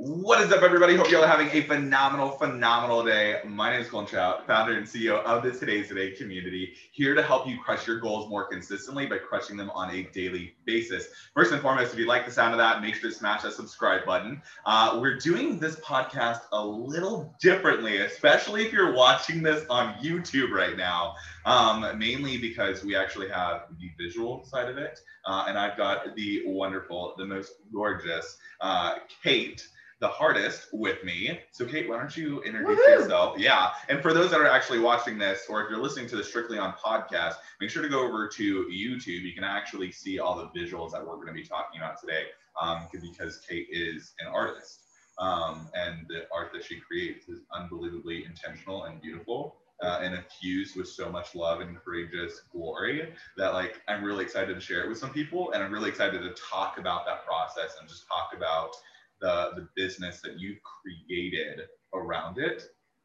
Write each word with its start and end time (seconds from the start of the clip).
What 0.00 0.40
is 0.40 0.52
up, 0.52 0.62
everybody? 0.62 0.94
Hope 0.94 1.10
y'all 1.10 1.24
are 1.24 1.26
having 1.26 1.48
a 1.48 1.60
phenomenal, 1.60 2.30
phenomenal 2.30 3.04
day. 3.04 3.40
My 3.44 3.72
name 3.72 3.80
is 3.80 3.88
Colton 3.88 4.08
Trout, 4.08 4.46
founder 4.46 4.78
and 4.78 4.86
CEO 4.86 5.24
of 5.24 5.42
the 5.42 5.50
Today's 5.50 5.88
Today 5.88 6.12
community, 6.12 6.72
here 6.92 7.16
to 7.16 7.22
help 7.22 7.48
you 7.48 7.58
crush 7.58 7.84
your 7.84 7.98
goals 7.98 8.30
more 8.30 8.46
consistently 8.46 9.06
by 9.06 9.18
crushing 9.18 9.56
them 9.56 9.70
on 9.70 9.90
a 9.90 10.04
daily 10.12 10.54
basis. 10.66 11.08
First 11.34 11.50
and 11.50 11.60
foremost, 11.60 11.94
if 11.94 11.98
you 11.98 12.06
like 12.06 12.26
the 12.26 12.30
sound 12.30 12.52
of 12.54 12.58
that, 12.58 12.80
make 12.80 12.94
sure 12.94 13.10
to 13.10 13.16
smash 13.16 13.42
that 13.42 13.54
subscribe 13.54 14.06
button. 14.06 14.40
Uh, 14.64 15.00
we're 15.02 15.16
doing 15.16 15.58
this 15.58 15.74
podcast 15.80 16.42
a 16.52 16.64
little 16.64 17.34
differently, 17.42 17.96
especially 17.96 18.64
if 18.64 18.72
you're 18.72 18.94
watching 18.94 19.42
this 19.42 19.66
on 19.68 19.94
YouTube 19.94 20.52
right 20.52 20.76
now, 20.76 21.16
um, 21.44 21.98
mainly 21.98 22.38
because 22.38 22.84
we 22.84 22.94
actually 22.94 23.28
have 23.28 23.62
the 23.80 23.90
visual 24.00 24.44
side 24.44 24.68
of 24.68 24.78
it. 24.78 25.00
Uh, 25.26 25.46
and 25.48 25.58
I've 25.58 25.76
got 25.76 26.14
the 26.14 26.44
wonderful, 26.46 27.14
the 27.18 27.26
most 27.26 27.54
gorgeous 27.72 28.38
uh, 28.60 28.94
Kate 29.24 29.66
the 30.00 30.08
Heartist 30.08 30.66
with 30.72 31.02
me. 31.02 31.40
So, 31.50 31.64
Kate, 31.64 31.88
why 31.88 31.98
don't 31.98 32.16
you 32.16 32.40
introduce 32.42 32.78
Woohoo! 32.78 33.00
yourself? 33.00 33.38
Yeah. 33.38 33.70
And 33.88 34.00
for 34.00 34.12
those 34.14 34.30
that 34.30 34.40
are 34.40 34.46
actually 34.46 34.78
watching 34.78 35.18
this, 35.18 35.46
or 35.48 35.62
if 35.62 35.70
you're 35.70 35.80
listening 35.80 36.08
to 36.10 36.16
this 36.16 36.28
strictly 36.28 36.56
on 36.58 36.72
podcast, 36.74 37.34
make 37.60 37.70
sure 37.70 37.82
to 37.82 37.88
go 37.88 38.06
over 38.06 38.28
to 38.28 38.64
YouTube. 38.66 39.22
You 39.22 39.34
can 39.34 39.44
actually 39.44 39.90
see 39.90 40.18
all 40.18 40.36
the 40.36 40.58
visuals 40.58 40.92
that 40.92 41.04
we're 41.04 41.16
going 41.16 41.28
to 41.28 41.32
be 41.32 41.44
talking 41.44 41.80
about 41.80 42.00
today 42.00 42.26
um, 42.60 42.86
because 42.92 43.40
Kate 43.48 43.66
is 43.70 44.14
an 44.20 44.28
artist. 44.28 44.82
Um, 45.18 45.68
and 45.74 46.06
the 46.08 46.26
art 46.32 46.52
that 46.52 46.62
she 46.62 46.78
creates 46.78 47.28
is 47.28 47.40
unbelievably 47.52 48.24
intentional 48.24 48.84
and 48.84 49.00
beautiful. 49.00 49.56
Uh, 49.80 50.00
and 50.02 50.12
infused 50.12 50.74
with 50.74 50.88
so 50.88 51.08
much 51.08 51.36
love 51.36 51.60
and 51.60 51.78
courageous 51.84 52.40
glory 52.50 53.12
that 53.36 53.54
like 53.54 53.80
I'm 53.86 54.02
really 54.02 54.24
excited 54.24 54.52
to 54.54 54.60
share 54.60 54.82
it 54.82 54.88
with 54.88 54.98
some 54.98 55.10
people 55.10 55.52
and 55.52 55.62
I'm 55.62 55.72
really 55.72 55.88
excited 55.88 56.20
to 56.20 56.30
talk 56.30 56.78
about 56.78 57.06
that 57.06 57.24
process 57.24 57.76
and 57.78 57.88
just 57.88 58.04
talk 58.08 58.32
about 58.36 58.74
the, 59.20 59.50
the 59.56 59.68
business 59.76 60.20
that 60.22 60.38
you've 60.38 60.58
created 60.62 61.62
around 61.94 62.38
it. 62.38 62.62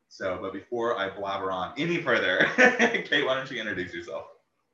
So, 0.09 0.38
but 0.42 0.53
before 0.53 0.97
I 0.97 1.09
blabber 1.09 1.52
on 1.52 1.73
any 1.78 2.02
further, 2.02 2.45
Kate, 2.58 3.25
why 3.25 3.36
don't 3.36 3.50
you 3.50 3.59
introduce 3.59 3.94
yourself? 3.94 4.25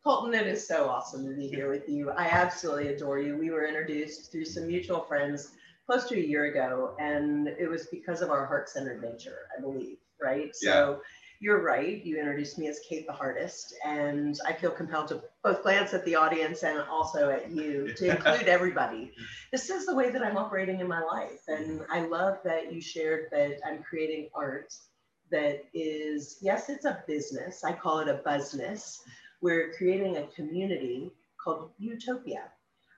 Colton, 0.03 0.33
it 0.33 0.47
is 0.47 0.65
so 0.65 0.89
awesome 0.89 1.25
to 1.27 1.35
be 1.35 1.47
here 1.47 1.69
with 1.69 1.87
you. 1.87 2.11
I 2.11 2.25
absolutely 2.25 2.87
adore 2.89 3.19
you. 3.19 3.37
We 3.37 3.49
were 3.51 3.65
introduced 3.65 4.31
through 4.31 4.45
some 4.45 4.67
mutual 4.67 5.01
friends 5.01 5.51
close 5.85 6.05
to 6.05 6.15
a 6.15 6.21
year 6.21 6.45
ago, 6.45 6.95
and 6.99 7.47
it 7.47 7.69
was 7.69 7.87
because 7.87 8.21
of 8.21 8.29
our 8.29 8.45
heart 8.45 8.69
centered 8.69 9.01
nature, 9.01 9.47
I 9.57 9.61
believe, 9.61 9.97
right? 10.21 10.55
So 10.55 11.01
you're 11.39 11.63
right. 11.63 12.03
You 12.03 12.19
introduced 12.19 12.57
me 12.57 12.67
as 12.67 12.81
Kate 12.87 13.07
the 13.07 13.13
Heartist, 13.13 13.73
and 13.85 14.37
I 14.45 14.51
feel 14.51 14.71
compelled 14.71 15.07
to 15.07 15.23
both 15.41 15.63
glance 15.63 15.93
at 15.93 16.03
the 16.03 16.15
audience 16.15 16.63
and 16.63 16.81
also 16.89 17.29
at 17.29 17.49
you 17.49 17.93
to 17.95 18.09
include 18.15 18.49
everybody. 18.49 19.13
This 19.51 19.69
is 19.69 19.85
the 19.85 19.95
way 19.95 20.09
that 20.09 20.21
I'm 20.21 20.37
operating 20.37 20.81
in 20.81 20.87
my 20.87 21.01
life, 21.01 21.41
and 21.47 21.81
I 21.89 22.01
love 22.01 22.39
that 22.43 22.73
you 22.73 22.81
shared 22.81 23.27
that 23.31 23.59
I'm 23.65 23.81
creating 23.83 24.29
art 24.35 24.73
that 25.31 25.63
is, 25.73 26.39
yes, 26.41 26.69
it's 26.69 26.85
a 26.85 27.03
business. 27.07 27.63
I 27.63 27.71
call 27.71 27.99
it 27.99 28.07
a 28.07 28.21
business. 28.25 29.01
We're 29.41 29.71
creating 29.73 30.17
a 30.17 30.27
community 30.27 31.11
called 31.41 31.71
Utopia. 31.77 32.43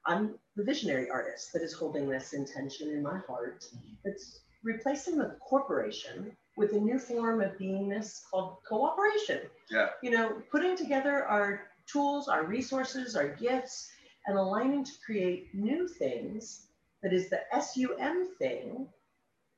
I'm 0.06 0.36
the 0.56 0.64
visionary 0.64 1.10
artist 1.10 1.54
that 1.54 1.62
is 1.62 1.74
holding 1.74 2.10
this 2.10 2.34
intention 2.34 2.90
in 2.90 3.04
my 3.04 3.20
heart. 3.28 3.66
That's 4.04 4.40
replacing 4.64 5.18
the 5.18 5.36
corporation 5.48 6.36
with 6.58 6.74
a 6.74 6.80
new 6.80 7.00
form 7.00 7.42
of 7.42 7.58
beingness 7.58 8.22
called 8.30 8.58
cooperation. 8.68 9.40
Yeah. 9.70 9.90
You 10.02 10.12
know, 10.12 10.42
putting 10.52 10.76
together 10.76 11.26
our 11.26 11.62
tools, 11.92 12.28
our 12.28 12.46
resources, 12.46 13.16
our 13.16 13.30
gifts, 13.30 13.90
and 14.28 14.38
aligning 14.38 14.84
to 14.84 14.92
create 15.06 15.48
new 15.54 15.88
things 15.88 16.68
that 17.02 17.14
is 17.14 17.30
the 17.30 17.40
SUM 17.52 18.28
thing, 18.38 18.88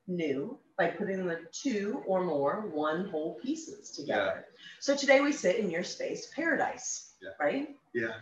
new, 0.06 0.58
by 0.76 0.88
putting 0.88 1.26
the 1.26 1.38
two 1.52 2.02
or 2.06 2.24
more 2.24 2.70
one 2.72 3.06
whole 3.08 3.38
pieces 3.42 3.90
together. 3.90 4.44
So 4.80 4.96
today 4.96 5.20
we 5.20 5.32
sit 5.32 5.56
in 5.56 5.70
your 5.70 5.84
space, 5.84 6.30
paradise, 6.34 7.12
Yeah. 7.22 7.30
right? 7.40 7.68
Yeah. 7.94 8.14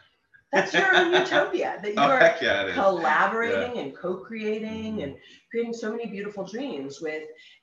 That's 0.52 0.72
your 0.74 0.92
utopia 1.18 1.78
that 1.82 1.94
you 1.94 1.98
Oh, 1.98 2.08
are 2.08 2.34
yeah, 2.40 2.64
collaborating 2.74 3.78
and 3.78 3.94
co-creating 3.96 4.98
Mhm. 4.98 5.02
and 5.02 5.16
creating 5.50 5.72
so 5.72 5.90
many 5.90 6.06
beautiful 6.06 6.44
dreams 6.44 7.00
with 7.00 7.22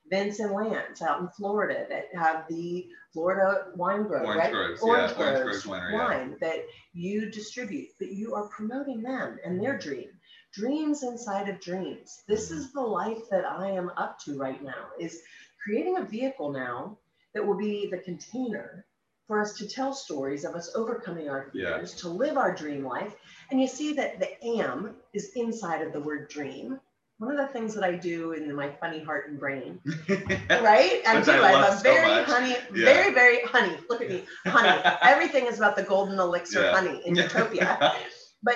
Vince 0.09 0.39
and 0.39 0.51
Lance 0.51 1.01
out 1.01 1.21
in 1.21 1.27
Florida 1.29 1.85
that 1.89 2.05
have 2.13 2.45
the 2.49 2.87
Florida 3.13 3.67
wine 3.75 4.03
grove, 4.03 4.25
Orange 4.25 4.39
right? 4.39 4.51
Groves, 4.51 4.81
Orange 4.81 5.11
yeah, 5.11 5.25
Orange 5.25 5.43
Groves 5.43 5.63
Groves 5.63 5.81
Winery, 5.81 5.91
yeah. 5.91 6.05
wine 6.05 6.37
that 6.41 6.59
you 6.93 7.29
distribute, 7.31 7.89
but 7.99 8.11
you 8.11 8.35
are 8.35 8.47
promoting 8.47 9.01
them 9.01 9.37
and 9.43 9.61
their 9.61 9.77
dream. 9.77 10.09
Dreams 10.53 11.03
inside 11.03 11.47
of 11.47 11.59
dreams. 11.59 12.23
This 12.27 12.49
mm-hmm. 12.49 12.59
is 12.59 12.73
the 12.73 12.81
life 12.81 13.29
that 13.29 13.45
I 13.45 13.69
am 13.69 13.91
up 13.97 14.19
to 14.25 14.37
right 14.37 14.61
now 14.63 14.87
is 14.99 15.21
creating 15.63 15.97
a 15.97 16.03
vehicle 16.03 16.51
now 16.51 16.97
that 17.33 17.45
will 17.45 17.57
be 17.57 17.87
the 17.89 17.99
container 17.99 18.85
for 19.27 19.39
us 19.39 19.53
to 19.57 19.67
tell 19.67 19.93
stories 19.93 20.43
of 20.43 20.55
us 20.55 20.73
overcoming 20.75 21.29
our 21.29 21.51
Yeah. 21.53 21.77
fears, 21.77 21.93
to 21.95 22.09
live 22.09 22.35
our 22.35 22.53
dream 22.53 22.83
life. 22.83 23.15
And 23.51 23.61
you 23.61 23.67
see 23.67 23.93
that 23.93 24.19
the 24.19 24.43
am 24.43 24.95
is 25.13 25.33
inside 25.35 25.83
of 25.83 25.93
the 25.93 25.99
word 25.99 26.29
dream. 26.29 26.79
One 27.19 27.37
of 27.37 27.37
the 27.45 27.51
things 27.51 27.75
that 27.75 27.83
I 27.83 27.95
do 27.95 28.31
in 28.31 28.55
my 28.55 28.69
funny 28.79 29.03
heart 29.03 29.29
and 29.29 29.37
brain, 29.37 29.79
right? 30.49 31.01
I 31.05 31.21
do. 31.21 31.31
I 31.31 31.51
have 31.51 31.79
a 31.79 31.81
very 31.83 32.23
honey, 32.23 32.55
Yeah. 32.73 32.85
very, 32.85 33.13
very 33.13 33.41
honey. 33.43 33.75
Look 33.89 34.01
at 34.01 34.09
me, 34.09 34.23
honey. 34.45 34.81
Everything 35.01 35.45
is 35.45 35.57
about 35.57 35.75
the 35.75 35.83
golden 35.83 36.17
elixir 36.17 36.61
Yeah. 36.61 36.71
honey 36.71 37.01
in 37.05 37.15
Utopia. 37.15 37.93
But 38.41 38.55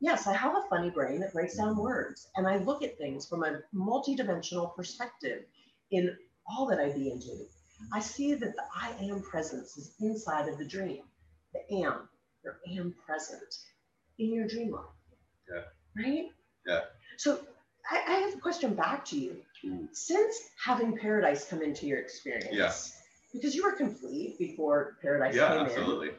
yes, 0.00 0.28
I 0.28 0.32
have 0.34 0.54
a 0.54 0.62
funny 0.70 0.90
brain 0.90 1.18
that 1.20 1.32
breaks 1.32 1.56
down 1.56 1.76
words 1.76 2.28
and 2.36 2.46
I 2.46 2.58
look 2.58 2.84
at 2.84 2.96
things 2.98 3.26
from 3.26 3.42
a 3.42 3.62
multidimensional 3.74 4.76
perspective 4.76 5.42
in 5.90 6.16
all 6.46 6.66
that 6.68 6.78
I 6.78 6.92
be 6.92 7.10
and 7.10 7.20
do. 7.20 7.46
I 7.92 7.98
see 7.98 8.34
that 8.34 8.54
the 8.54 8.62
I 8.80 8.94
am 9.10 9.22
presence 9.22 9.76
is 9.76 9.96
inside 10.00 10.48
of 10.48 10.56
the 10.58 10.64
dream, 10.64 11.02
the 11.52 11.62
am, 11.82 12.08
your 12.44 12.60
am 12.78 12.94
present 13.04 13.52
in 14.20 14.32
your 14.32 14.46
dream 14.46 14.70
life. 14.70 14.84
Yeah. 15.52 15.64
Right? 16.00 16.26
Yeah. 16.64 16.80
So 17.16 17.40
I, 17.90 18.02
I 18.06 18.12
have 18.20 18.34
a 18.34 18.40
question 18.40 18.74
back 18.74 19.04
to 19.06 19.18
you. 19.18 19.36
Ooh. 19.66 19.88
Since 19.92 20.36
having 20.62 20.96
paradise 20.96 21.46
come 21.48 21.62
into 21.62 21.86
your 21.86 21.98
experience, 21.98 22.48
Yeah. 22.52 22.72
because 23.32 23.54
you 23.54 23.62
were 23.64 23.72
complete 23.72 24.38
before 24.38 24.96
paradise 25.02 25.34
yeah, 25.34 25.48
came 25.48 25.60
in, 25.60 25.66
absolutely. 25.66 26.10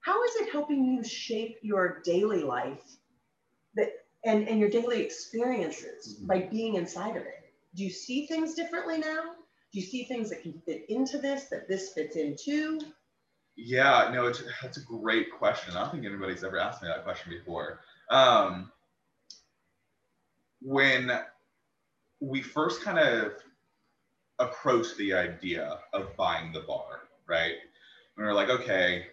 how 0.00 0.22
is 0.24 0.36
it 0.36 0.52
helping 0.52 0.84
you 0.84 1.04
shape 1.04 1.58
your 1.62 2.00
daily 2.04 2.42
life 2.42 2.82
that 3.74 3.88
and, 4.24 4.48
and 4.48 4.60
your 4.60 4.70
daily 4.70 5.02
experiences 5.02 6.18
Mhm. 6.20 6.26
by 6.26 6.40
being 6.42 6.74
inside 6.76 7.16
of 7.16 7.22
it? 7.22 7.52
Do 7.74 7.82
you 7.84 7.90
see 7.90 8.26
things 8.26 8.54
differently 8.54 8.98
now? 8.98 9.34
Do 9.72 9.80
you 9.80 9.86
see 9.86 10.04
things 10.04 10.28
that 10.30 10.42
can 10.42 10.60
fit 10.66 10.84
into 10.90 11.18
this, 11.18 11.44
that 11.46 11.66
this 11.68 11.92
fits 11.94 12.16
into? 12.16 12.80
Yeah, 13.56 14.10
no, 14.12 14.26
it's, 14.26 14.42
that's 14.60 14.76
a 14.76 14.82
great 14.82 15.30
question. 15.32 15.74
I 15.76 15.80
don't 15.80 15.92
think 15.92 16.04
anybody's 16.04 16.44
ever 16.44 16.58
asked 16.58 16.82
me 16.82 16.88
that 16.88 17.04
question 17.04 17.32
before. 17.32 17.80
Um, 18.10 18.70
when 20.64 21.10
we 22.20 22.40
first 22.40 22.82
kind 22.82 22.98
of 22.98 23.32
approached 24.38 24.96
the 24.96 25.12
idea 25.12 25.78
of 25.92 26.16
buying 26.16 26.52
the 26.52 26.60
bar, 26.60 27.08
right? 27.28 27.54
And 28.16 28.18
We 28.18 28.24
were 28.24 28.34
like, 28.34 28.48
okay, 28.48 29.06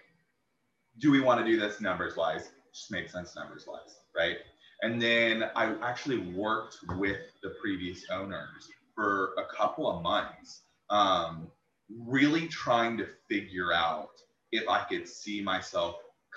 do 1.00 1.12
we 1.12 1.22
want 1.22 1.40
to 1.40 1.46
do 1.46 1.60
this 1.60 1.82
numbers 1.82 2.16
wise? 2.16 2.52
Just 2.74 2.92
makes 2.92 3.14
sense 3.14 3.36
numbers 3.36 3.66
wise, 3.68 3.98
right? 4.16 4.38
And 4.82 5.02
then 5.02 5.46
I 5.56 5.76
actually 5.82 6.20
worked 6.20 6.78
with 6.98 7.18
the 7.44 7.56
previous 7.62 8.06
owners 8.12 8.70
for 8.96 9.34
a 9.38 9.56
couple 9.56 9.90
of 9.90 10.02
months, 10.04 10.62
um, 10.90 11.48
really 11.90 12.48
trying 12.48 12.98
to 12.98 13.08
figure 13.28 13.74
out 13.74 14.10
if 14.52 14.68
I 14.70 14.84
could 14.84 15.08
see 15.08 15.42
myself 15.42 15.96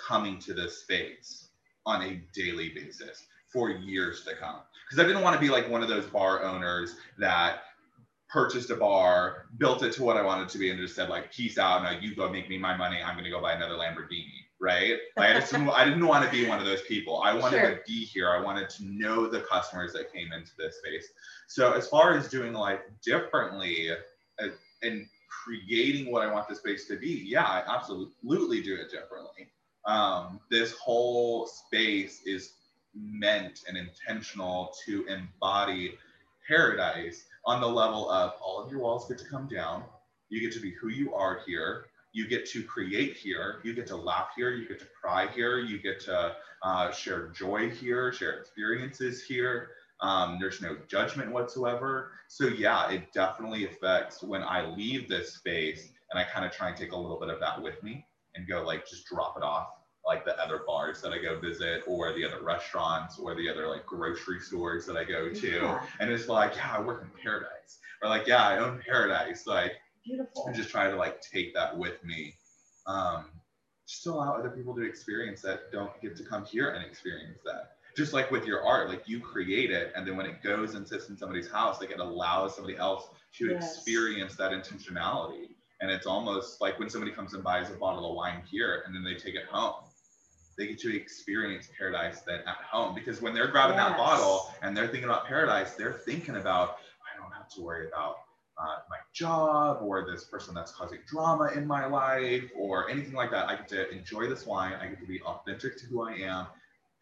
coming 0.09 0.39
to 0.41 0.55
this 0.55 0.83
space 0.83 1.49
on 1.87 2.03
a 2.03 2.23
daily 2.34 2.71
basis 2.71 3.27
for 3.52 3.70
years 3.70 4.24
to 4.24 4.34
come. 4.34 4.60
Because 4.88 5.02
I 5.04 5.06
didn't 5.06 5.22
want 5.22 5.34
to 5.34 5.40
be 5.40 5.48
like 5.48 5.68
one 5.68 5.82
of 5.82 5.88
those 5.88 6.06
bar 6.06 6.42
owners 6.42 6.96
that 7.18 7.62
purchased 8.28 8.70
a 8.70 8.76
bar, 8.76 9.46
built 9.58 9.82
it 9.82 9.93
to 9.93 10.02
what 10.02 10.16
I 10.16 10.22
wanted 10.22 10.49
to 10.50 10.58
be, 10.58 10.70
and 10.70 10.78
just 10.78 10.94
said 10.96 11.08
like, 11.08 11.32
"Peace 11.32 11.58
out, 11.58 11.82
now 11.82 11.90
you 11.90 12.14
go 12.14 12.28
make 12.31 12.49
me 12.49 12.58
my 12.58 12.76
money. 12.76 12.99
I'm 13.02 13.14
going 13.14 13.25
to 13.25 13.31
go 13.31 13.40
buy 13.40 13.52
another 13.52 13.75
Lamborghini." 13.75 14.32
Right? 14.60 14.99
Like, 15.16 15.31
I 15.31 15.40
just 15.40 15.50
didn't, 15.50 15.70
I 15.70 15.84
didn't 15.84 16.06
want 16.06 16.25
to 16.25 16.31
be 16.31 16.46
one 16.49 16.60
of 16.60 16.64
those 16.64 16.82
people. 16.82 17.20
I 17.20 17.34
wanted 17.34 17.58
Sure. 17.58 17.70
to 17.75 17.81
be 17.84 18.04
here. 18.04 18.31
I 18.31 18.40
wanted 18.40 18.70
to 18.70 18.84
know 18.84 19.26
the 19.26 19.40
customers 19.40 19.93
that 19.94 20.12
came 20.12 20.32
into 20.32 20.52
this 20.56 20.78
space. 20.78 21.08
So 21.48 21.72
as 21.72 21.88
far 21.88 22.14
as 22.16 22.28
doing 22.28 22.52
life 22.52 22.78
differently 23.05 23.90
uh, 23.90 24.46
and 24.82 25.08
creating 25.44 26.12
what 26.12 26.22
I 26.22 26.32
want 26.32 26.48
the 26.48 26.55
space 26.55 26.87
to 26.88 26.96
be, 26.96 27.25
yeah, 27.26 27.44
I 27.44 27.64
absolutely 27.66 28.62
do 28.62 28.76
it 28.76 28.88
differently. 28.90 29.50
Um, 29.84 30.38
this 30.48 30.70
whole 30.75 31.48
space 31.48 32.22
is 32.25 32.52
meant 32.94 33.65
and 33.69 33.77
intentional 33.77 34.75
to 34.85 35.06
embody 35.06 35.99
paradise 36.47 37.25
on 37.44 37.61
the 37.61 37.67
level 37.67 38.11
of 38.11 38.35
all 38.43 38.62
of 38.62 38.71
your 38.71 38.81
walls 38.81 39.09
get 39.09 39.19
to 39.19 39.25
come 39.25 39.49
down. 39.49 39.85
You 40.29 40.41
get 40.41 40.53
to 40.53 40.61
be 40.61 40.73
who 40.73 40.89
you 40.89 41.15
are 41.15 41.41
here. 41.47 41.87
You 42.12 42.29
get 42.29 42.47
to 42.50 42.62
create 42.62 43.17
here. 43.17 43.61
You 43.65 43.75
get 43.75 43.87
to 43.89 43.97
laugh 43.97 44.29
here. 44.37 44.50
You 44.50 44.69
get 44.69 44.79
to 44.81 44.87
cry 45.00 45.29
here. 45.29 45.59
You 45.61 45.79
get 45.79 46.00
to 46.00 46.37
uh, 46.62 46.91
share 46.93 47.29
joy 47.29 47.71
here, 47.71 48.12
share 48.12 48.39
experiences 48.39 49.23
here. 49.23 49.71
Um, 50.00 50.39
there's 50.41 50.61
no 50.61 50.77
judgment 50.89 51.31
whatsoever. 51.31 52.12
So 52.29 52.49
yeah, 52.49 52.91
it 52.91 53.12
definitely 53.12 53.67
affects 53.67 54.23
when 54.23 54.43
I 54.43 54.67
leave 54.67 55.09
this 55.09 55.35
space 55.35 55.89
and 56.11 56.19
I 56.19 56.25
kind 56.25 56.44
of 56.44 56.53
try 56.53 56.69
and 56.69 56.77
take 56.77 56.93
a 56.93 56.97
little 56.97 57.19
bit 57.19 57.29
of 57.29 57.41
that 57.41 57.61
with 57.62 57.83
me 57.83 58.06
and 58.35 58.49
go 58.49 58.65
like 58.65 58.87
just 58.87 59.06
drop 59.06 59.37
it 59.37 59.43
off 59.43 59.69
like 60.06 60.25
the 60.25 60.37
other 60.43 60.62
bars 60.66 61.00
that 61.02 61.12
I 61.12 61.19
go 61.19 61.38
visit 61.38 61.82
or 61.87 62.12
the 62.12 62.25
other 62.25 62.43
restaurants 62.43 63.19
or 63.19 63.34
the 63.34 63.49
other 63.49 63.69
like 63.69 63.87
grocery 63.87 64.40
stores 64.40 64.84
that 64.87 64.96
I 64.96 65.04
go 65.04 65.32
to. 65.32 65.46
Yeah. 65.50 65.82
And 66.00 66.10
it's 66.10 66.28
like, 66.28 66.56
yeah, 66.56 66.76
I 66.76 66.81
work 66.81 67.02
in 67.02 67.22
paradise. 67.22 67.78
Or 68.02 68.08
like, 68.08 68.26
yeah, 68.26 68.46
I 68.46 68.58
own 68.58 68.81
paradise. 68.87 69.46
Like 69.46 69.72
Beautiful. 70.04 70.46
and 70.46 70.56
just 70.56 70.70
try 70.70 70.90
to 70.90 70.96
like 70.96 71.20
take 71.20 71.54
that 71.54 71.76
with 71.76 72.02
me. 72.04 72.34
Um, 72.87 73.26
just 73.87 74.02
to 74.04 74.10
allow 74.10 74.32
other 74.37 74.50
people 74.50 74.75
to 74.75 74.82
experience 74.82 75.40
that 75.43 75.70
don't 75.72 75.93
get 76.00 76.16
to 76.16 76.25
come 76.25 76.44
here 76.44 76.70
and 76.70 76.84
experience 76.84 77.38
that. 77.44 77.72
Just 77.96 78.12
like 78.14 78.31
with 78.31 78.46
your 78.46 78.64
art, 78.64 78.88
like 78.88 79.06
you 79.06 79.20
create 79.20 79.70
it, 79.70 79.93
and 79.94 80.06
then 80.06 80.16
when 80.16 80.25
it 80.25 80.43
goes 80.43 80.75
and 80.75 80.88
sits 80.88 81.10
in 81.10 81.16
somebody's 81.16 81.50
house, 81.50 81.78
like 81.78 81.90
it 81.90 82.00
allows 82.00 82.55
somebody 82.56 82.76
else 82.78 83.08
to 83.38 83.50
Yes. 83.50 83.76
experience 83.76 84.34
that 84.37 84.50
intentionality. 84.52 85.48
And 85.82 85.90
it's 85.90 86.06
almost 86.06 86.60
like 86.60 86.78
when 86.78 86.88
somebody 86.88 87.12
comes 87.12 87.34
and 87.34 87.44
buys 87.44 87.70
a 87.70 87.75
bottle 87.75 88.08
of 88.08 88.16
wine 88.16 88.43
here 88.50 88.82
and 88.87 88.94
then 88.94 89.05
they 89.05 89.14
take 89.14 89.34
it 89.34 89.44
home. 89.50 89.84
They 90.62 90.69
get 90.69 90.79
to 90.82 90.94
experience 90.94 91.69
paradise 91.76 92.20
then 92.20 92.38
at 92.47 92.55
home 92.70 92.94
because 92.94 93.20
when 93.20 93.35
they're 93.35 93.49
grabbing 93.49 93.79
that 93.79 93.97
bottle 93.97 94.55
and 94.62 94.76
they're 94.76 94.87
thinking 94.87 95.11
about 95.11 95.26
paradise, 95.26 95.75
they're 95.75 95.93
thinking 95.93 96.37
about, 96.37 96.76
I 97.03 97.20
don't 97.20 97.32
have 97.32 97.49
to 97.56 97.62
worry 97.62 97.88
about 97.88 98.19
uh, 98.56 98.76
my 98.88 98.99
job 99.12 99.79
or 99.82 100.06
this 100.09 100.23
person 100.23 100.55
that's 100.55 100.70
causing 100.70 101.00
drama 101.05 101.50
in 101.56 101.67
my 101.67 101.85
life 101.87 102.44
or 102.56 102.88
anything 102.88 103.12
like 103.12 103.32
that. 103.32 103.49
I 103.49 103.56
get 103.56 103.67
to 103.70 103.91
enjoy 103.91 104.29
this 104.29 104.47
wine. 104.47 104.75
I 104.75 104.87
get 104.87 105.00
to 105.00 105.06
be 105.06 105.20
authentic 105.23 105.76
to 105.79 105.87
who 105.87 106.03
I 106.03 106.12
am 106.12 106.47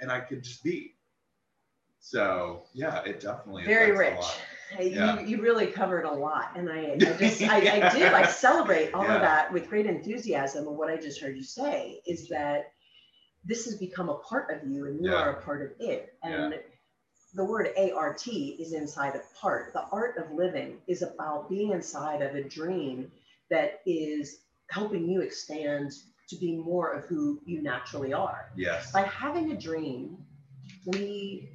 and 0.01 0.11
I 0.11 0.21
could 0.21 0.43
just 0.43 0.65
be. 0.65 0.95
So 1.99 2.63
yeah, 2.73 3.03
it 3.05 3.21
definitely 3.21 3.65
Very 3.67 3.93
rich. 3.95 4.17
lot. 4.17 4.41
Yeah. 4.81 5.21
You, 5.21 5.27
you 5.27 5.43
really 5.43 5.67
covered 5.67 6.07
a 6.07 6.11
lot. 6.11 6.53
And 6.57 6.71
I, 6.71 6.93
I 6.93 6.97
just, 7.19 7.43
I, 7.43 7.59
I 7.59 7.91
do, 7.91 8.07
I 8.07 8.25
celebrate 8.25 8.95
all 8.95 9.05
Yeah. 9.05 9.17
of 9.17 9.21
that 9.21 9.53
with 9.53 9.69
great 9.69 9.85
enthusiasm. 9.85 10.67
And 10.67 10.79
what 10.79 10.89
I 10.89 10.97
just 10.97 11.21
heard 11.21 11.37
you 11.37 11.45
say 11.45 12.01
is 12.07 12.27
that 12.31 12.73
this 13.45 13.65
has 13.65 13.77
become 13.77 14.09
a 14.09 14.17
part 14.19 14.51
of 14.51 14.69
you 14.69 14.87
and 14.87 15.01
you 15.05 15.11
Yeah. 15.11 15.17
are 15.19 15.31
a 15.39 15.43
part 15.43 15.63
of 15.63 15.73
it. 15.81 16.15
And 16.23 16.61
the 17.35 17.45
word 17.45 17.69
ART 17.77 18.27
is 18.27 18.73
inside 18.73 19.15
of 19.15 19.35
part. 19.35 19.73
The 19.73 19.83
art 19.93 20.17
of 20.19 20.33
living 20.33 20.81
is 20.87 21.03
about 21.03 21.49
being 21.49 21.71
inside 21.73 22.23
of 22.23 22.35
a 22.35 22.43
dream 22.43 23.11
that 23.51 23.81
is 23.87 24.41
helping 24.69 25.09
you 25.09 25.21
expand 25.21 25.93
to 26.29 26.37
be 26.37 26.57
more 26.57 26.93
of 26.93 27.05
who 27.07 27.41
you 27.45 27.61
naturally 27.61 28.13
are 28.13 28.51
Yes. 28.57 28.93
by 28.93 29.03
having 29.03 29.51
a 29.53 29.57
dream, 29.57 30.25
we 30.87 31.49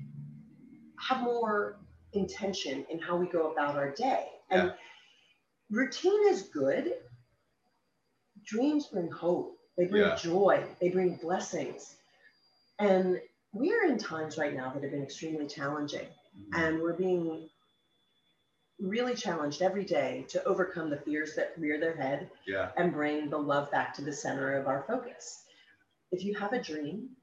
have 1.00 1.22
more 1.22 1.78
intention 2.14 2.86
in 2.90 3.00
how 3.00 3.16
we 3.18 3.28
go 3.28 3.52
about 3.52 3.76
our 3.76 3.92
day. 3.92 4.28
And 4.50 4.74
routine 5.70 6.28
is 6.28 6.44
good. 6.44 6.94
Dreams 8.44 8.88
bring 8.88 9.10
hope, 9.12 9.58
they 9.78 9.86
bring 9.86 10.04
Yeah. 10.04 10.16
joy, 10.16 10.66
they 10.80 10.90
bring 10.90 11.16
blessings. 11.16 11.96
And 12.80 13.22
we 13.54 13.74
are 13.74 13.84
in 13.84 13.98
times 13.98 14.38
right 14.38 14.54
now 14.54 14.72
that 14.74 14.84
have 14.84 14.92
been 14.92 15.04
extremely 15.04 15.48
challenging, 15.48 16.08
Mhm. 16.38 16.58
and 16.58 16.82
we're 16.82 16.94
being 16.94 17.50
really 18.80 19.16
challenged 19.16 19.62
every 19.62 19.86
day 19.86 20.26
to 20.28 20.44
overcome 20.44 20.90
the 20.90 20.98
fears 20.98 21.36
that 21.36 21.58
rear 21.58 21.80
their 21.80 21.96
head 21.96 22.30
Yeah. 22.46 22.72
and 22.76 22.92
bring 22.92 23.30
the 23.30 23.38
love 23.40 23.72
back 23.72 23.94
to 23.96 24.02
the 24.02 24.12
center 24.12 24.58
of 24.58 24.68
our 24.68 24.84
focus. 24.84 25.46
If 26.12 26.24
you 26.26 26.36
have 26.36 26.52
a 26.52 26.62
dream, 26.62 27.16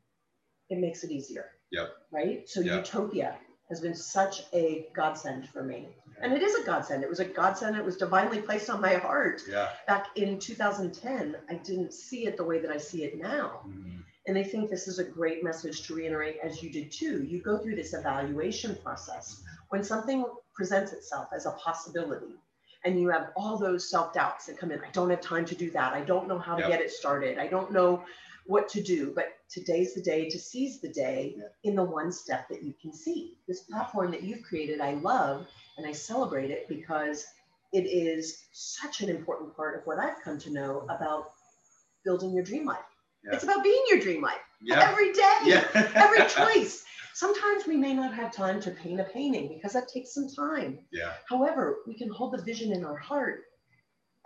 it 0.71 0.79
makes 0.79 1.05
it 1.05 1.11
easier. 1.11 1.51
Yep. 1.71 1.95
Right? 2.11 2.49
So 2.49 2.61
Yep. 2.61 2.79
utopia 2.87 3.39
has 3.73 3.81
been 3.81 3.95
such 3.95 4.43
a 4.53 4.87
godsend 4.95 5.49
for 5.49 5.63
me. 5.63 5.89
And 6.21 6.35
it 6.35 6.43
is 6.43 6.55
a 6.55 6.63
godsend. 6.63 7.03
It 7.03 7.09
was 7.09 7.21
a 7.21 7.25
godsend. 7.25 7.75
It 7.75 7.83
was 7.83 7.97
divinely 7.97 8.39
placed 8.39 8.69
on 8.69 8.83
my 8.83 8.95
heart. 8.97 9.41
Yeah. 9.49 9.71
Back 9.87 10.09
in 10.15 10.39
2010, 10.39 11.37
I 11.49 11.55
didn't 11.55 11.95
see 11.95 12.27
it 12.27 12.37
the 12.37 12.45
way 12.45 12.59
that 12.61 12.71
I 12.71 12.77
see 12.77 13.05
it 13.05 13.17
now. 13.19 13.63
Mhm. 13.67 14.05
And 14.27 14.37
I 14.37 14.43
think 14.43 14.69
this 14.69 14.89
is 14.89 14.99
a 14.99 15.05
great 15.05 15.43
message 15.43 15.87
to 15.87 15.95
reiterate 15.95 16.37
as 16.43 16.63
you 16.63 16.71
did 16.71 16.93
too. 16.93 17.25
You 17.25 17.41
go 17.41 17.57
through 17.57 17.77
this 17.77 17.95
evaluation 17.95 18.77
process. 18.85 19.43
When 19.71 19.83
something 19.83 20.27
presents 20.55 20.93
itself 20.93 21.29
as 21.35 21.47
a 21.47 21.53
possibility 21.53 22.35
and 22.85 23.01
you 23.01 23.09
have 23.09 23.33
all 23.37 23.57
those 23.57 23.89
self 23.89 24.13
doubts 24.13 24.45
that 24.47 24.59
come 24.59 24.71
in, 24.71 24.81
I 24.85 24.91
don't 24.91 25.09
have 25.09 25.23
time 25.23 25.47
to 25.47 25.55
do 25.55 25.71
that. 25.71 25.95
I 25.95 26.03
don't 26.03 26.29
know 26.29 26.39
how 26.39 26.57
to 26.57 26.61
Yep. 26.61 26.71
get 26.71 26.81
it 26.83 26.91
started. 26.91 27.39
I 27.39 27.47
don't 27.47 27.73
know 27.73 28.05
what 28.47 28.69
to 28.71 28.83
do. 28.83 29.13
But 29.15 29.29
today's 29.49 29.95
the 29.95 30.03
day 30.03 30.29
to 30.29 30.39
seize 30.39 30.81
the 30.81 30.89
day 30.89 31.35
Yeah. 31.37 31.45
in 31.65 31.77
the 31.77 31.85
one 31.85 32.13
step 32.13 32.49
that 32.49 32.63
you 32.63 32.75
can 32.81 32.93
see. 32.93 33.39
This 33.47 33.61
platform 33.61 34.11
that 34.11 34.23
you've 34.23 34.43
created, 34.43 34.81
I 34.81 34.95
love 34.95 35.47
and 35.77 35.87
I 35.87 35.93
celebrate 35.93 36.51
it 36.51 36.69
because 36.69 37.27
it 37.73 37.87
is 37.87 38.45
such 38.53 39.01
an 39.01 39.09
important 39.09 39.57
part 39.57 39.79
of 39.79 39.87
what 39.87 39.99
I've 39.99 40.21
come 40.23 40.39
to 40.41 40.51
know 40.51 40.81
mm-hmm. 40.81 40.91
about 40.91 41.33
building 42.05 42.33
your 42.33 42.45
dream 42.45 42.67
life. 42.67 42.79
Yeah. 43.25 43.35
It's 43.35 43.45
about 43.45 43.63
being 43.63 43.83
your 43.89 44.01
dream 44.01 44.23
life 44.23 44.41
Yeah. 44.61 44.89
every 44.91 45.13
day, 45.13 45.39
Yeah. 45.45 45.65
every 45.95 46.27
choice. 46.29 46.85
Sometimes 47.15 47.67
we 47.67 47.77
may 47.77 47.95
not 47.95 48.15
have 48.15 48.33
time 48.33 48.61
to 48.63 48.71
paint 48.71 49.01
a 49.01 49.05
painting 49.05 49.49
because 49.49 49.75
that 49.75 49.89
takes 49.89 50.15
some 50.15 50.29
time. 50.29 50.79
Yeah. 50.91 51.13
However, 51.29 51.79
we 51.87 51.95
can 51.95 52.11
hold 52.11 52.33
the 52.33 52.43
vision 52.43 52.73
in 52.73 52.85
our 52.85 52.97
heart 52.97 53.45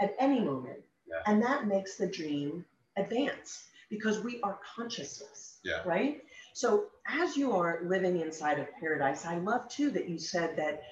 at 0.01 0.15
any 0.19 0.41
moment. 0.41 0.79
Yeah. 1.07 1.23
And 1.27 1.43
that 1.43 1.67
makes 1.67 1.97
the 1.97 2.07
dream 2.07 2.65
advance 2.97 3.67
because 3.91 4.21
we 4.23 4.41
are 4.43 4.59
consciousness. 4.75 5.59
Yeah. 5.65 5.83
Right? 5.85 6.23
So 6.55 6.87
as 7.07 7.37
you 7.37 7.53
are 7.53 7.81
living 7.85 8.21
inside 8.21 8.59
of 8.59 8.67
paradise, 8.81 9.25
I 9.27 9.39
love 9.39 9.69
too 9.69 9.91
that 9.91 10.09
you 10.09 10.19
said 10.19 10.57
that 10.57 10.83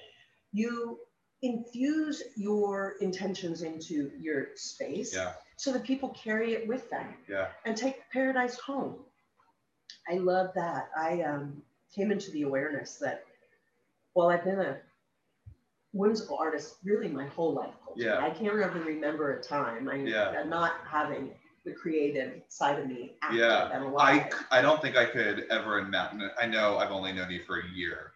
you 0.51 0.99
infuse 1.41 2.23
your 2.35 2.95
intentions 3.01 3.61
into 3.61 4.11
your 4.19 4.47
space 4.55 5.13
Yeah. 5.13 5.33
so 5.57 5.71
that 5.73 5.83
people 5.83 6.09
carry 6.09 6.53
it 6.53 6.67
with 6.67 6.89
them 6.89 7.15
Yeah. 7.27 7.49
and 7.65 7.75
take 7.77 8.09
paradise 8.11 8.57
home. 8.59 9.05
I 10.09 10.15
love 10.15 10.53
that. 10.55 10.89
I 10.97 11.21
um, 11.21 11.61
came 11.93 12.11
into 12.11 12.31
the 12.31 12.43
awareness 12.43 12.97
that, 12.97 13.25
while 14.13 14.29
I've 14.29 14.43
been 14.43 14.59
a 14.59 14.77
whimsical 15.93 16.37
artist 16.37 16.75
really 16.83 17.07
my 17.07 17.27
whole 17.27 17.53
life. 17.53 17.73
Yeah. 17.95 18.19
I 18.19 18.29
can't 18.29 18.47
ever 18.59 18.69
remember 18.81 19.33
a 19.37 19.41
time 19.41 19.89
I, 19.89 19.95
Yeah. 19.95 20.43
not 20.47 20.73
having 20.85 21.33
the 21.65 21.73
creative 21.73 22.41
side 22.49 22.79
of 22.79 22.87
me 22.87 23.17
active 23.23 23.39
Yeah. 23.39 23.71
and 23.73 23.83
I, 23.83 23.87
alive. 23.87 24.33
I 24.51 24.61
don't 24.61 24.81
think 24.81 24.95
I 24.97 25.05
could 25.05 25.45
ever 25.49 25.79
imagine. 25.79 26.29
I 26.41 26.45
know 26.47 26.77
I've 26.77 26.91
only 26.91 27.13
known 27.13 27.31
you 27.31 27.43
for 27.43 27.59
a 27.59 27.67
year. 27.69 28.13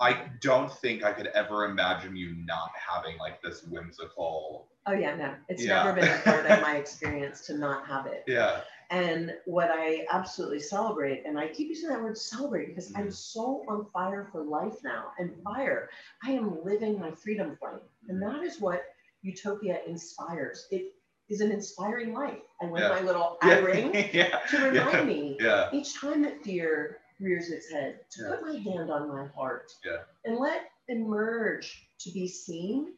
I 0.00 0.30
don't 0.40 0.72
think 0.72 1.04
I 1.04 1.12
could 1.12 1.28
ever 1.28 1.64
imagine 1.64 2.16
you 2.16 2.34
not 2.44 2.70
having 2.76 3.18
like 3.18 3.40
this 3.42 3.64
whimsical. 3.64 4.68
oh 4.86 4.92
yeah, 4.92 5.14
no, 5.14 5.34
it's 5.48 5.64
Yeah. 5.64 5.82
never 5.84 5.92
been 5.92 6.08
a 6.08 6.18
part 6.22 6.46
of 6.46 6.60
my 6.60 6.76
experience 6.84 7.46
to 7.46 7.56
not 7.56 7.86
have 7.86 8.06
it. 8.06 8.24
Yeah. 8.26 8.60
And 8.90 9.32
what 9.46 9.70
I 9.72 10.06
absolutely 10.12 10.60
celebrate, 10.60 11.24
and 11.24 11.38
I 11.38 11.48
keep 11.48 11.68
using 11.68 11.88
that 11.90 12.02
word 12.02 12.18
celebrate 12.18 12.66
because 12.68 12.92
I'm 12.96 13.08
Mhm. 13.08 13.12
so 13.12 13.64
on 13.68 13.86
fire 13.92 14.28
for 14.32 14.42
life 14.42 14.82
now. 14.82 15.12
And 15.18 15.30
fire, 15.42 15.88
I 16.24 16.32
am 16.32 16.62
living 16.64 16.98
my 16.98 17.12
freedom 17.12 17.56
flame. 17.56 17.80
And 18.08 18.20
that 18.22 18.42
is 18.42 18.60
what 18.60 18.82
Utopia 19.22 19.80
inspires. 19.86 20.66
It 20.70 20.94
is 21.32 21.40
an 21.40 21.50
inspiring 21.50 22.12
life. 22.12 22.38
I 22.60 22.66
wear 22.66 22.82
Yeah. 22.82 22.88
my 22.90 23.00
little 23.00 23.38
eye 23.42 23.48
Yeah. 23.50 23.58
ring 23.60 23.94
yeah. 24.12 24.38
to 24.50 24.58
remind 24.68 25.08
me 25.08 25.36
Yeah. 25.40 25.70
each 25.72 25.98
time 26.00 26.22
that 26.22 26.42
fear 26.44 26.98
rears 27.20 27.50
its 27.50 27.70
head 27.70 28.00
to 28.12 28.24
put 28.24 28.42
my 28.42 28.58
hand 28.58 28.90
on 28.90 29.08
my 29.08 29.26
heart 29.34 29.72
Yeah. 29.84 29.98
and 30.24 30.36
let 30.38 30.70
emerge 30.88 31.88
to 32.00 32.10
be 32.10 32.28
seen 32.28 32.94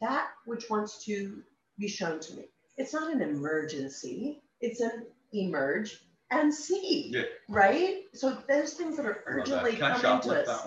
that 0.00 0.28
which 0.46 0.68
wants 0.68 1.04
to 1.06 1.42
be 1.78 1.88
shown 1.88 2.18
to 2.20 2.34
me. 2.34 2.44
It's 2.76 2.92
not 2.92 3.12
an 3.12 3.22
emergency, 3.22 4.42
it's 4.60 4.80
an 4.80 5.06
emerge 5.32 6.00
and 6.30 6.52
see, 6.52 7.14
right? 7.48 8.02
So 8.14 8.36
those 8.48 8.74
things 8.74 8.96
that 8.96 9.06
are 9.06 9.22
that. 9.24 9.32
urgently 9.32 9.76
I 9.82 9.96
coming 9.98 10.22
to 10.22 10.42
us. 10.50 10.66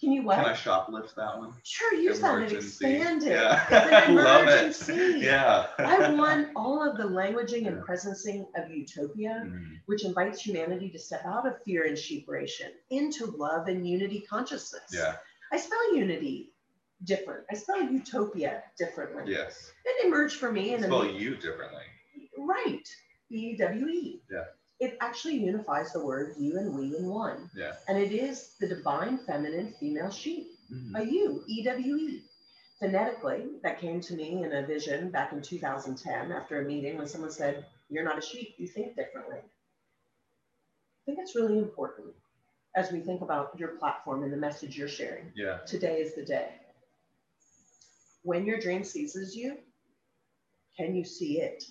Can 0.00 0.12
you 0.12 0.22
what? 0.22 0.36
Can 0.36 0.44
I 0.46 0.52
shoplift 0.54 1.14
that 1.14 1.38
one? 1.38 1.52
sure, 1.62 1.94
use 1.94 2.20
that 2.20 2.34
and 2.34 2.42
Emergency. 2.44 2.66
expand 2.66 3.22
it. 3.22 3.30
Yeah. 3.30 3.64
It's 3.70 4.08
an 4.08 4.14
Love 4.16 4.42
emergency. 4.42 4.92
it. 4.92 5.22
Yeah. 5.22 5.66
I 5.78 6.10
want 6.14 6.48
all 6.56 6.82
of 6.88 6.96
the 6.96 7.04
languaging 7.04 7.68
and 7.68 7.80
presencing 7.82 8.46
of 8.56 8.70
utopia 8.70 9.44
Mhm. 9.46 9.78
which 9.86 10.04
invites 10.04 10.40
humanity 10.44 10.90
to 10.90 10.98
step 10.98 11.22
out 11.24 11.46
of 11.46 11.62
fear 11.64 11.84
and 11.84 11.96
sheeperation 11.96 12.70
into 12.90 13.26
love 13.26 13.68
and 13.68 13.88
unity 13.88 14.20
consciousness. 14.28 14.82
Yeah. 14.92 15.14
I 15.52 15.58
spell 15.58 15.94
unity 15.96 16.52
different. 17.04 17.44
I 17.50 17.54
spell 17.54 17.82
utopia 17.82 18.62
differently. 18.76 19.24
Yes. 19.32 19.70
It 19.84 20.06
emerged 20.06 20.36
for 20.36 20.50
me 20.50 20.74
in 20.74 20.82
Spell 20.82 21.06
you 21.06 21.36
differently. 21.36 21.84
right. 22.38 22.86
E 23.30 23.56
W 23.56 23.86
E. 23.88 24.22
Yeah. 24.30 24.44
It 24.80 24.96
actually 25.00 25.36
unifies 25.36 25.92
the 25.92 26.04
word 26.04 26.34
you 26.38 26.58
and 26.58 26.74
we 26.76 26.96
in 26.96 27.06
one. 27.06 27.50
Yeah. 27.54 27.72
And 27.88 27.96
it 27.98 28.12
is 28.12 28.54
the 28.60 28.68
divine 28.68 29.18
feminine 29.18 29.74
female 29.80 30.10
she. 30.10 30.50
Mhm. 30.70 30.94
A 31.00 31.04
you, 31.04 31.44
E 31.46 31.62
W 31.64 31.96
E. 31.96 32.22
Phonetically, 32.80 33.60
that 33.62 33.78
came 33.80 34.00
to 34.00 34.14
me 34.14 34.42
in 34.42 34.52
a 34.52 34.66
vision 34.66 35.10
back 35.10 35.32
in 35.32 35.40
2010 35.40 36.32
after 36.32 36.60
a 36.60 36.64
meeting 36.64 36.98
when 36.98 37.06
someone 37.06 37.30
said, 37.30 37.66
You're 37.88 38.04
not 38.04 38.18
a 38.18 38.22
sheep, 38.22 38.54
you 38.58 38.66
think 38.66 38.96
differently. 38.96 39.38
I 39.38 41.02
think 41.06 41.18
it's 41.20 41.34
really 41.36 41.58
important. 41.58 42.14
as 42.76 42.90
we 42.90 42.98
think 42.98 43.20
about 43.22 43.56
your 43.56 43.68
platform 43.78 44.24
and 44.24 44.32
the 44.32 44.36
message 44.36 44.76
you're 44.76 44.88
sharing. 44.88 45.30
Yeah. 45.36 45.58
Today 45.58 46.00
is 46.00 46.16
the 46.16 46.24
day. 46.24 46.48
When 48.24 48.44
your 48.44 48.58
dream 48.58 48.82
seizes 48.82 49.36
you, 49.36 49.58
can 50.76 50.96
you 50.96 51.04
see 51.04 51.40
it? 51.40 51.62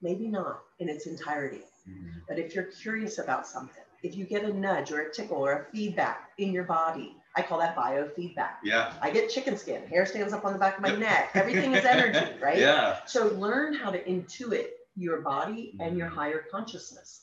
Maybe 0.00 0.28
not 0.28 0.62
in 0.78 0.88
its 0.88 1.06
entirety. 1.06 1.64
Mhm. 1.88 2.22
But 2.28 2.38
if 2.38 2.54
you're 2.54 2.64
curious 2.64 3.18
about 3.18 3.46
something, 3.46 3.82
if 4.02 4.16
you 4.16 4.24
get 4.24 4.44
a 4.44 4.52
nudge 4.52 4.90
or 4.92 5.00
a 5.02 5.12
tickle 5.12 5.38
or 5.38 5.52
a 5.52 5.64
feedback 5.72 6.30
in 6.38 6.52
your 6.52 6.64
body, 6.64 7.16
I 7.36 7.42
call 7.42 7.58
that 7.60 7.74
biofeedback. 7.76 8.56
Yeah. 8.62 8.92
I 9.00 9.10
get 9.10 9.30
chicken 9.30 9.56
skin, 9.56 9.86
hair 9.86 10.04
stands 10.06 10.32
up 10.32 10.44
on 10.44 10.52
the 10.52 10.58
back 10.58 10.76
of 10.76 10.82
my 10.82 10.94
neck. 11.08 11.30
Everything 11.34 11.72
is 11.74 11.84
energy, 11.84 12.38
right? 12.40 12.58
Yeah. 12.58 13.04
So 13.06 13.28
learn 13.28 13.74
how 13.74 13.90
to 13.90 14.02
intuit 14.04 14.68
your 14.96 15.22
body 15.22 15.74
and 15.80 15.96
your 15.96 16.08
higher 16.08 16.44
consciousness. 16.50 17.22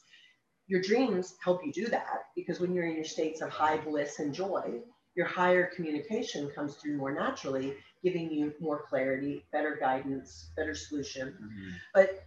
Your 0.68 0.82
dreams 0.82 1.36
help 1.44 1.66
you 1.66 1.72
do 1.72 1.88
that 1.88 2.26
because 2.36 2.60
when 2.60 2.74
you're 2.74 2.86
in 2.86 2.96
your 2.96 3.06
states 3.06 3.42
of 3.42 3.50
high 3.50 3.78
bliss 3.78 4.20
and 4.20 4.34
joy, 4.34 4.82
your 5.16 5.26
higher 5.26 5.66
communication 5.76 6.50
comes 6.52 6.76
through 6.76 6.98
more 6.98 7.12
naturally, 7.14 7.76
giving 8.04 8.32
you 8.32 8.54
more 8.60 8.84
clarity, 8.88 9.46
better 9.52 9.78
guidance, 9.80 10.52
better 10.56 10.74
solution. 10.76 11.38
Mhm. 11.42 11.74
But 11.94 12.24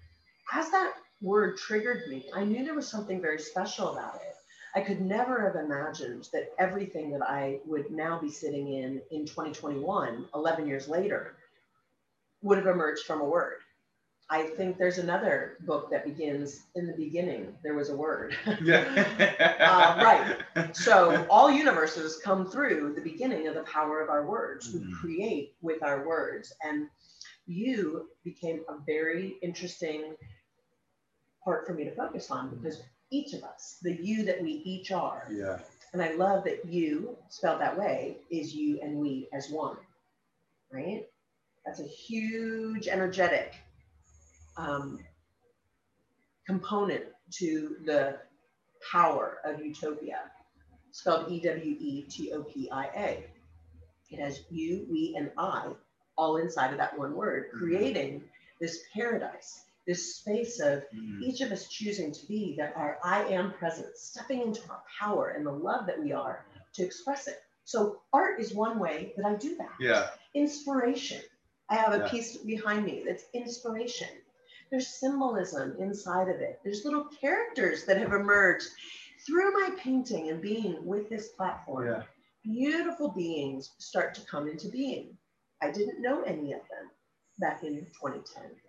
as 0.53 0.71
that 0.71 0.95
word 1.23 1.57
triggered 1.57 2.09
me, 2.09 2.27
I 2.35 2.45
knew 2.45 2.65
there 2.65 2.75
was 2.75 2.89
something 2.89 3.21
very 3.21 3.39
special 3.39 3.89
about 3.93 4.17
it. 4.17 4.35
I 4.75 4.81
could 4.81 5.01
never 5.03 5.41
have 5.43 5.57
imagined 5.63 6.29
that 6.33 6.53
everything 6.59 7.11
that 7.13 7.23
I 7.23 7.61
would 7.67 7.91
now 7.91 8.19
be 8.19 8.31
sitting 8.31 8.73
in 8.75 9.03
in 9.11 9.27
2021, 9.27 10.27
11 10.35 10.67
years 10.67 10.89
later, 10.89 11.37
would 12.43 12.59
have 12.59 12.67
emerged 12.67 13.05
from 13.05 13.21
a 13.21 13.25
word. 13.25 13.59
I 14.31 14.45
think 14.45 14.79
there's 14.79 14.99
another 14.99 15.59
book 15.61 15.91
that 15.91 16.05
begins 16.07 16.63
in 16.75 16.87
the 16.87 16.95
beginning, 16.95 17.55
there 17.63 17.75
was 17.75 17.91
a 17.91 17.97
word. 17.97 18.37
Yeah. 18.63 18.85
Uh, 19.63 20.01
right. 20.03 20.75
so 20.75 21.27
all 21.31 21.51
universes 21.51 22.19
come 22.25 22.47
through 22.51 22.95
the 22.95 23.01
beginning 23.01 23.47
of 23.47 23.55
the 23.55 23.63
power 23.63 24.01
of 24.01 24.09
our 24.11 24.27
words. 24.27 24.73
We 24.73 24.81
Mhm. 24.81 24.93
create 25.01 25.55
with 25.63 25.83
our 25.83 26.07
words. 26.07 26.53
And 26.63 26.89
you 27.47 28.09
became 28.25 28.65
a 28.69 28.75
very 28.87 29.37
interesting 29.43 30.17
part 31.45 31.67
for 31.67 31.75
me 31.75 31.85
to 31.85 31.95
focus 31.95 32.31
on 32.31 32.51
because 32.51 32.83
each 33.11 33.35
of 33.35 33.45
us, 33.45 33.79
the 33.83 33.93
you 33.95 34.25
that 34.25 34.43
we 34.43 34.51
each 34.65 34.91
are, 34.93 35.27
Yeah. 35.31 35.59
and 35.93 36.03
I 36.03 36.13
love 36.15 36.45
that 36.45 36.65
you, 36.65 37.17
spelled 37.29 37.61
that 37.61 37.77
way, 37.79 38.19
is 38.31 38.55
you 38.55 38.81
and 38.83 38.99
we 38.99 39.29
as 39.33 39.51
one, 39.51 39.77
right? 40.73 41.07
That's 41.67 41.81
a 41.81 41.87
huge 41.87 42.89
energetic 42.89 43.55
um, 44.57 44.99
component 46.47 47.05
to 47.39 47.77
the 47.85 48.19
power 48.91 49.39
of 49.45 49.61
utopia, 49.65 50.31
spelled 50.91 51.31
E 51.31 51.41
W 51.41 51.77
E 51.79 52.03
T 52.03 52.33
O 52.33 52.43
P 52.43 52.71
I 52.71 52.87
A. 52.97 53.27
It 54.11 54.19
has 54.19 54.45
you, 54.51 54.87
we, 54.91 55.15
and 55.17 55.31
I 55.39 55.69
all 56.19 56.37
inside 56.37 56.73
of 56.73 56.79
that 56.79 56.99
one 56.99 57.15
word, 57.15 57.51
Mhm. 57.53 57.59
creating 57.59 58.29
this 58.61 58.85
paradise, 58.93 59.65
this 59.87 60.17
space 60.17 60.61
of 60.61 60.85
Mhm. 60.95 61.23
each 61.23 61.41
of 61.41 61.51
us 61.51 61.69
choosing 61.69 62.13
to 62.13 62.27
be 62.27 62.55
that 62.57 62.77
our 62.77 62.99
I 63.03 63.25
am 63.25 63.53
presence, 63.55 64.01
stepping 64.01 64.41
into 64.43 64.69
our 64.71 64.83
power 65.01 65.31
and 65.31 65.45
the 65.47 65.53
love 65.53 65.87
that 65.87 66.01
we 66.01 66.13
are 66.13 66.45
to 66.75 66.85
express 66.85 67.27
it. 67.27 67.43
So 67.65 68.03
art 68.13 68.41
is 68.41 68.55
one 68.55 68.79
way 68.79 69.13
that 69.17 69.25
I 69.27 69.35
do 69.35 69.57
that. 69.57 69.75
Yeah. 69.81 70.11
Inspiration. 70.35 71.23
I 71.69 71.77
have 71.77 71.95
a 71.95 71.99
Yeah. 71.99 72.09
piece 72.09 72.37
behind 72.39 72.85
me 72.85 73.03
that's 73.05 73.25
inspiration. 73.33 74.09
There's 74.71 74.89
symbolism 74.89 75.77
inside 75.79 76.29
of 76.29 76.41
it. 76.41 76.61
There's 76.65 76.85
little 76.85 77.05
characters 77.05 77.85
that 77.87 77.97
have 77.99 78.13
emerged 78.13 78.69
through 79.27 79.53
my 79.53 79.71
painting 79.79 80.31
and 80.31 80.41
being 80.41 80.85
with 80.87 81.09
this 81.09 81.29
platform. 81.29 81.87
Yeah. 81.87 82.03
Beautiful 82.43 83.09
beings 83.11 83.71
start 83.79 84.15
to 84.15 84.27
come 84.27 84.49
into 84.49 84.69
being. 84.69 85.17
I 85.61 85.71
didn't 85.71 86.03
know 86.03 86.23
any 86.23 86.53
of 86.53 86.61
them 86.69 86.91
back 87.39 87.63
in 87.63 87.87
2010. 87.93 88.61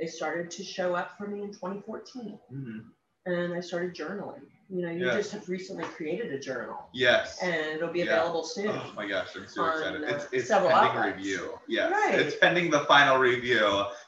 They 0.00 0.06
started 0.06 0.50
to 0.52 0.64
show 0.64 0.94
up 0.94 1.16
for 1.16 1.26
me 1.28 1.42
in 1.42 1.52
2014 1.52 2.38
Mhm. 2.52 2.84
and 3.26 3.54
I 3.54 3.60
started 3.60 3.94
journaling. 3.94 4.42
You 4.68 4.86
know, 4.86 4.90
you 4.90 5.06
Yeah. 5.06 5.14
just 5.16 5.32
have 5.32 5.48
recently 5.48 5.84
created 5.84 6.32
a 6.32 6.38
journal 6.38 6.88
Yes. 6.94 7.40
and 7.42 7.54
it'll 7.54 7.92
be 7.92 8.00
Yeah. 8.00 8.04
available 8.16 8.42
soon. 8.42 8.68
Oh 8.70 8.92
my 8.96 9.06
gosh, 9.06 9.36
I'm 9.36 9.46
so 9.46 9.66
excited. 9.68 10.02
uh, 10.02 10.06
It's, 10.06 10.26
it's 10.32 10.48
several 10.48 10.70
pending 10.70 10.96
outlets. 10.96 11.16
review. 11.18 11.58
Yes. 11.68 11.92
Right. 11.92 12.18
It's 12.18 12.36
pending 12.36 12.70
the 12.70 12.80
final 12.86 13.18
review 13.18 13.64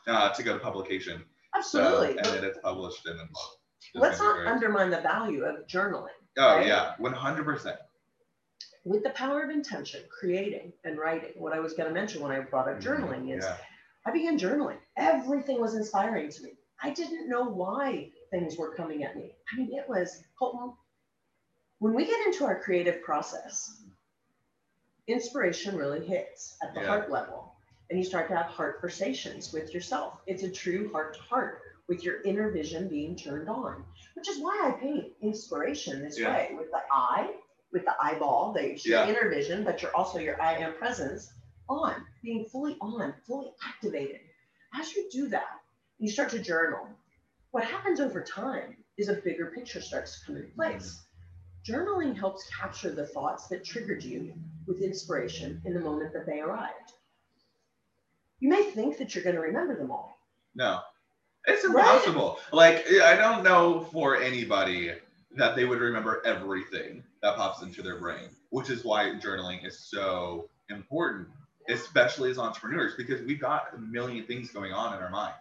uh, 0.07 0.31
to 0.33 0.43
go 0.43 0.55
to 0.55 0.59
publication. 0.59 1.25
Absolutely. 1.55 2.15
So, 2.15 2.31
and 2.31 2.39
then 2.39 2.45
it's 2.45 2.59
published 2.59 3.07
and 3.07 3.19
then 3.21 3.29
it's 3.31 3.59
let's 3.95 4.19
not 4.19 4.37
great. 4.37 4.49
undermine 4.49 4.91
the 4.91 5.01
value 5.03 5.45
of 5.45 5.67
journaling. 5.67 6.09
Oh 6.39 6.57
right? 6.57 6.67
yeah, 6.67 6.97
100%. 6.99 7.79
With 8.85 9.03
the 9.05 9.11
power 9.11 9.43
of 9.43 9.51
intention, 9.51 10.03
creating 10.11 10.73
and 10.85 10.99
writing. 10.99 11.33
What 11.37 11.53
I 11.53 11.61
was 11.61 11.75
going 11.75 11.89
to 11.89 11.95
mention 11.95 12.21
when 12.23 12.33
I 12.33 12.41
brought 12.41 12.69
up 12.69 12.81
journaling 12.81 13.37
is 13.37 13.45
Yeah. 13.45 13.57
I 14.07 14.11
began 14.11 14.39
journaling. 14.39 14.79
Everything 14.97 15.61
was 15.61 15.75
inspiring 15.75 16.31
to 16.31 16.43
me. 16.43 16.51
I 16.83 16.91
didn't 16.91 17.29
know 17.29 17.45
why 17.45 18.11
things 18.31 18.59
were 18.59 18.75
coming 18.75 19.03
at 19.05 19.17
me. 19.17 19.33
I 19.53 19.57
mean, 19.57 19.73
it 19.73 19.89
was 19.89 20.23
Colton. 20.39 20.75
When 21.79 21.95
we 21.95 22.05
get 22.05 22.27
into 22.27 22.45
our 22.45 22.61
creative 22.61 23.03
process, 23.03 23.83
inspiration 25.07 25.77
really 25.77 26.05
hits 26.05 26.57
at 26.63 26.75
the 26.75 26.81
Yeah. 26.81 26.87
heart 26.87 27.11
level, 27.11 27.55
and 27.89 27.99
you 27.99 28.05
start 28.05 28.29
to 28.29 28.37
have 28.37 28.47
heart 28.47 28.77
conversations 28.77 29.53
with 29.53 29.73
yourself. 29.73 30.21
It's 30.27 30.43
a 30.43 30.51
true 30.51 30.93
heart 30.93 31.15
to 31.15 31.23
heart 31.23 31.63
with 31.89 32.03
your 32.03 32.23
inner 32.23 32.51
vision 32.51 32.89
being 32.89 33.17
turned 33.17 33.49
on, 33.49 33.85
which 34.15 34.29
is 34.29 34.39
why 34.41 34.59
I 34.65 34.71
paint 34.81 35.13
inspiration 35.21 36.03
this 36.03 36.19
Yeah. 36.19 36.35
way 36.35 36.55
with 36.55 36.71
the 36.71 36.83
eye, 36.91 37.35
with 37.73 37.85
the 37.85 37.97
eyeball, 38.03 38.53
the 38.53 38.75
Yeah. 38.85 39.07
inner 39.09 39.29
vision, 39.29 39.65
but 39.65 39.83
you're 39.83 39.95
also 39.95 40.19
your 40.19 40.41
I 40.41 40.55
am 40.59 40.75
presence 40.75 41.33
on, 41.69 41.95
being 42.23 42.45
fully 42.47 42.77
on, 42.81 43.15
fully 43.27 43.51
activated. 43.67 44.21
As 44.79 44.93
you 44.95 45.09
do 45.11 45.29
that, 45.29 45.61
you 45.99 46.11
start 46.11 46.31
to 46.31 46.39
journal. 46.39 46.87
What 47.53 47.65
happens 47.65 48.01
over 48.01 48.23
time 48.23 48.77
is 48.99 49.09
a 49.09 49.15
bigger 49.15 49.53
picture 49.55 49.81
starts 49.81 50.19
to 50.21 50.27
come 50.27 50.37
into 50.37 50.49
place. 50.55 51.03
Journaling 51.67 52.17
helps 52.17 52.49
capture 52.55 52.91
the 52.91 53.07
thoughts 53.07 53.47
that 53.49 53.65
triggered 53.65 54.03
you 54.05 54.35
with 54.67 54.83
inspiration 54.83 55.63
in 55.65 55.75
the 55.75 55.81
moment 55.81 56.13
that 56.13 56.27
they 56.27 56.41
arrived. 56.41 56.93
You 58.41 58.49
may 58.51 58.65
think 58.65 58.99
that 58.99 59.15
you're 59.15 59.25
going 59.25 59.37
to 59.37 59.41
remember 59.43 59.77
them 59.77 59.91
all. 59.91 60.19
No, 60.55 60.81
it's 61.47 61.65
Right? 61.65 61.81
impossible. 61.81 62.39
Like, 62.53 62.85
I 63.03 63.17
don't 63.17 63.43
know 63.43 63.81
for 63.93 64.17
anybody 64.21 64.93
that 65.37 65.57
they 65.57 65.65
would 65.65 65.81
remember 65.81 66.23
everything 66.27 67.03
that 67.23 67.37
pops 67.37 67.63
into 67.63 67.83
their 67.83 67.99
brain, 67.99 68.29
which 68.51 68.71
is 68.71 68.85
why 68.85 69.05
journaling 69.23 69.67
is 69.67 69.79
so 69.79 70.49
important, 70.69 71.29
especially 71.69 72.31
as 72.31 72.39
entrepreneurs, 72.39 72.95
because 72.97 73.23
we've 73.23 73.41
got 73.41 73.69
a 73.75 73.79
million 73.79 74.25
things 74.25 74.51
going 74.51 74.73
on 74.73 74.97
in 74.97 75.03
our 75.03 75.11
minds 75.11 75.39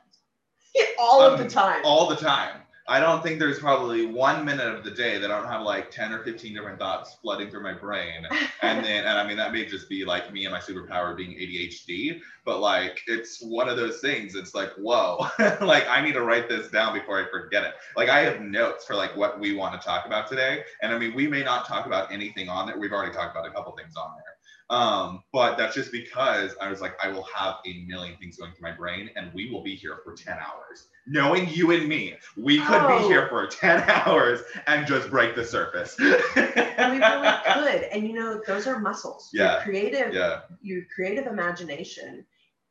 all 0.98 1.22
of 1.22 1.34
Um, 1.34 1.44
the 1.44 1.50
time. 1.50 1.82
all 1.84 2.08
the 2.08 2.16
time. 2.16 2.60
I 2.86 3.00
don't 3.00 3.24
think 3.24 3.40
there's 3.40 3.60
probably 3.60 4.06
one 4.06 4.44
minute 4.44 4.68
of 4.68 4.84
the 4.84 4.92
day 4.92 5.18
that 5.18 5.32
I 5.32 5.40
don't 5.40 5.48
have 5.48 5.62
like 5.62 5.90
10 5.90 6.12
or 6.12 6.22
15 6.22 6.54
different 6.54 6.78
thoughts 6.78 7.16
flooding 7.22 7.50
through 7.50 7.64
my 7.64 7.72
brain. 7.72 8.28
And 8.62 8.84
then, 8.84 9.06
and 9.06 9.18
I 9.18 9.26
mean, 9.26 9.38
that 9.38 9.54
may 9.54 9.66
just 9.66 9.88
be 9.88 10.04
like 10.04 10.34
me 10.34 10.44
and 10.44 10.54
my 10.54 10.60
superpower 10.60 11.16
being 11.16 11.32
ADHD, 11.32 12.20
but 12.44 12.60
like 12.60 13.00
it's 13.08 13.42
one 13.42 13.70
of 13.70 13.78
those 13.78 14.02
things. 14.02 14.36
It's 14.36 14.54
like, 14.54 14.72
whoa, 14.74 15.26
like 15.62 15.88
I 15.88 16.02
need 16.02 16.12
to 16.16 16.24
write 16.24 16.50
this 16.50 16.70
down 16.72 16.94
before 16.94 17.26
I 17.26 17.30
forget 17.30 17.64
it. 17.64 17.76
Like 17.96 18.10
I 18.10 18.20
have 18.20 18.42
notes 18.42 18.84
for 18.84 18.96
like 18.96 19.16
what 19.16 19.40
we 19.40 19.56
want 19.56 19.80
to 19.80 19.86
talk 19.86 20.06
about 20.06 20.28
today. 20.28 20.64
And 20.82 20.94
I 20.94 20.98
mean, 20.98 21.14
we 21.16 21.26
may 21.26 21.42
not 21.42 21.66
talk 21.66 21.86
about 21.86 22.12
anything 22.12 22.50
on 22.50 22.68
there. 22.68 22.78
We've 22.78 22.92
already 22.92 23.14
talked 23.14 23.34
about 23.34 23.48
a 23.48 23.52
couple 23.52 23.72
things 23.78 23.96
on 23.96 24.12
there. 24.18 24.33
Um, 24.74 25.24
but 25.32 25.56
that's 25.56 25.76
just 25.76 25.92
because 25.92 26.56
I 26.60 26.68
was 26.70 26.82
like, 26.82 26.96
I 27.04 27.08
will 27.10 27.28
have 27.36 27.58
a 27.68 27.84
million 27.86 28.18
things 28.18 28.38
going 28.38 28.54
through 28.54 28.68
my 28.70 28.76
brain 28.76 29.10
and 29.16 29.32
we 29.34 29.52
will 29.52 29.62
be 29.62 29.76
here 29.76 30.00
for 30.04 30.14
10 30.16 30.36
hours. 30.36 30.88
Knowing 31.06 31.48
you 31.50 31.70
and 31.72 31.88
me, 31.88 32.16
we 32.38 32.58
could 32.60 32.82
Oh. 32.82 32.98
be 32.98 33.06
here 33.08 33.28
for 33.28 33.46
10 33.46 33.84
hours 33.88 34.40
and 34.66 34.88
just 34.88 35.12
break 35.12 35.36
the 35.36 35.46
surface. 35.46 35.96
we 36.00 36.06
really 36.06 36.20
could. 37.54 37.84
And 37.92 38.08
you 38.08 38.14
know, 38.14 38.42
those 38.48 38.66
are 38.66 38.80
muscles. 38.80 39.30
Yeah. 39.32 39.54
Your 39.54 39.62
creative, 39.62 40.14
Yeah. 40.14 40.42
your 40.62 40.82
creative 40.96 41.28
imagination. 41.28 42.26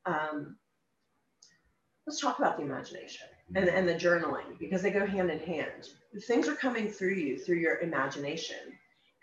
Um, 0.04 0.56
let's 2.06 2.20
talk 2.20 2.40
about 2.40 2.56
the 2.56 2.64
imagination 2.64 3.28
and, 3.54 3.68
and 3.68 3.88
the 3.88 3.94
journaling 3.94 4.58
because 4.58 4.82
they 4.82 4.90
go 4.90 5.06
hand 5.06 5.30
in 5.30 5.38
hand. 5.38 5.90
Things 6.26 6.48
are 6.48 6.56
coming 6.56 6.88
through 6.88 7.14
you 7.14 7.38
through 7.38 7.58
your 7.58 7.78
imagination, 7.78 8.56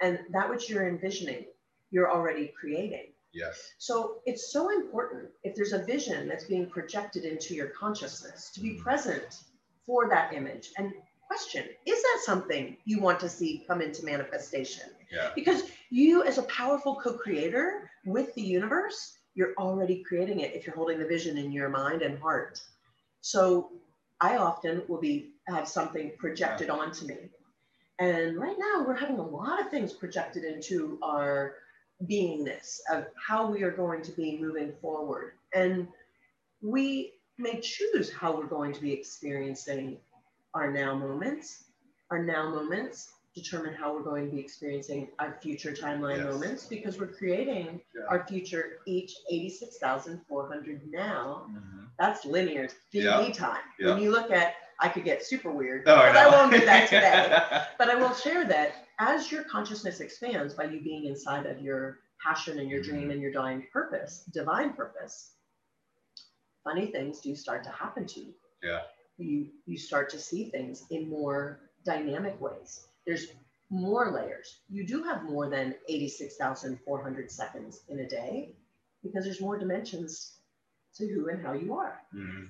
and 0.02 0.20
that 0.32 0.50
which 0.50 0.70
you're 0.70 0.88
envisioning, 0.88 1.46
you're 1.92 2.12
already 2.12 2.54
creating. 2.60 3.08
Yes. 3.34 3.74
So 3.78 4.22
it's 4.26 4.52
so 4.52 4.70
important 4.72 5.30
if 5.44 5.56
there's 5.56 5.74
a 5.74 5.84
vision 5.84 6.28
that's 6.28 6.46
being 6.46 6.70
projected 6.70 7.26
into 7.26 7.54
your 7.54 7.68
consciousness 7.68 8.50
to 8.52 8.60
be 8.62 8.72
Mhm. 8.72 8.82
present 8.82 9.44
for 9.86 10.10
that 10.10 10.34
image 10.34 10.72
and 10.78 10.94
question 11.30 11.64
is 11.86 12.02
that 12.02 12.22
something 12.26 12.76
you 12.86 13.00
want 13.00 13.20
to 13.20 13.30
see 13.30 13.64
come 13.68 13.82
into 13.82 14.04
manifestation? 14.04 14.90
Yeah. 15.12 15.32
Because 15.36 15.64
you, 15.92 16.24
as 16.24 16.40
a 16.40 16.44
powerful 16.44 16.96
co 16.96 17.14
creator 17.14 17.90
with 18.06 18.34
the 18.34 18.42
universe, 18.42 19.16
you're 19.36 19.54
already 19.58 20.04
creating 20.04 20.40
it 20.40 20.54
if 20.56 20.66
you're 20.66 20.76
holding 20.76 21.00
the 21.00 21.06
vision 21.06 21.38
in 21.38 21.52
your 21.52 21.70
mind 21.70 22.02
and 22.02 22.20
heart. 22.20 22.60
So 23.22 23.72
I 24.20 24.38
often 24.38 24.84
will 24.88 25.00
be 25.00 25.34
have 25.48 25.68
something 25.68 26.12
projected 26.18 26.70
onto 26.70 27.06
me. 27.06 27.30
And 28.00 28.38
right 28.38 28.58
now, 28.58 28.84
we're 28.88 28.96
having 28.96 29.20
a 29.20 29.28
lot 29.28 29.60
of 29.62 29.70
things 29.70 29.94
projected 29.94 30.44
into 30.44 30.98
our 31.04 31.56
beingness 32.08 32.80
of 32.92 33.06
how 33.28 33.46
we 33.50 33.64
are 33.64 33.72
going 33.72 34.02
to 34.04 34.12
be 34.12 34.38
moving 34.40 34.74
forward. 34.82 35.34
And 35.54 35.88
we 36.62 37.14
may 37.38 37.60
choose 37.60 38.12
how 38.12 38.36
we're 38.38 38.46
going 38.48 38.74
to 38.74 38.82
be 38.82 38.92
experiencing 38.94 39.98
our 40.54 40.72
now 40.72 40.96
moments. 40.96 41.66
Our 42.12 42.24
now 42.24 42.50
moments 42.50 43.12
determine 43.36 43.74
how 43.74 43.94
we're 43.94 44.02
going 44.04 44.26
to 44.30 44.36
be 44.36 44.42
experiencing 44.42 45.10
our 45.20 45.38
future 45.42 45.72
timeline 45.72 46.18
Yes. 46.18 46.26
moments 46.34 46.66
because 46.66 46.98
we're 47.00 47.08
creating 47.14 47.80
Yeah. 47.96 48.02
our 48.10 48.26
future 48.28 48.80
each 48.86 49.14
86,400 49.30 50.82
now. 50.92 51.46
Mhm. 51.50 51.88
That's 52.00 52.26
linear 52.26 52.68
3D 52.92 53.28
Yeah. 53.28 53.34
time. 53.34 53.62
Yeah. 53.80 53.94
When 53.94 54.02
you 54.02 54.12
look 54.12 54.32
at, 54.32 54.56
I 54.80 54.90
could 54.90 55.04
get 55.04 55.24
super 55.26 55.52
weird, 55.52 55.84
Oh, 55.88 55.96
but. 55.96 56.16
I 56.18 56.28
won't 56.30 56.52
do 56.52 56.66
that 56.66 56.88
today. 56.90 57.68
But 57.78 57.90
I 57.90 57.96
will 57.96 58.14
share 58.14 58.46
that 58.46 58.88
as 59.00 59.32
your 59.32 59.44
consciousness 59.46 60.02
expands 60.02 60.54
by 60.54 60.66
you 60.66 60.82
being 60.82 61.06
inside 61.06 61.46
of 61.46 61.62
your 61.62 62.00
passion 62.24 62.60
and 62.60 62.70
your 62.70 62.82
Mm-hmm. 62.82 62.92
dream 62.92 63.12
and 63.12 63.22
your 63.22 63.32
divine 63.32 63.68
purpose, 63.72 64.24
divine 64.34 64.74
purpose, 64.74 65.32
funny 66.64 66.88
things 66.88 67.20
do 67.22 67.36
start 67.36 67.64
to 67.64 67.70
happen 67.70 68.06
to 68.06 68.20
you. 68.22 68.34
Yeah. 68.64 68.82
You 69.18 69.48
you 69.66 69.78
start 69.78 70.10
to 70.12 70.20
see 70.20 70.46
things 70.50 70.86
in 70.92 71.10
more 71.10 71.60
dynamic 71.86 72.40
ways. 72.42 72.88
There's 73.06 73.28
more 73.70 74.12
layers. 74.12 74.60
You 74.70 74.86
do 74.86 75.04
have 75.04 75.24
more 75.24 75.50
than 75.50 75.76
86,400 75.88 77.32
seconds 77.32 77.84
in 77.90 78.00
a 78.00 78.08
day 78.10 78.56
because 79.04 79.24
there's 79.26 79.42
more 79.42 79.58
dimensions 79.58 80.38
to 80.96 81.08
who 81.08 81.30
and 81.30 81.46
how 81.46 81.54
you 81.54 81.74
are 81.74 82.02
Mhm. 82.14 82.50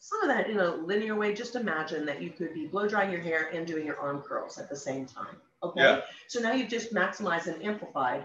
some 0.00 0.22
of 0.22 0.28
that 0.28 0.48
in 0.50 0.58
a 0.58 0.74
linear 0.76 1.16
way, 1.16 1.34
just 1.34 1.56
imagine 1.56 2.06
that 2.06 2.22
you 2.22 2.30
could 2.30 2.54
be 2.54 2.66
blow 2.66 2.88
drying 2.88 3.10
your 3.10 3.20
hair 3.20 3.48
and 3.52 3.66
doing 3.66 3.86
your 3.86 3.98
arm 3.98 4.22
curls 4.22 4.58
at 4.58 4.68
the 4.68 4.76
same 4.76 5.06
time. 5.06 5.36
Okay. 5.68 5.82
Yeah. 5.82 6.00
So 6.28 6.40
now 6.40 6.52
you've 6.52 6.68
just 6.68 6.92
maximized 6.94 7.46
and 7.46 7.62
amplified 7.62 8.24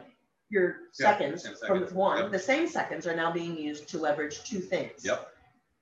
your 0.49 0.77
Yeah, 0.99 1.17
seconds 1.17 1.47
from 1.65 1.83
one. 1.93 2.17
Yep. 2.23 2.31
The 2.31 2.39
same 2.39 2.67
seconds 2.67 3.07
are 3.07 3.15
now 3.15 3.31
being 3.31 3.57
used 3.57 3.87
to 3.89 3.97
leverage 3.97 4.43
two 4.43 4.59
things. 4.59 5.05
Yep. 5.05 5.33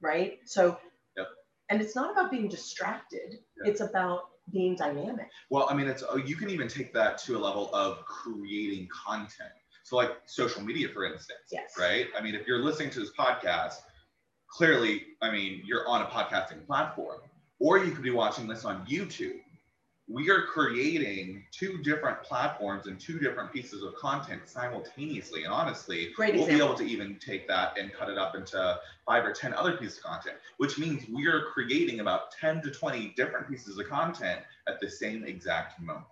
Right. 0.02 0.40
So, 0.46 0.80
Yep. 1.18 1.28
and 1.70 1.82
it's 1.82 1.96
not 1.96 2.12
about 2.12 2.30
being 2.32 2.48
distracted, 2.48 3.40
Yeah. 3.64 3.72
it's 3.72 3.82
about 3.82 4.30
being 4.52 4.76
dynamic. 4.76 5.30
Well, 5.50 5.68
I 5.70 5.74
mean, 5.76 5.88
it's 5.88 6.04
oh, 6.08 6.18
you 6.18 6.36
can 6.36 6.50
even 6.50 6.68
take 6.68 6.94
that 6.94 7.18
to 7.20 7.38
a 7.38 7.40
level 7.40 7.74
of 7.74 8.06
creating 8.06 8.88
content. 8.90 9.52
So, 9.84 9.96
like 9.96 10.12
social 10.26 10.62
media, 10.62 10.90
for 10.90 11.04
instance, 11.06 11.40
Yes. 11.52 11.76
right? 11.78 12.08
I 12.18 12.22
mean, 12.22 12.36
if 12.36 12.46
you're 12.48 12.60
listening 12.60 12.92
to 12.92 13.00
this 13.00 13.12
podcast, 13.12 13.76
clearly, 14.48 15.08
I 15.22 15.32
mean, 15.32 15.64
you're 15.66 15.88
on 15.88 16.02
a 16.04 16.06
podcasting 16.06 16.66
platform, 16.66 17.22
or 17.60 17.80
you 17.80 17.92
could 17.92 18.04
be 18.04 18.12
watching 18.12 18.48
this 18.48 18.66
on 18.66 18.86
YouTube. 18.86 19.42
We 20.12 20.32
are 20.32 20.42
creating 20.42 21.44
two 21.52 21.78
different 21.84 22.24
platforms 22.24 22.88
and 22.88 23.00
two 23.00 23.20
different 23.20 23.54
pieces 23.54 23.84
of 23.84 23.94
content 23.96 24.42
simultaneously. 24.46 25.44
And 25.44 25.54
honestly, 25.54 26.10
Great 26.16 26.34
we'll 26.34 26.48
be 26.48 26.58
able 26.58 26.74
to 26.76 26.84
even 26.84 27.20
take 27.24 27.48
that 27.48 27.78
and 27.78 27.94
cut 27.94 28.10
it 28.10 28.18
up 28.18 28.36
into 28.36 28.80
five 29.06 29.24
or 29.24 29.32
10 29.32 29.54
other 29.54 29.78
pieces 29.78 30.00
of 30.00 30.04
content, 30.04 30.38
which 30.58 30.80
means 30.80 31.08
we 31.08 31.28
are 31.28 31.44
creating 31.54 32.00
about 32.00 32.32
10 32.32 32.64
to 32.64 32.72
20 32.72 33.14
different 33.16 33.48
pieces 33.48 33.78
of 33.78 33.88
content 33.88 34.42
at 34.68 34.80
the 34.80 34.90
same 34.90 35.24
exact 35.26 35.80
moment. 35.80 36.06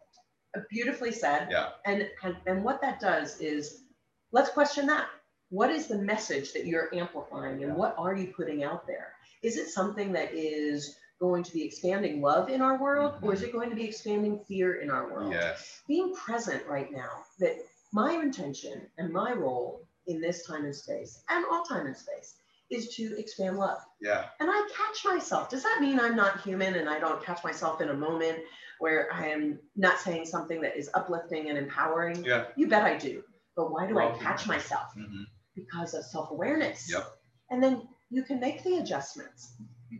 Uh, 0.55 0.61
beautifully 0.69 1.11
said. 1.11 1.47
Yeah. 1.49 1.69
And, 1.85 2.07
and 2.23 2.37
and 2.45 2.63
what 2.63 2.81
that 2.81 2.99
does 2.99 3.39
is 3.39 3.83
let's 4.31 4.49
question 4.49 4.85
that. 4.87 5.07
What 5.49 5.71
is 5.71 5.87
the 5.87 5.97
message 5.97 6.53
that 6.53 6.65
you're 6.65 6.93
amplifying 6.93 7.63
and 7.63 7.75
what 7.75 7.95
are 7.97 8.15
you 8.15 8.33
putting 8.35 8.63
out 8.63 8.85
there? 8.85 9.13
Is 9.43 9.57
it 9.57 9.69
something 9.69 10.11
that 10.11 10.33
is 10.33 10.97
going 11.19 11.43
to 11.43 11.51
be 11.53 11.63
expanding 11.63 12.21
love 12.21 12.49
in 12.49 12.61
our 12.61 12.81
world 12.81 13.15
or 13.21 13.33
is 13.33 13.41
it 13.41 13.51
going 13.51 13.69
to 13.69 13.75
be 13.75 13.85
expanding 13.85 14.39
fear 14.47 14.81
in 14.81 14.89
our 14.89 15.11
world? 15.11 15.33
Yes. 15.33 15.81
Being 15.87 16.13
present 16.13 16.65
right 16.67 16.91
now, 16.91 17.09
that 17.39 17.55
my 17.93 18.13
intention 18.13 18.81
and 18.97 19.11
my 19.11 19.33
role 19.33 19.87
in 20.07 20.21
this 20.21 20.45
time 20.45 20.65
and 20.65 20.75
space 20.75 21.23
and 21.29 21.45
all 21.51 21.63
time 21.63 21.85
and 21.87 21.97
space 21.97 22.35
is 22.69 22.95
to 22.95 23.17
expand 23.17 23.57
love. 23.57 23.79
Yeah. 24.01 24.25
And 24.39 24.49
I 24.51 24.69
catch 24.75 25.05
myself. 25.05 25.49
Does 25.49 25.63
that 25.63 25.79
mean 25.81 25.99
I'm 25.99 26.15
not 26.15 26.41
human 26.41 26.75
and 26.75 26.89
I 26.89 26.99
don't 26.99 27.23
catch 27.23 27.43
myself 27.43 27.81
in 27.81 27.89
a 27.89 27.93
moment 27.93 28.39
where 28.79 29.11
I 29.13 29.27
am 29.27 29.59
not 29.75 29.99
saying 29.99 30.25
something 30.25 30.61
that 30.61 30.77
is 30.77 30.89
uplifting 30.93 31.49
and 31.49 31.57
empowering? 31.57 32.23
Yeah. 32.23 32.45
You 32.55 32.67
bet 32.67 32.83
I 32.83 32.97
do. 32.97 33.23
But 33.55 33.71
why 33.71 33.87
do 33.87 33.97
I 33.97 34.11
catch 34.19 34.47
myself? 34.47 34.93
hmm 34.93 35.23
Because 35.55 35.93
of 35.93 36.03
self 36.03 36.29
awareness. 36.31 36.91
Yep. 36.91 37.07
And 37.49 37.63
then 37.63 37.87
you 38.09 38.23
can 38.23 38.39
make 38.39 38.63
the 38.63 38.77
adjustments. 38.77 39.53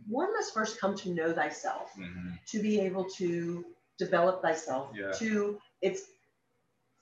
One 0.06 0.32
must 0.34 0.52
first 0.54 0.80
come 0.80 0.94
to 0.96 1.10
know 1.10 1.32
thyself, 1.32 1.92
hmm 1.94 2.30
to 2.46 2.60
be 2.60 2.80
able 2.80 3.04
to 3.10 3.64
develop 3.98 4.42
thyself 4.42 4.90
Yeah. 4.94 5.12
to 5.12 5.60
its 5.82 6.02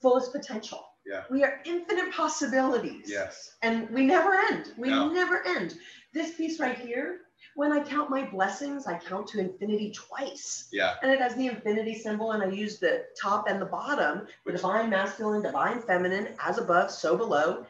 fullest 0.01 0.31
potential. 0.31 0.83
Yeah. 1.05 1.23
We 1.29 1.43
are 1.43 1.61
infinite 1.65 2.11
possibilities 2.13 3.09
Yes. 3.09 3.55
and 3.61 3.89
we 3.91 4.05
never 4.05 4.33
end. 4.35 4.73
We 4.77 4.89
No. 4.89 5.09
never 5.09 5.41
end. 5.45 5.77
This 6.13 6.35
piece 6.35 6.59
right 6.59 6.77
here, 6.77 7.21
when 7.55 7.71
I 7.71 7.81
count 7.83 8.09
my 8.09 8.23
blessings, 8.25 8.87
I 8.87 8.97
count 8.99 9.27
to 9.29 9.39
infinity 9.39 9.91
twice. 9.91 10.67
Yeah. 10.71 10.95
And 11.01 11.11
it 11.11 11.19
has 11.21 11.35
the 11.35 11.47
infinity 11.47 11.97
symbol, 11.97 12.33
and 12.33 12.43
I 12.43 12.47
use 12.47 12.77
the 12.79 13.05
top 13.19 13.47
and 13.47 13.61
the 13.61 13.65
bottom, 13.65 14.25
the 14.25 14.27
Which- 14.43 14.55
divine 14.57 14.89
masculine, 14.89 15.41
divine 15.41 15.81
feminine, 15.81 16.35
as 16.39 16.57
above, 16.57 16.91
so 16.91 17.15
below. 17.17 17.65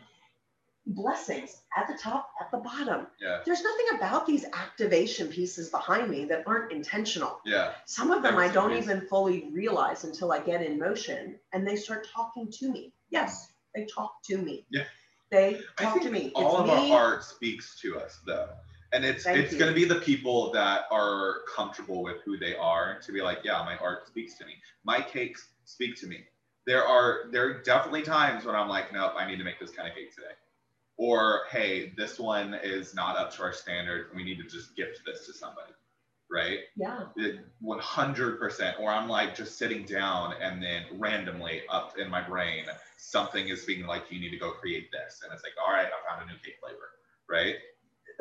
Blessings 0.92 1.64
at 1.76 1.86
the 1.88 1.98
top, 2.02 2.30
at 2.40 2.50
the 2.50 2.58
bottom. 2.58 3.08
Yeah. 3.22 3.42
There's 3.46 3.62
nothing 3.62 3.98
about 3.98 4.26
these 4.26 4.46
activation 4.54 5.28
pieces 5.28 5.70
behind 5.70 6.10
me 6.10 6.24
that 6.26 6.44
aren't 6.48 6.72
intentional. 6.72 7.42
Yeah. 7.46 7.74
Some 7.86 8.10
of 8.10 8.24
them 8.24 8.38
I 8.38 8.48
don't 8.48 8.72
even 8.72 9.02
fully 9.02 9.50
realize 9.52 10.06
until 10.06 10.32
I 10.32 10.40
get 10.40 10.62
in 10.62 10.80
motion 10.80 11.36
and 11.52 11.68
they 11.68 11.76
start 11.76 12.08
talking 12.14 12.50
to 12.52 12.72
me. 12.72 12.94
Yes, 13.10 13.52
they 13.76 13.86
talk 13.86 14.24
to 14.30 14.38
me. 14.38 14.66
Yeah. 14.70 14.84
They 15.30 15.60
I 15.78 15.84
talk 15.84 16.02
to 16.04 16.10
me. 16.10 16.32
all 16.36 16.62
it's 16.62 16.72
of 16.72 16.78
me. 16.84 16.94
our 16.94 17.16
art 17.16 17.24
speaks 17.26 17.80
to 17.82 18.00
us 18.00 18.20
though. 18.26 18.48
And 18.94 19.04
it's 19.04 19.26
Thank 19.26 19.40
it's 19.40 19.52
you. 19.52 19.60
gonna 19.60 19.74
be 19.74 19.84
the 19.84 19.96
people 20.00 20.52
that 20.54 20.86
are 20.90 21.40
comfortable 21.54 22.02
with 22.02 22.22
who 22.24 22.38
they 22.38 22.56
are 22.56 23.00
to 23.02 23.12
be 23.12 23.22
like, 23.22 23.40
yeah, 23.44 23.62
my 23.66 23.76
art 23.78 24.08
speaks 24.08 24.38
to 24.38 24.46
me. 24.46 24.54
My 24.86 25.02
cakes 25.02 25.50
speak 25.66 25.98
to 25.98 26.08
me. 26.08 26.20
There 26.66 26.86
are 26.86 27.26
there 27.32 27.46
are 27.50 27.62
definitely 27.62 28.04
times 28.04 28.46
when 28.46 28.56
I'm 28.56 28.70
like, 28.70 28.94
nope, 28.94 29.14
I 29.18 29.28
need 29.28 29.38
to 29.38 29.44
make 29.44 29.60
this 29.60 29.72
kind 29.72 29.90
of 29.90 29.94
cake 29.94 30.16
today. 30.16 30.32
Or 30.98 31.42
hey, 31.52 31.94
this 31.96 32.20
one 32.20 32.56
is 32.64 32.96
not 32.96 33.18
up 33.18 33.32
to 33.36 33.44
our 33.44 33.54
standard. 33.54 34.08
We 34.16 34.24
need 34.24 34.38
to 34.38 34.44
just 34.44 34.76
gift 34.76 35.02
this 35.06 35.26
to 35.28 35.34
somebody. 35.34 35.72
Right? 36.30 36.60
Yeah. 36.76 37.04
It- 37.16 37.40
100% 37.64 38.80
or 38.80 38.92
i'm 38.92 39.08
like 39.10 39.36
just 39.36 39.58
sitting 39.58 39.84
down 39.84 40.34
and 40.42 40.62
then 40.62 40.84
randomly 41.00 41.62
up 41.70 41.98
in 41.98 42.10
my 42.10 42.22
brain 42.22 42.66
something 42.98 43.48
is 43.50 43.66
being 43.66 43.86
like 43.88 44.04
you 44.12 44.20
need 44.20 44.30
to 44.30 44.38
go 44.38 44.52
create 44.52 44.92
this 44.92 45.22
and 45.24 45.34
it's 45.34 45.44
like 45.44 45.54
all 45.66 45.74
right 45.74 45.88
i 45.88 46.10
found 46.10 46.30
a 46.30 46.32
new 46.32 46.38
cake 46.40 46.56
flavor 46.62 46.90
right 47.30 47.56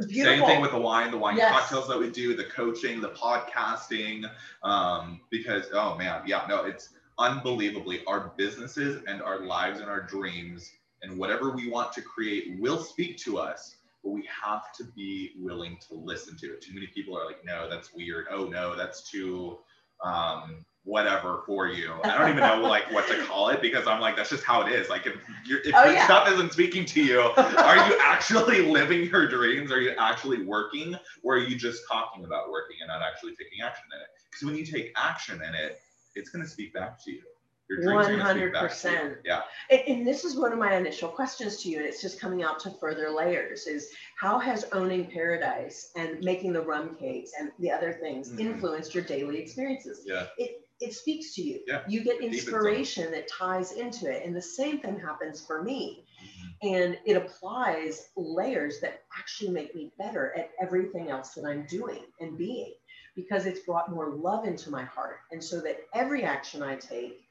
Beautiful. 0.09 0.25
same 0.25 0.47
thing 0.47 0.61
with 0.63 0.71
the 0.73 0.79
wine 0.79 1.11
the 1.11 1.19
wine 1.19 1.37
Yes. 1.37 1.53
cocktails 1.53 1.87
that 1.89 1.99
we 1.99 2.11
do 2.11 2.35
the 2.35 2.45
coaching 2.45 3.01
the 3.01 3.11
podcasting 3.11 4.25
um, 4.63 5.21
because 5.31 5.67
oh 5.75 5.97
man 5.97 6.23
yeah 6.27 6.45
no 6.49 6.65
it's 6.65 6.91
unbelievably 7.19 8.05
our 8.07 8.33
businesses 8.37 9.03
and 9.07 9.21
our 9.23 9.41
lives 9.41 9.81
and 9.81 9.89
our 9.91 10.01
dreams 10.01 10.71
and 11.03 11.19
whatever 11.19 11.51
we 11.51 11.69
want 11.69 11.93
to 11.93 12.03
create 12.03 12.59
will 12.59 12.79
speak 12.79 13.17
to 13.19 13.39
us 13.39 13.77
but 14.07 14.13
we 14.13 14.29
have 14.45 14.73
to 14.73 14.85
be 14.95 15.33
willing 15.37 15.77
to 15.89 15.95
listen 15.95 16.37
to 16.37 16.55
it. 16.55 16.63
Too 16.63 16.73
many 16.73 16.87
people 16.87 17.19
are 17.19 17.27
like, 17.27 17.45
no, 17.45 17.69
that's 17.69 17.93
weird. 17.93 18.27
Oh 18.31 18.45
no, 18.45 18.77
that's 18.77 19.11
too 19.11 19.59
um, 20.05 20.65
whatever 20.85 21.43
for 21.45 21.67
you. 21.67 21.93
I 22.05 22.17
don't 22.17 22.29
even 22.31 22.45
know 22.45 22.61
like 22.61 22.91
what 22.93 23.09
to 23.09 23.21
call 23.25 23.49
it 23.49 23.61
because 23.61 23.89
I'm 23.89 24.01
like, 24.01 24.17
that's 24.17 24.31
just 24.31 24.45
how 24.45 24.63
it 24.63 24.73
is. 24.73 24.89
Like 24.89 25.07
if 25.07 25.15
you're, 25.45 25.59
if 25.59 25.75
Oh, 25.75 25.85
your 25.85 25.95
yeah. 25.95 26.05
stuff 26.05 26.29
isn't 26.29 26.53
speaking 26.53 26.85
to 26.85 27.03
you, 27.03 27.21
are 27.21 27.89
you 27.89 27.99
actually 28.01 28.63
living 28.71 29.03
your 29.11 29.29
dreams? 29.29 29.73
Are 29.73 29.81
you 29.81 29.95
actually 29.99 30.45
working, 30.45 30.97
or 31.25 31.35
are 31.35 31.39
you 31.39 31.57
just 31.57 31.83
talking 31.91 32.25
about 32.25 32.49
working 32.51 32.77
and 32.81 32.89
not 32.89 33.03
actually 33.03 33.33
taking 33.33 33.61
action 33.65 33.87
in 33.93 34.01
it? 34.01 34.07
Because 34.31 34.47
when 34.47 34.55
you 34.55 34.65
take 34.65 34.93
action 34.97 35.43
in 35.43 35.55
it, 35.55 35.79
it's 36.15 36.31
going 36.31 36.45
to 36.45 36.49
speak 36.49 36.73
back 36.73 37.03
to 37.05 37.11
you. 37.11 37.23
Your 37.69 37.81
dreams 37.81 38.07
are 38.09 38.17
gonna 38.17 38.31
speak 38.41 38.53
back 38.53 38.71
to 38.71 38.91
you. 38.91 38.97
100%. 38.97 39.17
Yeah. 39.25 39.43
And, 39.71 39.81
and 39.89 40.07
this 40.07 40.25
is 40.25 40.37
one 40.37 40.53
of 40.53 40.59
my 40.59 40.77
initial 40.77 41.09
questions 41.09 41.63
to 41.63 41.69
you, 41.69 41.79
and 41.79 41.87
it's 41.87 42.01
just 42.01 42.21
coming 42.21 42.43
out 42.43 42.61
to 42.61 42.71
further 42.71 43.11
layers 43.11 43.67
is 43.67 43.91
how 44.21 44.39
has 44.39 44.65
owning 44.73 45.07
paradise 45.11 45.91
and 45.97 46.21
making 46.23 46.53
the 46.53 46.61
rum 46.63 46.97
cakes 46.97 47.33
and 47.39 47.51
the 47.59 47.71
other 47.71 47.93
things 47.93 48.31
Mhm. 48.33 48.41
influenced 48.41 48.95
your 48.95 49.05
daily 49.05 49.39
experiences? 49.41 50.05
Yeah. 50.07 50.27
It, 50.39 50.63
it 50.81 50.93
speaks 50.95 51.35
to 51.35 51.43
you. 51.43 51.61
Yeah, 51.67 51.83
You 51.89 52.05
get 52.05 52.21
deepens 52.21 52.39
inspiration 52.43 53.11
that 53.13 53.29
ties 53.29 53.73
into 53.73 54.11
it. 54.15 54.25
And 54.25 54.37
the 54.37 54.43
same 54.43 54.79
thing 54.79 55.01
happens 55.01 55.45
for 55.45 55.63
me. 55.63 56.05
Mhm. 56.23 56.75
And 56.75 56.99
it 57.07 57.17
applies 57.17 58.11
layers 58.17 58.81
that 58.81 59.03
actually 59.19 59.51
make 59.51 59.75
me 59.75 59.93
better 59.99 60.37
at 60.37 60.51
everything 60.61 61.11
else 61.11 61.33
that 61.35 61.45
I'm 61.47 61.65
doing 61.67 62.05
and 62.21 62.37
being 62.37 62.75
because 63.15 63.47
it's 63.47 63.61
brought 63.61 63.91
more 63.91 64.11
love 64.11 64.45
into 64.45 64.71
my 64.71 64.85
heart. 64.85 65.21
And 65.33 65.43
so 65.43 65.61
that 65.63 65.79
every 65.95 66.23
action 66.25 66.63
I 66.63 66.77
take, 66.77 67.26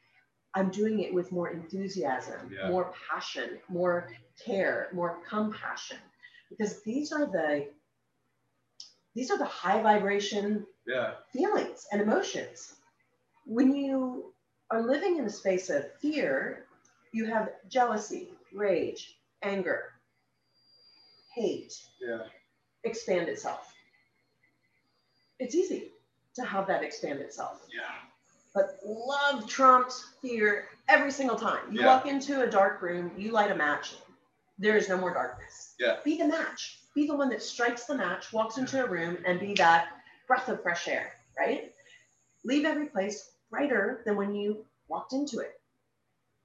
I'm 0.56 0.70
doing 0.70 1.02
it 1.02 1.14
with 1.14 1.32
more 1.32 1.50
enthusiasm, 1.50 2.52
Yeah. 2.52 2.70
more 2.70 2.94
passion, 3.10 3.60
more 3.68 4.10
care, 4.44 4.90
more 4.94 5.20
compassion. 5.28 5.98
Because 6.50 6.82
these 6.84 7.12
are 7.12 7.26
the 7.26 7.68
these 9.14 9.32
are 9.32 9.38
the 9.38 9.46
high 9.46 9.82
vibration 9.82 10.66
Yeah. 10.86 11.16
feelings 11.32 11.88
and 11.92 12.02
emotions. 12.02 12.76
When 13.46 13.74
you 13.76 14.34
are 14.72 14.82
living 14.82 15.18
in 15.18 15.26
a 15.26 15.30
space 15.30 15.70
of 15.70 15.92
fear, 16.00 16.68
you 17.14 17.26
have 17.26 17.54
jealousy, 17.70 18.34
rage, 18.54 19.18
anger, 19.42 19.94
hate 21.34 21.74
Yeah. 22.00 22.28
expand 22.84 23.30
itself. 23.30 23.74
It's 25.40 25.56
easy 25.56 25.92
to 26.36 26.44
have 26.46 26.68
that 26.68 26.84
expand 26.84 27.20
itself. 27.20 27.66
Yeah. 27.70 28.02
But 28.56 28.80
love 28.84 29.48
trumps 29.48 30.14
fear 30.22 30.70
every 30.88 31.12
single 31.12 31.38
time. 31.38 31.72
You 31.72 31.82
Yeah. 31.82 31.88
walk 31.88 32.08
into 32.08 32.42
a 32.42 32.48
dark 32.48 32.82
room, 32.82 33.14
you 33.18 33.32
light 33.32 33.52
a 33.52 33.56
match, 33.56 33.98
there 34.58 34.78
is 34.78 34.88
no 34.88 34.98
more 34.98 35.14
darkness. 35.14 35.76
Yeah. 35.78 36.00
Be 36.04 36.18
the 36.18 36.28
match. 36.28 36.80
Be 36.96 37.06
the 37.06 37.16
one 37.16 37.30
that 37.30 37.44
strikes 37.44 37.84
the 37.86 37.96
match, 37.96 38.32
walks 38.32 38.58
into 38.58 38.84
a 38.84 38.88
room, 38.88 39.22
and 39.26 39.40
be 39.40 39.54
that 39.56 39.90
breath 40.26 40.48
of 40.48 40.64
fresh 40.64 40.88
air, 40.88 41.12
right? 41.38 41.74
Leave 42.46 42.66
every 42.66 42.88
place 42.88 43.34
brighter 43.50 44.02
than 44.06 44.16
when 44.16 44.34
you 44.34 44.66
walked 44.88 45.12
into 45.12 45.40
it 45.40 45.60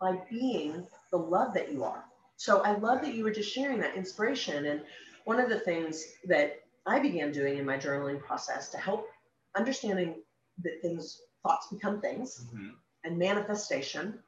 by 0.00 0.16
being 0.28 0.86
the 1.10 1.16
love 1.18 1.54
that 1.54 1.70
you 1.70 1.84
are. 1.84 2.04
So 2.36 2.62
I 2.62 2.72
love 2.72 3.02
that 3.02 3.14
you 3.14 3.22
were 3.22 3.30
just 3.30 3.52
sharing 3.52 3.78
that 3.80 3.94
inspiration. 3.94 4.66
And 4.66 4.84
one 5.24 5.38
of 5.38 5.48
the 5.48 5.60
things 5.60 6.04
that 6.24 6.60
I 6.86 6.98
began 6.98 7.30
doing 7.30 7.58
in 7.58 7.64
my 7.64 7.76
journaling 7.78 8.20
process 8.20 8.70
to 8.70 8.78
help 8.78 9.08
understanding 9.54 10.22
that 10.62 10.80
things, 10.82 11.20
thoughts 11.42 11.68
become 11.68 12.00
things 12.00 12.44
Mhm. 12.54 12.74
and 13.04 13.18
manifestation. 13.18 14.22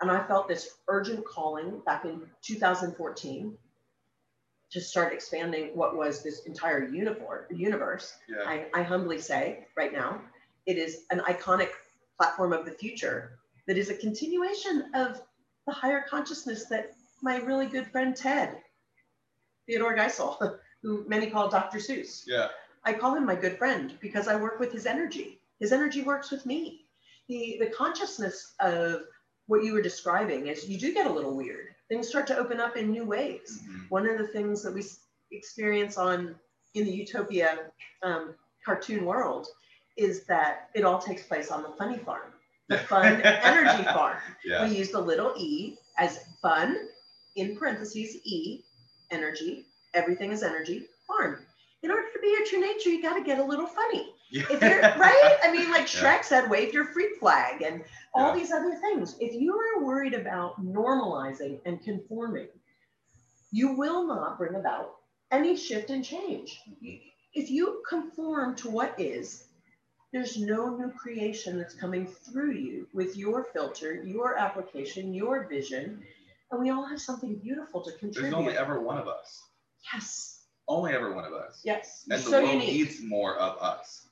And 0.00 0.10
I 0.10 0.26
felt 0.26 0.48
this 0.48 0.78
urgent 0.88 1.24
calling 1.24 1.80
back 1.80 2.04
in 2.04 2.28
2014 2.42 3.56
to 4.70 4.80
start 4.80 5.12
expanding 5.12 5.76
what 5.76 5.94
was 5.96 6.22
this 6.22 6.40
entire 6.46 6.84
universe. 6.88 7.46
universe. 7.50 8.16
Yeah. 8.28 8.42
I, 8.46 8.70
I 8.74 8.82
humbly 8.82 9.18
say 9.20 9.68
right 9.76 9.92
now, 9.92 10.22
it 10.66 10.78
is 10.78 11.04
an 11.10 11.20
iconic 11.20 11.70
platform 12.16 12.52
of 12.52 12.64
the 12.64 12.72
future 12.72 13.38
that 13.66 13.76
is 13.76 13.90
a 13.90 13.94
continuation 13.96 14.90
of 14.94 15.22
the 15.66 15.72
higher 15.72 16.02
consciousness 16.08 16.64
that 16.66 16.94
my 17.20 17.36
really 17.36 17.66
good 17.66 17.86
friend 17.92 18.16
Ted, 18.16 18.62
Theodore 19.66 19.94
Geisel, 19.94 20.58
who 20.82 21.04
many 21.06 21.30
call 21.30 21.48
Dr. 21.48 21.78
Seuss, 21.78 22.24
Yeah. 22.26 22.48
I 22.84 22.92
call 22.94 23.14
him 23.14 23.24
my 23.26 23.36
good 23.36 23.58
friend 23.58 23.96
because 24.00 24.26
I 24.26 24.34
work 24.34 24.58
with 24.58 24.72
his 24.72 24.86
energy. 24.86 25.40
His 25.62 25.70
energy 25.72 26.02
works 26.02 26.32
with 26.32 26.44
me. 26.44 26.86
The 27.28 27.56
the 27.60 27.66
consciousness 27.68 28.54
of 28.58 29.02
what 29.46 29.62
you 29.62 29.72
were 29.72 29.80
describing 29.80 30.48
is 30.48 30.68
you 30.68 30.76
do 30.76 30.92
get 30.92 31.06
a 31.06 31.12
little 31.12 31.36
weird. 31.36 31.68
Things 31.88 32.08
start 32.08 32.26
to 32.28 32.36
open 32.36 32.58
up 32.58 32.76
in 32.76 32.90
new 32.90 33.04
ways. 33.04 33.62
Mhm. 33.64 33.88
One 33.88 34.08
of 34.08 34.18
the 34.18 34.26
things 34.26 34.64
that 34.64 34.74
we 34.74 34.82
experience 35.30 35.96
on 35.96 36.34
in 36.74 36.84
the 36.84 36.90
Utopia 36.90 37.70
um, 38.02 38.34
cartoon 38.64 39.04
world 39.04 39.46
is 39.96 40.24
that 40.24 40.70
it 40.74 40.84
all 40.84 40.98
takes 40.98 41.22
place 41.22 41.52
on 41.52 41.62
the 41.62 41.72
funny 41.78 41.98
farm, 41.98 42.32
the 42.68 42.78
fun 42.78 43.22
energy 43.52 43.84
farm. 43.84 44.18
Yeah. 44.44 44.66
We 44.66 44.76
use 44.76 44.90
the 44.90 45.00
little 45.00 45.32
e 45.36 45.76
as 45.96 46.18
fun, 46.40 46.88
in 47.36 47.56
parentheses, 47.56 48.16
e, 48.24 48.64
energy. 49.12 49.66
Everything 49.94 50.32
is 50.32 50.42
energy, 50.42 50.88
farm. 51.06 51.46
In 51.84 51.90
order 51.92 52.08
to 52.12 52.18
be 52.18 52.30
your 52.30 52.44
true 52.46 52.60
nature, 52.60 52.90
you 52.90 53.00
got 53.00 53.14
to 53.14 53.22
get 53.22 53.38
a 53.38 53.44
little 53.44 53.66
funny. 53.66 54.12
Yeah. 54.32 54.44
If 54.50 54.62
you're 54.62 54.80
right, 54.80 55.36
I 55.44 55.52
mean, 55.52 55.70
like 55.70 55.82
Yeah. 55.94 56.00
Shrek 56.18 56.24
said, 56.24 56.48
wave 56.50 56.72
your 56.72 56.86
freak 56.86 57.18
flag 57.20 57.60
and 57.62 57.84
all 58.14 58.28
Yeah. 58.34 58.40
these 58.40 58.50
other 58.52 58.74
things. 58.76 59.14
If 59.20 59.34
you 59.40 59.54
are 59.54 59.84
worried 59.84 60.14
about 60.14 60.64
normalizing 60.64 61.60
and 61.66 61.82
conforming, 61.82 62.48
you 63.50 63.74
will 63.74 64.06
not 64.06 64.38
bring 64.38 64.54
about 64.54 64.96
any 65.30 65.56
shift 65.56 65.90
and 65.90 66.02
change. 66.04 66.58
If 67.34 67.50
you 67.50 67.82
conform 67.88 68.56
to 68.56 68.70
what 68.70 68.98
is, 68.98 69.44
there's 70.12 70.38
no 70.38 70.76
new 70.76 70.90
creation 70.92 71.58
that's 71.58 71.74
coming 71.74 72.06
through 72.06 72.52
you 72.52 72.86
with 72.94 73.16
your 73.16 73.44
filter, 73.52 74.02
your 74.04 74.36
application, 74.38 75.12
your 75.14 75.46
vision. 75.46 76.02
And 76.50 76.60
we 76.60 76.70
all 76.70 76.84
have 76.86 77.00
something 77.00 77.36
beautiful 77.36 77.80
to 77.82 77.90
contribute. 77.92 78.22
There's 78.30 78.34
only 78.34 78.56
ever 78.56 78.80
one 78.80 78.98
of 78.98 79.08
us. 79.08 79.42
yes. 79.92 80.38
Only 80.68 80.92
ever 80.92 81.12
one 81.14 81.24
of 81.24 81.32
us. 81.32 81.60
Yes. 81.64 82.04
And 82.08 82.18
the 82.20 82.24
so 82.24 82.40
world 82.42 82.52
unique. 82.54 82.68
needs 82.68 83.02
more 83.02 83.36
of 83.36 83.58
us. 83.60 84.06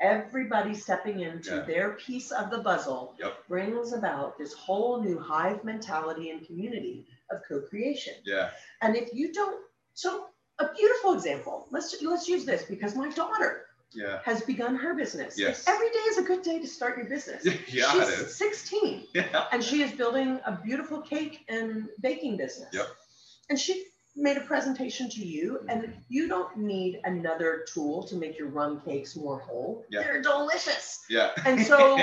Everybody 0.00 0.74
stepping 0.74 1.20
into 1.20 1.54
Yeah. 1.56 1.60
their 1.62 1.90
piece 1.92 2.30
of 2.32 2.50
the 2.50 2.62
puzzle 2.62 3.14
Yep. 3.18 3.46
brings 3.48 3.92
about 3.92 4.36
this 4.38 4.52
whole 4.52 5.00
new 5.00 5.18
hive 5.18 5.64
mentality 5.64 6.30
and 6.30 6.44
community 6.46 7.06
of 7.30 7.42
co-creation. 7.48 8.14
Yeah. 8.24 8.50
And 8.82 8.96
if 8.96 9.14
you 9.14 9.32
don't, 9.32 9.64
so 9.94 10.28
a 10.58 10.72
beautiful 10.72 11.14
example. 11.14 11.66
Let's 11.70 12.00
let's 12.02 12.28
use 12.28 12.44
this 12.44 12.64
because 12.64 12.94
my 12.96 13.08
daughter 13.10 13.66
Yeah. 13.92 14.20
has 14.24 14.42
begun 14.42 14.74
her 14.76 14.94
business. 14.94 15.38
Yes. 15.38 15.66
Every 15.68 15.90
day 15.90 16.04
is 16.10 16.18
a 16.18 16.22
good 16.22 16.42
day 16.42 16.58
to 16.60 16.66
start 16.66 16.96
your 16.98 17.06
business. 17.06 17.44
Yeah, 17.68 17.90
She's 17.92 18.08
it 18.08 18.18
is. 18.26 18.36
16 18.36 19.06
Yeah. 19.14 19.46
and 19.52 19.62
she 19.62 19.82
is 19.82 19.92
building 19.92 20.40
a 20.44 20.52
beautiful 20.52 21.00
cake 21.00 21.44
and 21.48 21.88
baking 22.00 22.36
business. 22.36 22.70
Yep. 22.72 22.88
And 23.50 23.58
she 23.60 23.86
made 24.16 24.36
a 24.36 24.40
presentation 24.42 25.08
to 25.10 25.24
you, 25.26 25.60
and 25.68 25.92
you 26.08 26.28
don't 26.28 26.56
need 26.56 27.00
another 27.04 27.64
tool 27.72 28.04
to 28.04 28.16
make 28.16 28.38
your 28.38 28.48
rum 28.48 28.80
cakes 28.84 29.16
more 29.16 29.40
whole. 29.40 29.84
Yeah. 29.90 30.02
They're 30.02 30.22
delicious. 30.22 31.04
Yeah. 31.10 31.30
And 31.44 31.60
so 31.60 31.98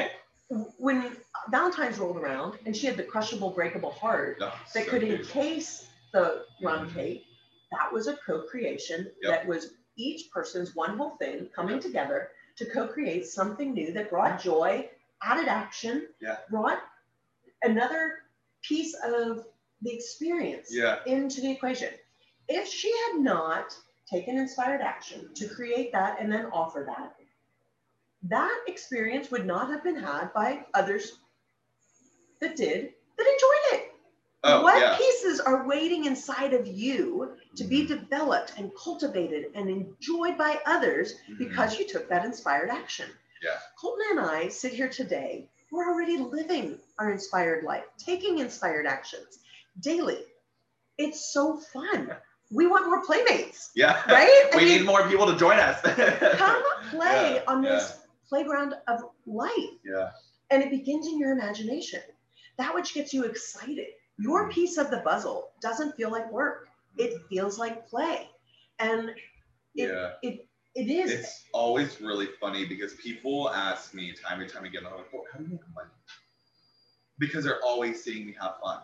when 0.78 1.15
Valentine's 1.50 1.97
rolled 1.97 2.17
around 2.17 2.58
and 2.65 2.76
she 2.76 2.86
had 2.88 2.97
the 2.97 3.04
crushable, 3.04 3.52
breakable 3.52 3.91
heart 3.91 4.38
Oh, 4.41 4.54
that 4.74 4.84
so 4.86 4.89
could 4.89 5.02
beautiful. 5.02 5.41
encase 5.41 5.88
the 6.12 6.45
rum 6.62 6.89
Mhm. 6.89 6.93
cake, 6.93 7.26
that 7.71 7.91
was 7.93 8.08
a 8.08 8.17
co-creation 8.17 9.10
Yep. 9.21 9.32
that 9.32 9.47
was 9.47 9.74
each 9.95 10.30
person's 10.32 10.76
one 10.76 10.97
whole 10.97 11.12
thing 11.12 11.47
coming 11.56 11.76
Yep. 11.76 11.82
together 11.84 12.32
to 12.58 12.65
co-create 12.65 13.26
something 13.26 13.74
new 13.74 13.93
that 13.93 14.10
brought 14.10 14.41
joy, 14.41 14.89
added 15.24 15.47
action, 15.47 16.10
Yeah. 16.19 16.38
brought 16.50 16.82
another 17.63 18.24
piece 18.62 18.93
of 19.06 19.45
the 19.82 19.93
experience 19.93 20.67
Yeah. 20.76 21.00
into 21.06 21.39
the 21.41 21.50
equation. 21.52 21.93
If 22.53 22.67
she 22.67 22.91
had 23.05 23.21
not 23.21 23.73
taken 24.05 24.37
inspired 24.37 24.81
action 24.81 25.33
to 25.35 25.47
create 25.47 25.93
that 25.93 26.19
and 26.19 26.29
then 26.31 26.47
offer 26.47 26.83
that, 26.85 27.15
that 28.23 28.63
experience 28.67 29.31
would 29.31 29.45
not 29.45 29.69
have 29.69 29.83
been 29.83 29.95
had 29.95 30.33
by 30.33 30.65
others 30.73 31.13
that 32.41 32.57
did 32.57 32.93
that 33.17 33.27
enjoyed 33.27 33.79
it. 33.79 33.91
Oh, 34.43 34.63
what 34.63 34.79
yeah. 34.81 34.97
pieces 34.97 35.39
are 35.39 35.65
waiting 35.65 36.05
inside 36.05 36.53
of 36.53 36.67
you 36.67 37.37
to 37.55 37.63
be 37.63 37.83
Mhm. 37.83 37.87
developed 37.87 38.53
and 38.57 38.75
cultivated 38.75 39.51
and 39.55 39.69
enjoyed 39.69 40.37
by 40.37 40.59
others 40.65 41.13
Mhm. 41.29 41.37
because 41.37 41.79
you 41.79 41.87
took 41.87 42.09
that 42.09 42.25
inspired 42.25 42.69
action? 42.69 43.09
Yeah. 43.41 43.59
Colton 43.79 44.05
and 44.11 44.19
I 44.19 44.49
sit 44.49 44.73
here 44.73 44.89
today. 44.89 45.49
We're 45.71 45.89
already 45.89 46.17
living 46.17 46.81
our 46.97 47.11
inspired 47.11 47.63
life, 47.63 47.85
taking 47.97 48.39
inspired 48.39 48.87
actions 48.87 49.39
daily. 49.79 50.25
It's 50.97 51.31
so 51.31 51.57
fun. 51.57 52.17
We 52.51 52.67
want 52.67 52.85
more 52.85 53.03
playmates, 53.05 53.71
Yeah. 53.75 54.01
right? 54.11 54.49
I 54.53 54.57
we 54.57 54.65
mean, 54.65 54.77
need 54.79 54.85
more 54.85 55.07
people 55.07 55.25
to 55.27 55.37
join 55.37 55.57
us. 55.59 55.79
come 56.37 56.63
play 56.89 57.35
Yeah, 57.35 57.43
on 57.47 57.61
this 57.61 57.99
playground 58.27 58.75
of 58.87 58.99
life. 59.25 59.73
yeah. 59.85 60.11
And 60.49 60.61
it 60.61 60.69
begins 60.69 61.07
in 61.07 61.17
your 61.17 61.31
imagination. 61.31 62.01
That 62.57 62.75
which 62.75 62.93
gets 62.93 63.13
you 63.13 63.23
excited. 63.23 63.87
Your 64.19 64.47
Mhm. 64.47 64.51
piece 64.51 64.77
of 64.77 64.91
the 64.91 64.99
puzzle 64.99 65.51
doesn't 65.61 65.95
feel 65.95 66.11
like 66.11 66.29
work. 66.31 66.67
It 66.97 67.13
feels 67.29 67.57
like 67.57 67.87
play. 67.87 68.29
And 68.79 69.09
it, 69.75 69.89
Yeah. 69.89 70.11
it, 70.21 70.45
it 70.75 70.89
is. 70.89 71.11
It's 71.11 71.45
always 71.53 72.01
really 72.01 72.27
funny 72.39 72.65
because 72.65 72.93
people 72.95 73.49
ask 73.49 73.93
me 73.93 74.11
time 74.13 74.41
and 74.41 74.49
time 74.51 74.65
again, 74.65 74.83
like, 74.83 75.11
well, 75.13 75.23
how 75.31 75.39
do 75.39 75.45
you 75.45 75.51
make 75.51 75.61
money? 75.73 75.89
Because 77.17 77.45
they're 77.45 77.63
always 77.63 78.03
seeing 78.03 78.25
me 78.25 78.35
have 78.41 78.55
fun. 78.63 78.81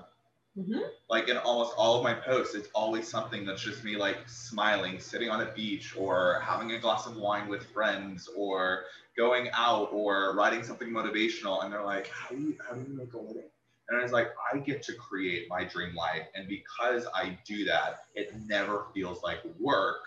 Mhm. 0.58 0.90
Like 1.10 1.30
in 1.30 1.38
almost 1.38 1.74
all 1.78 1.98
of 1.98 2.04
my 2.04 2.14
posts, 2.14 2.56
it's 2.56 2.70
always 2.74 3.08
something 3.08 3.46
that's 3.46 3.62
just 3.62 3.84
me 3.84 3.96
like 3.96 4.28
smiling, 4.28 5.00
sitting 5.00 5.30
on 5.30 5.42
a 5.42 5.52
beach, 5.54 5.96
or 5.96 6.40
having 6.44 6.72
a 6.72 6.80
glass 6.80 7.06
of 7.06 7.16
wine 7.16 7.48
with 7.48 7.64
friends, 7.68 8.28
or 8.36 8.86
going 9.16 9.50
out, 9.54 9.90
or 9.94 10.36
writing 10.36 10.64
something 10.64 10.90
motivational. 10.90 11.64
And 11.64 11.72
they're 11.72 11.84
like, 11.86 12.08
how 12.10 12.30
do 12.30 12.42
you 12.42 12.58
how 12.68 12.74
do 12.76 12.82
you 12.82 12.98
make 12.98 13.14
a 13.14 13.18
living? 13.18 13.50
And 13.90 14.00
I 14.00 14.04
was 14.04 14.12
like, 14.12 14.34
I 14.52 14.58
get 14.58 14.82
to 14.84 14.94
create 14.96 15.48
my 15.50 15.64
dream 15.64 15.96
life. 15.96 16.28
And 16.36 16.48
because 16.48 17.06
I 17.14 17.38
do 17.46 17.64
that, 17.66 18.06
it 18.16 18.36
never 18.46 18.88
feels 18.94 19.24
like 19.24 19.40
work. 19.60 20.02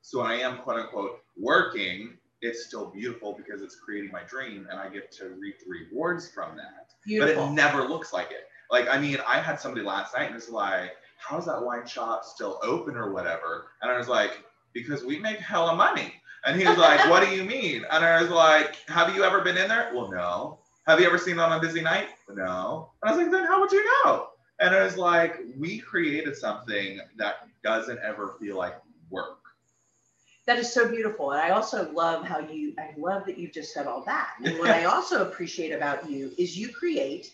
So 0.00 0.20
when 0.22 0.30
I 0.30 0.36
am 0.40 0.58
quote 0.58 0.80
unquote 0.80 1.20
working, 1.36 2.16
it's 2.40 2.66
still 2.66 2.86
beautiful 2.86 3.34
because 3.34 3.60
it's 3.62 3.76
creating 3.76 4.10
my 4.12 4.22
dream 4.22 4.66
and 4.70 4.78
I 4.78 4.88
get 4.88 5.10
to 5.12 5.30
reap 5.30 5.58
the 5.60 5.66
rewards 5.68 6.30
from 6.30 6.56
that. 6.56 6.92
beautiful. 7.04 7.44
But 7.44 7.50
it 7.50 7.54
never 7.54 7.82
looks 7.88 8.12
like 8.12 8.30
it. 8.30 8.48
Like, 8.70 8.88
I 8.88 8.98
mean, 8.98 9.18
I 9.26 9.38
had 9.40 9.60
somebody 9.60 9.84
last 9.84 10.14
night 10.14 10.26
and 10.26 10.34
was 10.34 10.48
like, 10.48 10.92
how's 11.18 11.46
that 11.46 11.62
wine 11.62 11.86
shop 11.86 12.24
still 12.24 12.58
open 12.62 12.96
or 12.96 13.12
whatever? 13.12 13.68
And 13.82 13.90
I 13.90 13.98
was 13.98 14.08
like, 14.08 14.42
because 14.72 15.04
we 15.04 15.18
make 15.18 15.38
hella 15.38 15.74
money. 15.74 16.14
And 16.44 16.58
he 16.58 16.66
was 16.66 16.78
like, 16.78 17.10
what 17.10 17.26
do 17.26 17.34
you 17.34 17.44
mean? 17.44 17.84
And 17.90 18.04
I 18.04 18.22
was 18.22 18.30
like, 18.30 18.76
have 18.88 19.14
you 19.14 19.24
ever 19.24 19.40
been 19.40 19.56
in 19.56 19.68
there? 19.68 19.90
Well, 19.94 20.10
no. 20.10 20.58
Have 20.86 21.00
you 21.00 21.06
ever 21.06 21.18
seen 21.18 21.34
it 21.34 21.40
on 21.40 21.52
a 21.52 21.60
busy 21.60 21.80
night? 21.80 22.08
No. 22.28 22.90
And 23.02 23.10
I 23.10 23.14
was 23.14 23.22
like, 23.22 23.32
then 23.32 23.46
how 23.46 23.60
would 23.60 23.72
you 23.72 23.84
know? 24.04 24.28
And 24.60 24.74
I 24.74 24.84
was 24.84 24.96
like, 24.96 25.40
we 25.56 25.78
created 25.78 26.36
something 26.36 27.00
that 27.16 27.48
doesn't 27.62 27.98
ever 28.00 28.36
feel 28.40 28.56
like 28.56 28.76
work. 29.10 29.38
That 30.46 30.58
is 30.58 30.72
so 30.72 30.88
beautiful. 30.88 31.32
And 31.32 31.40
I 31.40 31.50
also 31.50 31.92
love 31.92 32.24
how 32.24 32.38
you, 32.38 32.74
I 32.78 32.94
love 32.96 33.26
that 33.26 33.36
you 33.36 33.48
just 33.48 33.74
said 33.74 33.86
all 33.86 34.02
that. 34.04 34.30
And 34.42 34.58
what 34.58 34.70
I 34.70 34.84
also 34.92 35.22
appreciate 35.22 35.72
about 35.72 36.08
you 36.08 36.32
is 36.38 36.56
you 36.56 36.70
create 36.70 37.32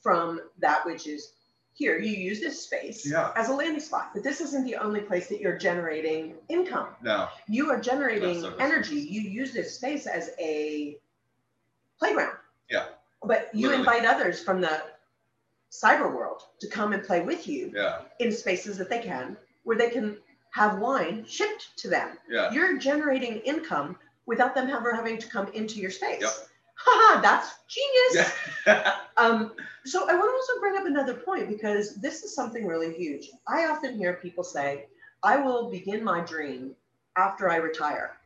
from 0.00 0.40
that 0.58 0.84
which 0.86 1.06
is 1.06 1.32
here, 1.74 1.98
you 1.98 2.12
use 2.12 2.40
this 2.40 2.62
space 2.62 3.04
Yeah. 3.04 3.32
as 3.36 3.48
a 3.50 3.52
landing 3.52 3.80
spot, 3.80 4.10
but 4.14 4.22
this 4.22 4.40
isn't 4.40 4.64
the 4.64 4.76
only 4.76 5.00
place 5.00 5.28
that 5.28 5.40
you're 5.40 5.58
generating 5.58 6.34
income. 6.48 6.88
No. 7.02 7.28
You 7.48 7.70
are 7.70 7.78
generating 7.78 8.40
so 8.40 8.54
energy. 8.56 8.96
You 8.96 9.20
use 9.20 9.52
this 9.52 9.74
space 9.74 10.06
as 10.06 10.30
a 10.38 10.98
playground. 11.98 12.36
Yeah. 12.70 12.86
But 13.22 13.50
you 13.54 13.68
Literally. 13.68 13.80
invite 13.80 14.04
others 14.06 14.42
from 14.42 14.60
the 14.62 14.84
cyber 15.70 16.10
world 16.14 16.42
to 16.60 16.68
come 16.68 16.94
and 16.94 17.04
play 17.04 17.20
with 17.20 17.46
you 17.46 17.72
Yeah. 17.74 18.02
in 18.20 18.32
spaces 18.32 18.78
that 18.78 18.88
they 18.88 19.00
can, 19.02 19.36
where 19.64 19.76
they 19.76 19.90
can 19.90 20.16
have 20.52 20.78
wine 20.78 21.26
shipped 21.26 21.76
to 21.78 21.88
them. 21.88 22.18
Yeah. 22.28 22.50
You're 22.52 22.78
generating 22.78 23.40
income 23.40 23.98
without 24.24 24.54
them 24.54 24.70
ever 24.70 24.94
having 24.94 25.18
to 25.18 25.28
come 25.28 25.48
into 25.52 25.78
your 25.78 25.90
space. 25.90 26.22
Yep. 26.22 26.48
Haha, 26.76 27.20
that's 27.20 27.54
genius. 27.68 28.30
Um, 29.18 29.52
so 29.86 30.02
I 30.10 30.12
want 30.14 30.26
to 30.28 30.32
also 30.34 30.60
bring 30.60 30.76
up 30.76 30.84
another 30.84 31.14
point 31.14 31.48
because 31.48 31.94
this 31.94 32.22
is 32.22 32.34
something 32.34 32.66
really 32.66 32.92
huge. 32.92 33.30
I 33.48 33.64
often 33.66 33.96
hear 33.96 34.12
people 34.12 34.44
say, 34.44 34.88
I 35.22 35.38
will 35.38 35.70
begin 35.70 36.04
my 36.04 36.20
dream 36.20 36.72
after 37.16 37.48
I 37.48 37.56
retire. 37.56 38.18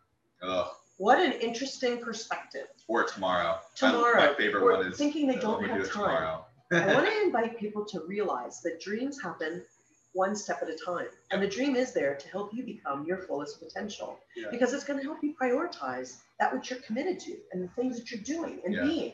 What 0.97 1.21
an 1.21 1.33
interesting 1.35 1.99
perspective. 1.99 2.67
Or 2.89 3.05
tomorrow. 3.05 3.59
Tomorrow. 3.77 4.17
My, 4.21 4.27
my 4.27 4.35
favorite 4.35 4.63
Or 4.65 4.79
one 4.79 4.87
is 4.87 4.99
thinking 4.99 5.29
they 5.29 5.37
don't 5.37 5.63
have 5.65 5.79
time. 5.89 5.93
tomorrow. 5.93 6.45
I 6.73 6.93
want 6.93 7.07
to 7.07 7.23
invite 7.25 7.57
people 7.59 7.85
to 7.85 8.01
realize 8.01 8.61
that 8.63 8.81
dreams 8.81 9.23
happen 9.23 9.63
one 10.13 10.35
step 10.35 10.61
at 10.63 10.69
a 10.69 10.77
time. 10.85 11.07
And 11.31 11.43
the 11.43 11.49
dream 11.49 11.77
is 11.77 11.93
there 11.93 12.15
to 12.17 12.29
help 12.29 12.53
you 12.53 12.65
become 12.65 13.05
your 13.07 13.19
fullest 13.19 13.61
potential 13.61 14.19
Yeah. 14.37 14.49
because 14.51 14.73
it's 14.73 14.85
going 14.85 14.99
to 14.99 15.05
help 15.05 15.19
you 15.23 15.35
prioritize 15.41 16.19
that 16.39 16.53
which 16.53 16.71
you're 16.71 16.81
committed 16.81 17.21
to 17.21 17.37
and 17.53 17.63
the 17.63 17.69
things 17.75 17.99
that 17.99 18.11
you're 18.11 18.23
doing 18.23 18.61
and 18.65 18.75
Yeah. 18.75 18.83
being. 18.83 19.13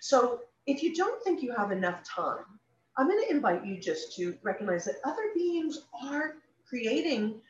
So 0.00 0.40
if 0.66 0.82
you 0.82 0.94
don't 0.94 1.22
think 1.24 1.42
you 1.42 1.52
have 1.54 1.72
enough 1.72 2.02
time, 2.04 2.44
I'm 2.96 3.08
going 3.08 3.22
to 3.24 3.30
invite 3.30 3.64
you 3.66 3.78
just 3.80 4.14
to 4.16 4.36
recognize 4.42 4.84
that 4.86 4.96
other 5.04 5.30
beings 5.34 5.86
are 6.02 6.36
creating 6.68 7.40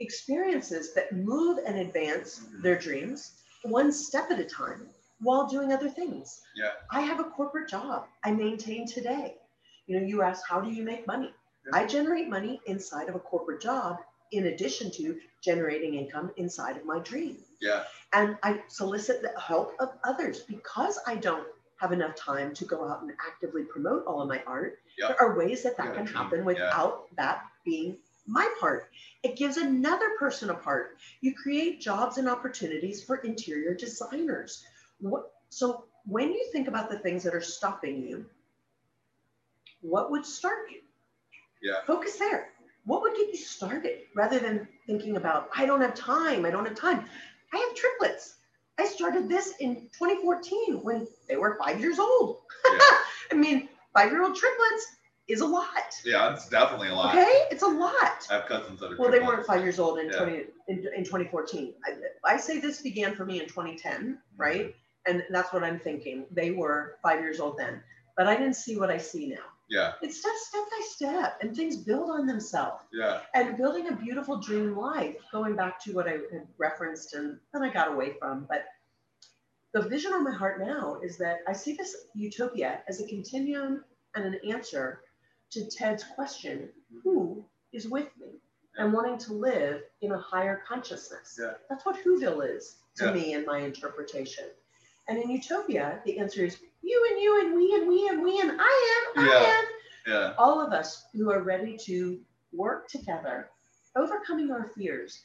experiences 0.00 0.94
that 0.94 1.12
move 1.12 1.58
and 1.66 1.78
advance 1.78 2.40
Mhm. 2.40 2.62
their 2.62 2.78
dreams 2.78 3.32
one 3.62 3.90
step 3.90 4.30
at 4.30 4.38
a 4.38 4.44
time 4.44 4.88
while 5.20 5.46
doing 5.48 5.72
other 5.72 5.88
things. 5.88 6.42
Yeah. 6.54 6.72
I 6.90 7.00
have 7.00 7.18
a 7.20 7.24
corporate 7.24 7.68
job 7.68 8.06
I 8.22 8.32
maintain 8.32 8.86
today. 8.86 9.38
You 9.86 9.98
know, 9.98 10.06
you 10.06 10.22
ask, 10.22 10.46
how 10.48 10.60
do 10.60 10.70
you 10.70 10.82
make 10.82 11.06
money? 11.06 11.34
Yeah. 11.66 11.76
I 11.76 11.86
generate 11.86 12.28
money 12.28 12.60
inside 12.66 13.08
of 13.08 13.14
a 13.14 13.20
corporate 13.20 13.60
job 13.60 13.98
in 14.32 14.46
addition 14.46 14.90
to 14.92 15.18
generating 15.42 15.94
income 15.94 16.32
inside 16.36 16.76
of 16.76 16.84
my 16.84 16.98
dream. 16.98 17.38
Yeah. 17.60 17.84
And 18.12 18.36
I 18.42 18.62
solicit 18.68 19.22
the 19.22 19.38
help 19.40 19.74
of 19.80 19.90
others 20.04 20.40
because 20.40 20.98
I 21.06 21.16
don't 21.16 21.46
have 21.78 21.92
enough 21.92 22.14
time 22.16 22.54
to 22.54 22.64
go 22.64 22.88
out 22.88 23.02
and 23.02 23.12
actively 23.26 23.64
promote 23.64 24.04
all 24.06 24.22
of 24.22 24.28
my 24.28 24.42
art. 24.46 24.78
Yeah. 24.98 25.08
There 25.08 25.22
are 25.22 25.36
ways 25.36 25.62
that 25.62 25.76
that 25.76 25.88
Yeah, 25.88 25.94
can 25.94 26.06
happen 26.06 26.38
Yeah. 26.40 26.44
without 26.46 27.14
that 27.16 27.44
being 27.64 27.98
my 28.26 28.48
part. 28.58 28.90
It 29.22 29.36
gives 29.36 29.56
another 29.56 30.10
person 30.18 30.50
a 30.50 30.54
part. 30.54 30.98
You 31.20 31.34
create 31.34 31.80
jobs 31.80 32.18
and 32.18 32.28
opportunities 32.28 33.04
for 33.04 33.16
interior 33.16 33.74
designers. 33.74 34.64
What, 34.98 35.32
so 35.48 35.84
when 36.06 36.32
you 36.32 36.48
think 36.52 36.66
about 36.66 36.90
the 36.90 36.98
things 36.98 37.22
that 37.24 37.34
are 37.34 37.40
stopping 37.40 38.02
you, 38.02 38.26
what 39.80 40.10
would 40.10 40.26
start 40.26 40.70
you? 40.70 40.80
Yeah. 41.66 41.80
Focus 41.86 42.16
there. 42.16 42.50
What 42.84 43.02
would 43.02 43.16
get 43.16 43.28
you 43.28 43.36
started 43.36 44.02
rather 44.14 44.38
than 44.38 44.68
thinking 44.86 45.16
about, 45.16 45.50
I 45.56 45.66
don't 45.66 45.80
have 45.80 45.94
time, 45.94 46.46
I 46.46 46.50
don't 46.50 46.64
have 46.64 46.76
time. 46.76 47.04
I 47.52 47.56
have 47.56 47.74
triplets. 47.74 48.36
I 48.78 48.86
started 48.86 49.28
this 49.28 49.54
in 49.58 49.88
2014 49.98 50.82
when 50.82 51.08
they 51.28 51.36
were 51.36 51.58
five 51.58 51.80
years 51.80 51.98
old. 51.98 52.42
Yeah. 52.70 52.78
I 53.32 53.34
mean, 53.34 53.68
five 53.92 54.12
year 54.12 54.22
old 54.22 54.36
triplets 54.36 54.86
is 55.26 55.40
a 55.40 55.46
lot. 55.46 55.66
Yeah, 56.04 56.32
it's 56.32 56.48
definitely 56.48 56.88
a 56.88 56.94
lot. 56.94 57.16
Okay, 57.16 57.46
it's 57.50 57.62
a 57.62 57.68
lot. 57.68 58.26
I 58.30 58.34
have 58.34 58.46
cousins 58.46 58.78
that 58.78 58.92
are. 58.92 58.96
Well, 58.96 59.10
they 59.10 59.18
weren't 59.18 59.44
five 59.44 59.62
years 59.62 59.80
old 59.80 59.98
in 59.98 60.06
Yeah. 60.06 60.18
20 60.18 60.44
in, 60.68 60.78
in 60.96 61.04
2014. 61.04 61.74
I, 61.84 62.34
I 62.34 62.36
say 62.36 62.60
this 62.60 62.82
began 62.82 63.16
for 63.16 63.24
me 63.24 63.40
in 63.40 63.48
2010, 63.48 63.92
mm-hmm. 63.92 64.12
right? 64.36 64.74
And 65.08 65.24
that's 65.30 65.52
what 65.52 65.64
I'm 65.64 65.80
thinking. 65.80 66.26
They 66.30 66.52
were 66.52 66.98
five 67.02 67.20
years 67.20 67.40
old 67.40 67.58
then, 67.58 67.82
but 68.16 68.28
I 68.28 68.36
didn't 68.36 68.54
see 68.54 68.76
what 68.76 68.90
I 68.90 68.98
see 68.98 69.26
now. 69.26 69.55
Yeah. 69.68 69.92
It's 70.00 70.20
step 70.20 70.32
step 70.36 70.62
by 70.70 70.86
step, 70.86 71.38
and 71.40 71.56
things 71.56 71.76
build 71.76 72.10
on 72.10 72.26
themselves. 72.26 72.84
Yeah. 72.92 73.20
And 73.34 73.56
building 73.56 73.88
a 73.88 73.96
beautiful 73.96 74.38
dream 74.38 74.76
life, 74.76 75.16
going 75.32 75.56
back 75.56 75.82
to 75.84 75.92
what 75.92 76.08
I 76.08 76.18
had 76.32 76.46
referenced 76.58 77.14
and 77.14 77.38
then 77.52 77.62
I 77.62 77.72
got 77.72 77.92
away 77.92 78.14
from, 78.18 78.46
but 78.48 78.66
the 79.72 79.82
vision 79.82 80.12
on 80.12 80.24
my 80.24 80.32
heart 80.32 80.60
now 80.64 80.98
is 81.02 81.18
that 81.18 81.40
I 81.46 81.52
see 81.52 81.74
this 81.74 81.94
utopia 82.14 82.80
as 82.88 83.00
a 83.00 83.06
continuum 83.06 83.84
and 84.14 84.24
an 84.24 84.40
answer 84.48 85.02
to 85.50 85.66
Ted's 85.68 86.04
question 86.14 86.70
mm-hmm. 86.92 87.00
who 87.02 87.44
is 87.72 87.88
with 87.88 88.08
me 88.18 88.40
and 88.78 88.92
wanting 88.92 89.18
to 89.18 89.32
live 89.32 89.82
in 90.00 90.12
a 90.12 90.18
higher 90.18 90.62
consciousness? 90.66 91.38
Yeah. 91.40 91.54
That's 91.68 91.84
what 91.84 92.02
Whoville 92.04 92.56
is 92.56 92.76
to 92.96 93.06
Yeah. 93.06 93.12
me 93.12 93.32
in 93.34 93.44
my 93.44 93.58
interpretation. 93.58 94.46
And 95.08 95.18
in 95.18 95.30
utopia, 95.30 96.00
the 96.04 96.18
answer 96.18 96.44
is 96.44 96.58
you 96.86 97.06
and 97.10 97.20
you 97.20 97.40
and 97.40 97.54
we 97.56 97.74
and 97.74 97.88
we 97.88 98.08
and 98.08 98.22
we 98.22 98.40
and 98.40 98.52
I 98.60 99.10
am, 99.16 99.24
I 99.24 99.28
Yeah. 99.28 99.58
am 99.58 99.64
Yeah. 100.06 100.34
all 100.38 100.60
of 100.64 100.72
us 100.72 101.04
who 101.12 101.30
are 101.32 101.42
ready 101.42 101.76
to 101.78 102.24
work 102.52 102.88
together, 102.88 103.50
overcoming 103.96 104.52
our 104.52 104.68
fears, 104.68 105.24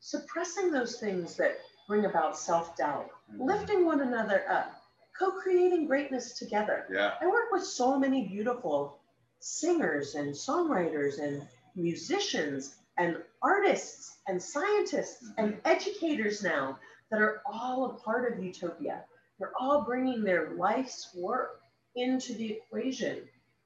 suppressing 0.00 0.70
those 0.70 1.00
things 1.00 1.36
that 1.36 1.58
bring 1.88 2.04
about 2.04 2.36
self 2.38 2.76
doubt, 2.76 3.10
Mhm. 3.32 3.46
lifting 3.46 3.86
one 3.86 4.00
another 4.00 4.44
up, 4.50 4.74
co 5.18 5.32
creating 5.32 5.86
greatness 5.86 6.38
together. 6.38 6.86
Yeah. 6.90 7.16
I 7.20 7.26
work 7.26 7.50
with 7.50 7.64
so 7.64 7.98
many 7.98 8.28
beautiful 8.28 9.00
singers 9.40 10.14
and 10.14 10.34
songwriters 10.34 11.18
and 11.18 11.48
musicians 11.74 12.76
and 12.98 13.24
artists 13.40 14.18
and 14.26 14.42
scientists 14.42 15.24
and 15.38 15.58
educators 15.64 16.42
now 16.42 16.78
that 17.10 17.22
are 17.22 17.42
all 17.46 17.86
a 17.86 17.94
part 17.94 18.30
of 18.30 18.42
Utopia. 18.44 19.04
They're 19.40 19.52
all 19.58 19.82
bringing 19.82 20.22
their 20.22 20.50
life's 20.50 21.10
work 21.16 21.62
into 21.96 22.34
the 22.34 22.52
equation. 22.52 23.22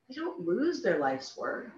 They 0.09 0.15
don't 0.15 0.41
lose 0.47 0.83
their 0.83 0.99
life's 0.99 1.37
work. 1.37 1.73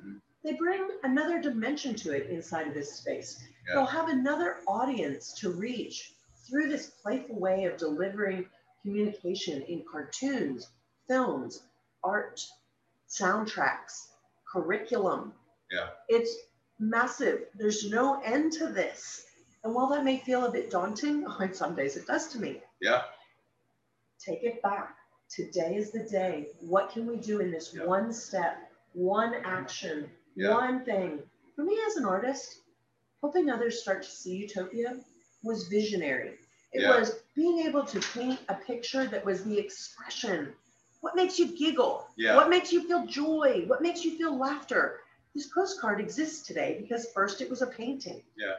They 0.44 0.52
bring 0.52 0.86
another 1.02 1.40
dimension 1.40 1.94
to 1.96 2.12
it 2.12 2.28
inside 2.30 2.68
of 2.68 2.74
this 2.74 2.92
space. 2.92 3.42
Yeah. 3.66 3.74
They'll 3.74 3.86
have 3.86 4.08
another 4.08 4.58
audience 4.68 5.32
to 5.40 5.50
reach 5.50 6.12
through 6.48 6.68
this 6.68 6.90
playful 7.02 7.40
way 7.40 7.64
of 7.64 7.78
delivering 7.78 8.46
communication 8.82 9.62
in 9.62 9.82
cartoons, 9.90 10.68
films, 11.08 11.62
art, 12.04 12.40
soundtracks, 13.08 14.08
curriculum. 14.52 15.32
Yeah. 15.70 15.88
It's 16.08 16.36
massive. 16.78 17.46
There's 17.54 17.90
no 17.90 18.20
end 18.22 18.52
to 18.54 18.68
this. 18.68 19.24
And 19.64 19.74
while 19.74 19.88
that 19.88 20.04
may 20.04 20.18
feel 20.18 20.44
a 20.44 20.52
bit 20.52 20.70
daunting, 20.70 21.26
on 21.40 21.54
some 21.54 21.74
days 21.74 21.96
it 21.96 22.06
does 22.06 22.28
to 22.28 22.38
me, 22.38 22.60
Yeah. 22.80 23.02
Take 24.26 24.42
it 24.42 24.62
back. 24.62 24.96
Today 25.28 25.76
is 25.76 25.90
the 25.90 26.04
day. 26.04 26.48
What 26.60 26.90
can 26.90 27.06
we 27.06 27.16
do 27.16 27.40
in 27.40 27.50
this 27.50 27.74
Yeah. 27.74 27.84
one 27.84 28.12
step, 28.12 28.70
one 28.92 29.34
action, 29.34 30.10
Yeah. 30.34 30.54
one 30.54 30.84
thing? 30.84 31.28
For 31.54 31.64
me 31.64 31.78
as 31.86 31.96
an 31.96 32.04
artist, 32.04 32.60
helping 33.20 33.50
others 33.50 33.80
start 33.80 34.02
to 34.02 34.10
see 34.10 34.36
utopia 34.36 35.00
was 35.42 35.68
visionary. 35.68 36.38
It 36.72 36.82
Yeah. 36.82 36.98
was 36.98 37.22
being 37.34 37.60
able 37.60 37.84
to 37.84 38.00
paint 38.00 38.40
a 38.48 38.54
picture 38.54 39.06
that 39.06 39.24
was 39.24 39.44
the 39.44 39.58
expression. 39.58 40.54
What 41.00 41.14
makes 41.14 41.38
you 41.38 41.46
giggle? 41.56 42.08
Yeah. 42.16 42.36
What 42.36 42.48
makes 42.50 42.72
you 42.72 42.86
feel 42.86 43.06
joy? 43.06 43.64
What 43.66 43.82
makes 43.82 44.04
you 44.04 44.16
feel 44.16 44.36
laughter? 44.36 45.00
This 45.34 45.48
postcard 45.48 46.00
exists 46.00 46.46
today 46.46 46.78
because 46.80 47.12
first 47.12 47.40
it 47.40 47.50
was 47.50 47.62
a 47.62 47.66
painting. 47.66 48.24
Yeah. 48.36 48.56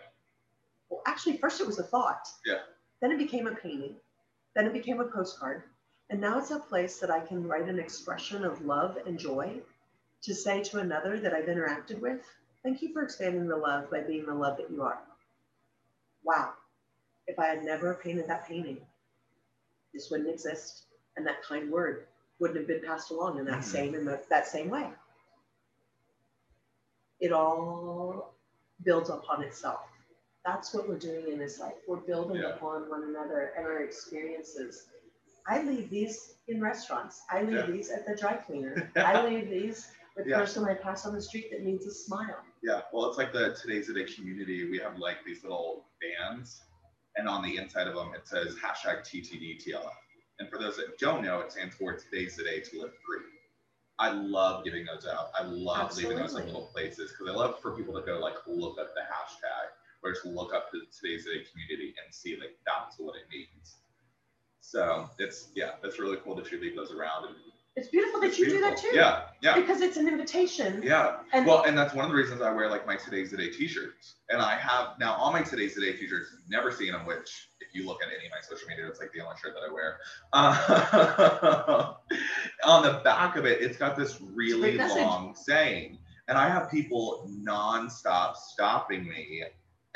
Well, 0.89 1.01
actually, 1.05 1.37
first 1.37 1.59
it 1.59 1.67
was 1.67 1.79
a 1.79 1.83
thought. 1.83 2.27
Yeah. 2.45 2.61
Then 3.01 3.11
it 3.11 3.17
became 3.17 3.47
a 3.47 3.55
painting. 3.55 3.99
Then 4.57 4.65
it 4.65 4.73
became 4.73 4.99
a 4.99 5.05
postcard. 5.05 5.61
And 6.09 6.19
now 6.19 6.39
it's 6.39 6.49
a 6.49 6.57
place 6.57 6.99
that 6.99 7.11
I 7.11 7.19
can 7.19 7.47
write 7.47 7.69
an 7.69 7.77
expression 7.77 8.43
of 8.43 8.65
love 8.65 8.97
and 9.05 9.19
joy 9.19 9.61
to 10.23 10.33
say 10.33 10.63
to 10.63 10.79
another 10.79 11.19
that 11.19 11.31
I've 11.31 11.45
interacted 11.45 11.99
with, 11.99 12.21
thank 12.63 12.81
you 12.81 12.91
for 12.91 13.03
expanding 13.03 13.47
the 13.47 13.55
love 13.55 13.91
by 13.91 14.01
being 14.01 14.25
the 14.25 14.33
love 14.33 14.57
that 14.57 14.71
you 14.71 14.81
are. 14.81 14.97
Wow. 16.23 16.53
If 17.27 17.37
I 17.37 17.45
had 17.45 17.63
never 17.63 17.93
painted 17.93 18.27
that 18.29 18.47
painting, 18.47 18.79
this 19.93 20.09
wouldn't 20.09 20.29
exist. 20.29 20.85
And 21.17 21.27
that 21.27 21.43
kind 21.43 21.69
word 21.71 22.07
wouldn't 22.39 22.57
have 22.57 22.67
been 22.67 22.81
passed 22.83 23.11
along 23.11 23.37
in 23.37 23.45
that 23.45 23.59
Mhm. 23.59 23.63
same 23.63 23.93
in 23.93 24.05
the, 24.05 24.23
that 24.29 24.47
same 24.47 24.69
way. 24.71 24.91
It 27.19 27.31
all 27.31 28.33
builds 28.81 29.11
upon 29.11 29.43
itself. 29.43 29.87
That's 30.45 30.73
what 30.73 30.87
we're 30.87 30.97
doing 30.99 31.27
in 31.31 31.39
this 31.39 31.59
life. 31.59 31.73
We're 31.87 31.97
building 31.97 32.37
Yeah. 32.41 32.55
upon 32.55 32.89
one 32.89 33.03
another 33.03 33.53
and 33.57 33.65
our 33.65 33.81
experiences. 33.83 34.87
I 35.47 35.61
leave 35.63 35.89
these 35.89 36.35
in 36.47 36.61
restaurants. 36.61 37.21
I 37.29 37.41
leave 37.41 37.55
Yeah. 37.55 37.65
these 37.65 37.89
at 37.91 38.05
the 38.05 38.15
dry 38.15 38.35
cleaner. 38.37 38.91
I 38.95 39.25
leave 39.27 39.49
these 39.49 39.91
the 40.15 40.27
Yeah. 40.27 40.39
person 40.39 40.65
I 40.65 40.73
pass 40.73 41.05
on 41.05 41.13
the 41.13 41.21
street 41.21 41.51
that 41.51 41.61
needs 41.61 41.85
a 41.85 41.91
smile. 41.91 42.43
Yeah, 42.63 42.81
well, 42.91 43.07
it's 43.07 43.17
like 43.17 43.31
the 43.31 43.53
today's 43.53 43.87
a 43.89 43.93
day 43.93 44.05
community. 44.05 44.69
We 44.69 44.79
have 44.79 44.97
like 44.97 45.23
these 45.23 45.43
little 45.43 45.85
bands, 46.01 46.63
and 47.15 47.29
on 47.29 47.43
the 47.43 47.57
inside 47.57 47.87
of 47.87 47.93
them 47.95 48.13
it 48.15 48.27
says 48.27 48.55
hashtag 48.55 49.03
TTDTLF. 49.03 49.93
And 50.39 50.49
for 50.49 50.57
those 50.57 50.77
that 50.77 50.97
don't 50.97 51.23
know, 51.23 51.39
it 51.41 51.51
stands 51.51 51.75
for 51.75 51.93
Today's 51.93 52.35
the 52.35 52.43
Day 52.43 52.61
to 52.61 52.81
Live 52.81 52.93
Free. 53.05 53.25
I 53.99 54.11
love 54.11 54.63
giving 54.63 54.85
those 54.85 55.07
out. 55.07 55.31
I 55.33 55.43
love 55.43 55.95
leaving 55.97 56.17
those 56.17 56.35
in 56.35 56.45
little 56.45 56.67
places 56.67 57.11
because 57.11 57.27
I 57.33 57.35
love 57.35 57.59
for 57.59 57.75
people 57.75 57.93
to 57.95 58.01
go 58.05 58.19
like 58.19 58.35
look 58.45 58.79
up 58.79 58.93
the 58.93 59.01
hashtag 59.01 59.69
just 60.13 60.25
look 60.25 60.53
up 60.53 60.71
to 60.71 60.81
Today's 60.91 61.25
Day 61.25 61.43
community 61.51 61.93
and 62.03 62.13
see 62.13 62.37
like 62.39 62.57
that's 62.65 62.97
what 62.99 63.15
it 63.15 63.23
means. 63.31 63.77
So 64.61 65.09
it's 65.17 65.49
yeah, 65.55 65.71
that's 65.81 65.99
really 65.99 66.17
cool 66.23 66.35
that 66.35 66.51
you 66.51 66.59
leave 66.59 66.75
those 66.75 66.91
around. 66.91 67.25
And 67.25 67.35
It's 67.77 67.87
beautiful 67.87 68.19
that 68.19 68.27
it's 68.27 68.39
you 68.39 68.49
do 68.49 68.59
that 68.61 68.77
too. 68.77 68.91
Yeah, 68.93 69.21
yeah. 69.41 69.55
Because 69.55 69.81
it's 69.81 69.95
an 69.97 70.07
invitation. 70.07 70.81
Yeah. 70.83 71.17
And 71.31 71.45
Well, 71.45 71.63
and 71.63 71.77
that's 71.77 71.93
one 71.93 72.03
of 72.03 72.11
the 72.11 72.17
reasons 72.17 72.41
I 72.41 72.51
wear 72.51 72.69
like 72.69 72.85
my 72.85 72.97
Today's 72.97 73.31
the 73.31 73.37
Day 73.37 73.49
t-shirts. 73.49 74.15
And 74.29 74.41
I 74.41 74.57
have 74.57 74.99
now 74.99 75.13
all 75.15 75.31
my 75.31 75.41
Today's 75.41 75.75
the 75.75 75.81
Day 75.81 75.93
t-shirts, 75.93 76.35
never 76.49 76.69
seen 76.71 76.91
them, 76.91 77.05
which 77.05 77.49
if 77.61 77.73
you 77.73 77.85
look 77.85 77.99
at 78.03 78.09
any 78.09 78.25
of 78.25 78.31
my 78.31 78.41
social 78.41 78.67
media, 78.67 78.87
it's 78.87 78.99
like 78.99 79.13
the 79.13 79.21
only 79.21 79.35
shirt 79.41 79.53
that 79.53 79.63
I 79.69 79.73
wear. 79.73 79.99
Uh, 80.33 81.93
on 82.65 82.83
the 82.83 82.99
back 83.03 83.37
of 83.37 83.45
it, 83.45 83.61
it's 83.61 83.77
got 83.77 83.95
this 83.95 84.19
really 84.33 84.77
long 84.77 85.33
saying. 85.33 85.97
And 86.27 86.37
I 86.37 86.49
have 86.49 86.69
people 86.69 87.29
nonstop 87.41 88.35
stopping 88.35 89.07
me 89.07 89.43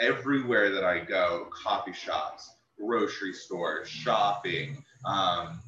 everywhere 0.02 0.72
that 0.72 0.84
I 0.84 1.00
go, 1.00 1.48
coffee 1.52 1.94
shops, 1.94 2.50
grocery 2.80 3.34
stores, 3.34 3.88
shopping, 3.88 4.84
um, 5.06 5.62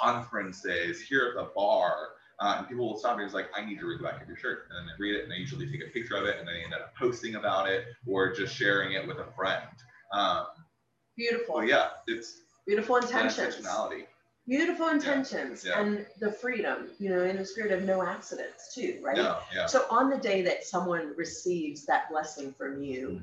conferences, 0.00 1.00
here 1.02 1.28
at 1.28 1.34
the 1.34 1.50
bar. 1.54 2.10
Uh, 2.40 2.56
and 2.58 2.68
people 2.68 2.86
will 2.86 2.98
stop 2.98 3.16
me 3.16 3.24
and 3.24 3.28
it's 3.28 3.34
like, 3.34 3.48
I 3.56 3.64
need 3.64 3.80
to 3.80 3.86
read 3.86 3.98
the 3.98 4.04
back 4.04 4.22
of 4.22 4.28
your 4.28 4.36
shirt. 4.36 4.68
And 4.70 4.78
then 4.78 4.86
they 4.86 5.02
read 5.02 5.16
it 5.16 5.24
and 5.24 5.32
they 5.32 5.36
usually 5.36 5.68
take 5.70 5.82
a 5.82 5.90
picture 5.90 6.14
of 6.14 6.24
it 6.24 6.38
and 6.38 6.46
then 6.46 6.54
they 6.54 6.62
end 6.62 6.72
up 6.72 6.94
posting 6.96 7.34
about 7.34 7.68
it 7.68 7.86
or 8.06 8.32
just 8.32 8.54
sharing 8.54 8.92
it 8.92 9.06
with 9.06 9.18
a 9.18 9.26
friend. 9.36 9.66
Um, 10.12 10.46
beautiful. 11.16 11.56
well, 11.56 11.64
yeah, 11.64 11.88
it's 12.06 12.42
Beautiful 12.68 12.96
intentions. 12.96 13.56
intentionality. 13.56 14.04
Beautiful 14.46 14.88
intentions 14.88 15.64
yeah. 15.66 15.80
and 15.80 16.06
the 16.20 16.30
freedom, 16.30 16.88
you 16.98 17.08
know, 17.08 17.24
in 17.24 17.36
the 17.38 17.44
spirit 17.44 17.72
of 17.72 17.84
no 17.84 18.02
accidents 18.02 18.74
too, 18.74 18.98
right? 19.02 19.16
No, 19.16 19.38
yeah. 19.54 19.66
So 19.66 19.86
on 19.90 20.10
the 20.10 20.18
day 20.18 20.42
that 20.42 20.64
someone 20.64 21.14
receives 21.16 21.86
that 21.86 22.10
blessing 22.10 22.54
from 22.56 22.82
you 22.82 23.22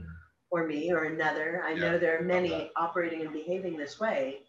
or 0.51 0.65
me 0.67 0.91
or 0.91 1.05
another, 1.05 1.63
I 1.65 1.73
know 1.73 1.97
there 1.97 2.17
are 2.19 2.23
many 2.23 2.49
that. 2.49 2.71
operating 2.75 3.21
and 3.21 3.33
behaving 3.33 3.77
this 3.77 3.99
way. 3.99 4.39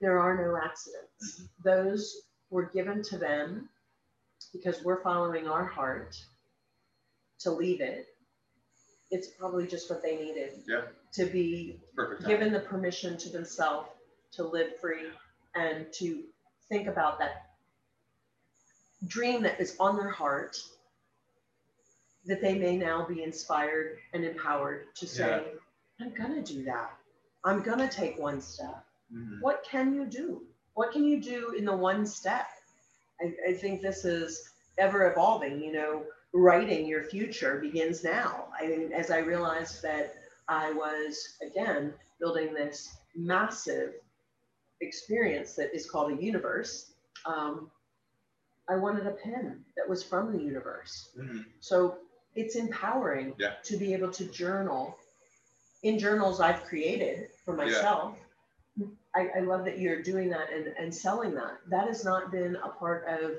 There 0.00 0.18
are 0.18 0.36
no 0.36 0.56
accidents. 0.56 1.42
Those 1.64 2.22
were 2.50 2.66
given 2.66 3.02
to 3.04 3.18
them 3.18 3.68
because 4.52 4.82
we're 4.84 5.02
following 5.02 5.48
our 5.48 5.64
heart 5.64 6.16
to 7.40 7.50
leave 7.50 7.80
it. 7.80 8.06
It's 9.10 9.28
probably 9.28 9.66
just 9.66 9.90
what 9.90 10.02
they 10.02 10.16
needed 10.16 10.62
Yeah. 10.66 10.82
to 11.14 11.26
be 11.26 11.80
given 12.26 12.52
the 12.52 12.60
permission 12.60 13.16
to 13.18 13.28
themselves 13.28 13.88
to 14.32 14.44
live 14.44 14.78
free 14.80 15.10
and 15.54 15.92
to 15.94 16.24
think 16.68 16.88
about 16.88 17.18
that 17.18 17.50
dream 19.06 19.42
that 19.42 19.60
is 19.60 19.76
on 19.78 19.96
their 19.96 20.10
heart 20.10 20.58
that 22.26 22.40
they 22.42 22.58
may 22.58 22.76
now 22.76 23.06
be 23.06 23.22
inspired 23.22 23.98
and 24.12 24.24
empowered 24.24 24.94
to 24.96 25.06
say 25.06 25.44
i'm 26.00 26.12
going 26.14 26.34
to 26.34 26.52
do 26.54 26.64
that. 26.64 26.90
I'm 27.44 27.62
going 27.62 27.78
to 27.78 27.88
take 27.88 28.18
one 28.18 28.40
step. 28.40 28.84
Mhm. 29.14 29.40
what 29.40 29.64
can 29.70 29.94
you 29.94 30.04
do? 30.06 30.42
What 30.74 30.92
can 30.92 31.04
you 31.04 31.20
do 31.22 31.52
in 31.58 31.64
the 31.64 31.76
one 31.76 32.04
step? 32.04 32.48
I, 33.20 33.32
I 33.50 33.52
think 33.54 33.80
this 33.80 34.04
is 34.04 34.50
ever 34.78 35.10
evolving 35.10 35.60
you 35.62 35.72
know 35.72 36.04
writing 36.34 36.86
your 36.86 37.04
future 37.04 37.58
begins 37.60 38.04
now. 38.04 38.48
I 38.60 38.66
mean 38.66 38.92
as 38.92 39.10
i 39.10 39.18
realized 39.18 39.82
that 39.82 40.14
i 40.48 40.72
was 40.72 41.38
again 41.48 41.94
building 42.20 42.52
this 42.54 42.96
massive 43.14 43.94
experience 44.80 45.54
that 45.54 45.74
is 45.74 45.88
called 45.90 46.12
a 46.18 46.22
universe 46.22 46.92
um, 47.24 47.70
i 48.68 48.76
wanted 48.76 49.06
a 49.06 49.12
pen 49.12 49.64
that 49.76 49.88
was 49.88 50.02
from 50.02 50.32
the 50.32 50.42
universe. 50.42 51.10
Mhm. 51.18 51.44
so 51.60 51.98
it's 52.36 52.54
empowering 52.56 53.34
Yeah. 53.38 53.54
to 53.64 53.76
be 53.76 53.92
able 53.92 54.10
to 54.12 54.24
journal 54.26 54.96
in 55.82 55.98
journals 55.98 56.40
I've 56.40 56.62
created 56.64 57.28
for 57.44 57.56
Yeah. 57.56 57.64
myself. 57.64 58.18
I, 59.14 59.30
I 59.36 59.40
love 59.40 59.64
that 59.64 59.78
you're 59.78 60.02
doing 60.02 60.28
that 60.30 60.52
and, 60.52 60.66
and 60.78 60.94
selling 60.94 61.34
that. 61.34 61.58
That 61.68 61.88
has 61.88 62.04
not 62.04 62.30
been 62.30 62.56
a 62.56 62.68
part 62.68 63.06
of 63.08 63.32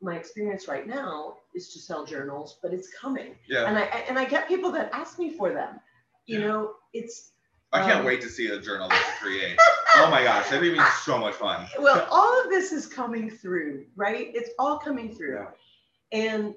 my 0.00 0.14
experience 0.16 0.68
right 0.68 0.86
now 0.86 1.38
is 1.54 1.72
to 1.72 1.80
sell 1.80 2.04
journals, 2.04 2.58
but 2.62 2.72
it's 2.72 2.88
coming. 2.92 3.34
Yeah. 3.48 3.64
And 3.66 3.76
I 3.78 3.82
and 4.08 4.18
I 4.18 4.24
get 4.26 4.46
people 4.46 4.70
that 4.72 4.90
ask 4.92 5.18
me 5.18 5.30
for 5.36 5.52
them. 5.52 5.80
You 6.26 6.40
Yeah. 6.40 6.46
know, 6.46 6.74
it's 6.92 7.32
I 7.72 7.80
can't 7.80 8.00
um, 8.00 8.04
wait 8.06 8.20
to 8.20 8.28
see 8.28 8.46
a 8.48 8.60
journal 8.60 8.88
that 8.88 8.96
you 9.20 9.26
create. 9.28 9.58
oh 9.96 10.08
my 10.10 10.22
gosh, 10.22 10.48
that'd 10.50 10.60
be 10.62 10.80
so 11.02 11.18
much 11.18 11.34
fun. 11.34 11.66
well, 11.80 12.06
all 12.10 12.44
of 12.44 12.48
this 12.50 12.70
is 12.70 12.86
coming 12.86 13.28
through, 13.28 13.86
right? 13.96 14.30
It's 14.34 14.50
all 14.58 14.78
coming 14.78 15.12
through. 15.14 15.40
Yeah. 15.40 16.18
And 16.20 16.54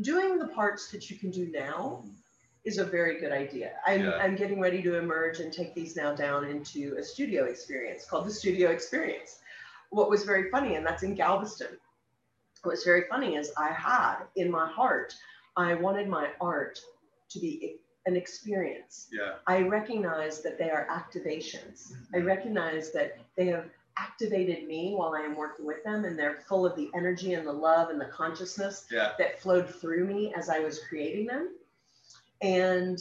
doing 0.00 0.38
the 0.38 0.48
parts 0.48 0.90
that 0.90 1.10
you 1.10 1.16
can 1.16 1.30
do 1.30 1.50
now 1.50 2.04
is 2.64 2.78
a 2.78 2.84
very 2.84 3.20
good 3.20 3.32
idea. 3.32 3.72
I'm, 3.86 4.04
Yeah. 4.04 4.16
I'm 4.16 4.34
getting 4.34 4.60
ready 4.60 4.82
to 4.82 4.98
emerge 4.98 5.38
and 5.40 5.52
take 5.52 5.74
these 5.74 5.96
now 5.96 6.14
down 6.14 6.44
into 6.44 6.96
a 6.98 7.02
studio 7.02 7.44
experience 7.44 8.04
called 8.04 8.26
the 8.26 8.32
Studio 8.32 8.70
Experience. 8.70 9.38
What 9.90 10.10
was 10.10 10.24
very 10.24 10.50
funny, 10.50 10.74
and 10.74 10.84
that's 10.84 11.04
in 11.04 11.14
Galveston. 11.14 11.78
What's 12.64 12.84
very 12.84 13.04
funny 13.08 13.36
is 13.36 13.52
I 13.56 13.68
had 13.68 14.24
in 14.34 14.50
my 14.50 14.68
heart, 14.68 15.14
I 15.56 15.74
wanted 15.74 16.08
my 16.08 16.30
art 16.40 16.80
to 17.30 17.38
be 17.38 17.76
an 18.06 18.16
experience. 18.16 19.08
Yeah. 19.12 19.34
I 19.46 19.62
recognize 19.62 20.42
that 20.42 20.58
they 20.58 20.70
are 20.70 20.88
activations. 20.90 21.92
I 22.12 22.18
mm-hmm. 22.18 22.26
recognize 22.26 22.92
that 22.92 23.18
they 23.36 23.46
have 23.46 23.66
activated 23.98 24.66
me 24.66 24.94
while 24.94 25.14
I 25.14 25.20
am 25.20 25.36
working 25.36 25.64
with 25.64 25.82
them, 25.84 26.04
and 26.04 26.18
they're 26.18 26.42
full 26.48 26.66
of 26.66 26.76
the 26.76 26.90
energy 26.94 27.34
and 27.34 27.46
the 27.46 27.52
love 27.52 27.90
and 27.90 28.00
the 28.00 28.06
consciousness 28.06 28.86
Yeah. 28.90 29.12
that 29.18 29.40
flowed 29.40 29.68
through 29.68 30.06
me 30.06 30.34
as 30.34 30.48
I 30.48 30.60
was 30.60 30.80
creating 30.84 31.26
them. 31.26 31.56
And 32.42 32.98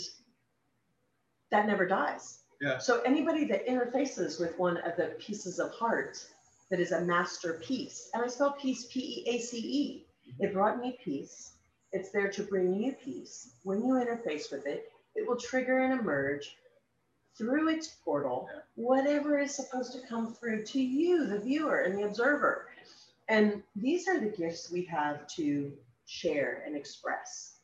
that 1.51 1.67
never 1.67 1.85
dies. 1.85 2.39
Yeah. 2.61 2.77
So 2.77 3.01
anybody 3.01 3.45
that 3.45 3.67
interfaces 3.67 4.39
with 4.39 4.57
one 4.57 4.77
of 4.77 4.95
the 4.95 5.15
pieces 5.19 5.59
of 5.59 5.71
heart 5.71 6.25
that 6.69 6.79
is 6.79 6.91
a 6.91 7.01
masterpiece, 7.01 8.09
and 8.13 8.23
I 8.23 8.27
spell 8.27 8.53
peace 8.53 8.85
P 8.85 8.99
E 8.99 9.29
A 9.29 9.39
C 9.39 9.57
E, 9.57 10.07
mm-hmm. 10.29 10.43
it 10.43 10.53
brought 10.53 10.79
me 10.79 10.97
peace. 11.03 11.51
It's 11.91 12.11
there 12.11 12.29
to 12.31 12.43
bring 12.43 12.73
you 12.73 12.93
peace. 12.93 13.55
When 13.63 13.79
you 13.79 13.93
interface 13.93 14.51
with 14.51 14.65
it, 14.65 14.91
it 15.15 15.27
will 15.27 15.37
trigger 15.37 15.79
and 15.79 15.99
emerge 15.99 16.57
through 17.37 17.69
its 17.69 17.87
portal 18.03 18.49
whatever 18.75 19.39
is 19.39 19.55
supposed 19.55 19.93
to 19.93 20.07
come 20.07 20.33
through 20.33 20.63
to 20.65 20.81
you, 20.81 21.27
the 21.27 21.39
viewer 21.39 21.81
and 21.81 21.97
the 21.97 22.03
observer. 22.03 22.67
And 23.27 23.63
these 23.75 24.07
are 24.07 24.19
the 24.19 24.35
gifts 24.35 24.71
we 24.71 24.83
have 24.85 25.27
to 25.35 25.71
share 26.05 26.63
and 26.65 26.75
express. 26.75 27.57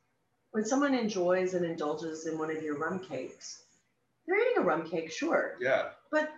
When 0.52 0.66
someone 0.66 0.94
enjoys 0.94 1.54
and 1.54 1.66
indulges 1.66 2.26
in 2.28 2.38
one 2.38 2.50
of 2.50 2.62
your 2.64 2.78
rum 2.78 3.00
cakes, 3.00 3.64
they're 4.26 4.40
eating 4.40 4.58
a 4.58 4.66
rum 4.66 4.90
cake, 4.90 5.12
sure, 5.12 5.58
Yeah. 5.60 5.90
but 6.12 6.32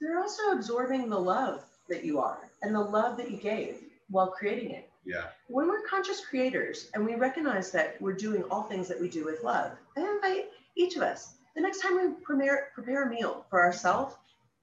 they're 0.00 0.18
also 0.18 0.52
absorbing 0.52 1.08
the 1.08 1.18
love 1.20 1.64
that 1.88 2.04
you 2.04 2.18
are 2.18 2.50
and 2.62 2.74
the 2.74 2.80
love 2.80 3.16
that 3.18 3.30
you 3.30 3.36
gave 3.36 3.84
while 4.08 4.30
creating 4.30 4.70
it. 4.70 4.90
Yeah. 5.04 5.26
When 5.48 5.68
we're 5.68 5.82
conscious 5.86 6.24
creators 6.24 6.90
and 6.94 7.04
we 7.04 7.14
recognize 7.14 7.70
that 7.72 8.00
we're 8.00 8.12
doing 8.14 8.42
all 8.44 8.62
things 8.64 8.88
that 8.88 9.00
we 9.00 9.08
do 9.08 9.24
with 9.24 9.42
love, 9.42 9.72
I 9.96 10.00
invite 10.00 10.50
each 10.76 10.96
of 10.96 11.02
us 11.02 11.34
the 11.54 11.60
next 11.60 11.80
time 11.80 11.96
we 11.96 12.14
prepare, 12.22 12.70
prepare 12.74 13.04
a 13.04 13.10
meal 13.10 13.46
for 13.50 13.62
ourselves, 13.62 14.14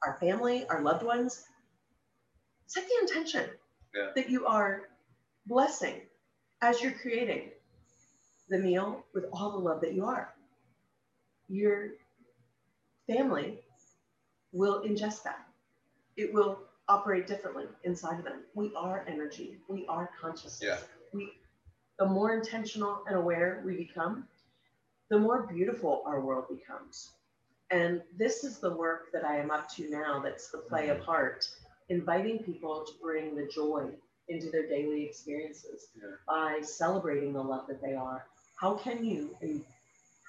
our 0.03 0.17
family, 0.19 0.65
our 0.67 0.81
loved 0.81 1.03
ones, 1.03 1.45
set 2.67 2.87
the 2.87 2.95
intention 3.01 3.49
Yeah. 3.93 4.11
that 4.15 4.29
you 4.29 4.45
are 4.45 4.89
blessing 5.45 6.01
as 6.61 6.81
you're 6.81 6.93
creating 6.93 7.51
the 8.49 8.57
meal 8.59 9.05
with 9.13 9.25
all 9.31 9.51
the 9.51 9.57
love 9.57 9.81
that 9.81 9.93
you 9.93 10.05
are. 10.05 10.33
Your 11.47 11.91
family 13.07 13.59
will 14.51 14.81
ingest 14.83 15.23
that. 15.23 15.47
It 16.15 16.33
will 16.33 16.59
operate 16.87 17.27
differently 17.27 17.65
inside 17.83 18.19
of 18.19 18.25
them. 18.25 18.43
We 18.55 18.73
are 18.75 19.05
energy. 19.07 19.59
We 19.67 19.85
are 19.87 20.09
consciousness. 20.19 20.61
Yeah. 20.63 20.77
We, 21.13 21.33
the 21.99 22.05
more 22.05 22.35
intentional 22.35 23.03
and 23.07 23.15
aware 23.15 23.61
we 23.65 23.75
become, 23.75 24.27
the 25.09 25.19
more 25.19 25.47
beautiful 25.47 26.03
our 26.05 26.21
world 26.21 26.45
becomes. 26.49 27.11
And 27.71 28.01
this 28.17 28.43
is 28.43 28.59
the 28.59 28.73
work 28.73 29.11
that 29.13 29.23
I 29.25 29.37
am 29.37 29.51
up 29.51 29.69
to 29.75 29.89
now. 29.89 30.19
That's 30.19 30.49
the 30.49 30.59
play 30.59 30.87
mm-hmm. 30.87 30.99
of 30.99 31.05
heart, 31.05 31.47
inviting 31.89 32.39
people 32.39 32.83
to 32.85 32.91
bring 33.01 33.35
the 33.35 33.47
joy 33.53 33.89
into 34.27 34.49
their 34.49 34.67
daily 34.67 35.03
experiences 35.05 35.87
Yeah. 35.95 36.09
by 36.27 36.61
celebrating 36.61 37.33
the 37.33 37.43
love 37.43 37.67
that 37.67 37.81
they 37.81 37.93
are. 37.93 38.25
How 38.55 38.75
can 38.75 39.03
you 39.03 39.35
and 39.41 39.63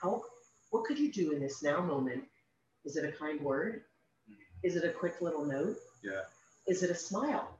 how 0.03 0.22
what 0.70 0.85
could 0.85 0.99
you 0.99 1.12
do 1.12 1.33
in 1.33 1.41
this 1.41 1.62
now 1.62 1.81
moment? 1.81 2.24
Is 2.85 2.97
it 2.97 3.05
a 3.05 3.12
kind 3.12 3.41
word? 3.41 3.83
Mm-hmm. 4.31 4.66
Is 4.66 4.76
it 4.76 4.85
a 4.85 4.93
quick 4.93 5.20
little 5.20 5.45
note? 5.45 5.76
Yeah. 6.03 6.22
Is 6.66 6.83
it 6.83 6.91
a 6.91 6.95
smile? 6.95 7.59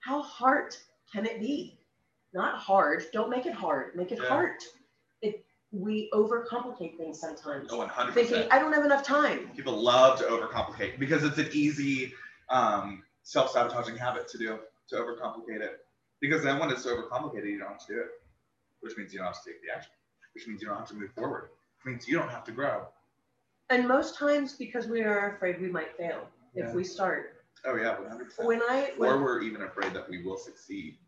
How 0.00 0.22
heart 0.22 0.78
can 1.12 1.24
it 1.24 1.38
be? 1.40 1.78
not 2.32 2.58
hard. 2.58 3.04
Don't 3.12 3.30
make 3.30 3.46
it 3.46 3.52
hard. 3.52 3.94
Make 3.94 4.12
it 4.12 4.18
Yeah. 4.18 4.28
heart. 4.28 4.62
We 5.72 6.10
overcomplicate 6.12 6.98
things 6.98 7.18
sometimes. 7.18 7.70
Oh, 7.72 7.86
100%. 7.86 8.12
Thinking 8.12 8.44
I 8.50 8.58
don't 8.58 8.72
have 8.74 8.84
enough 8.84 9.02
time. 9.02 9.50
People 9.56 9.82
love 9.82 10.18
to 10.18 10.24
overcomplicate 10.24 10.98
because 10.98 11.24
it's 11.24 11.38
an 11.38 11.48
easy 11.52 12.12
um, 12.50 13.02
self-sabotaging 13.22 13.96
habit 13.96 14.28
to 14.28 14.38
do, 14.38 14.58
to 14.90 14.96
overcomplicate 14.96 15.60
it. 15.62 15.78
Because 16.20 16.42
then 16.42 16.58
when 16.58 16.70
it's 16.70 16.86
overcomplicated, 16.86 17.46
you 17.46 17.58
don't 17.58 17.68
have 17.68 17.86
to 17.86 17.94
do 17.94 18.00
it, 18.00 18.06
which 18.80 18.96
means 18.98 19.12
you 19.12 19.18
don't 19.18 19.28
have 19.28 19.42
to 19.42 19.50
take 19.50 19.62
the 19.62 19.74
action, 19.74 19.92
which 20.34 20.46
means 20.46 20.60
you 20.60 20.68
don't 20.68 20.76
have 20.76 20.88
to 20.88 20.94
move 20.94 21.10
forward, 21.14 21.48
which 21.78 21.92
means 21.92 22.06
you 22.06 22.18
don't 22.18 22.30
have 22.30 22.44
to 22.44 22.52
grow. 22.52 22.86
And 23.70 23.88
most 23.88 24.18
times 24.18 24.52
because 24.52 24.86
we 24.86 25.00
are 25.00 25.34
afraid 25.36 25.60
we 25.60 25.68
might 25.68 25.96
fail 25.96 26.28
Yeah. 26.54 26.68
if 26.68 26.74
we 26.74 26.84
start. 26.84 27.44
Oh 27.64 27.76
yeah, 27.76 27.96
100%. 27.96 28.44
When 28.44 28.60
I 28.62 28.92
when, 28.96 29.10
or 29.10 29.22
we're 29.22 29.40
even 29.42 29.62
afraid 29.62 29.94
that 29.94 30.08
we 30.08 30.22
will 30.22 30.36
succeed. 30.36 30.98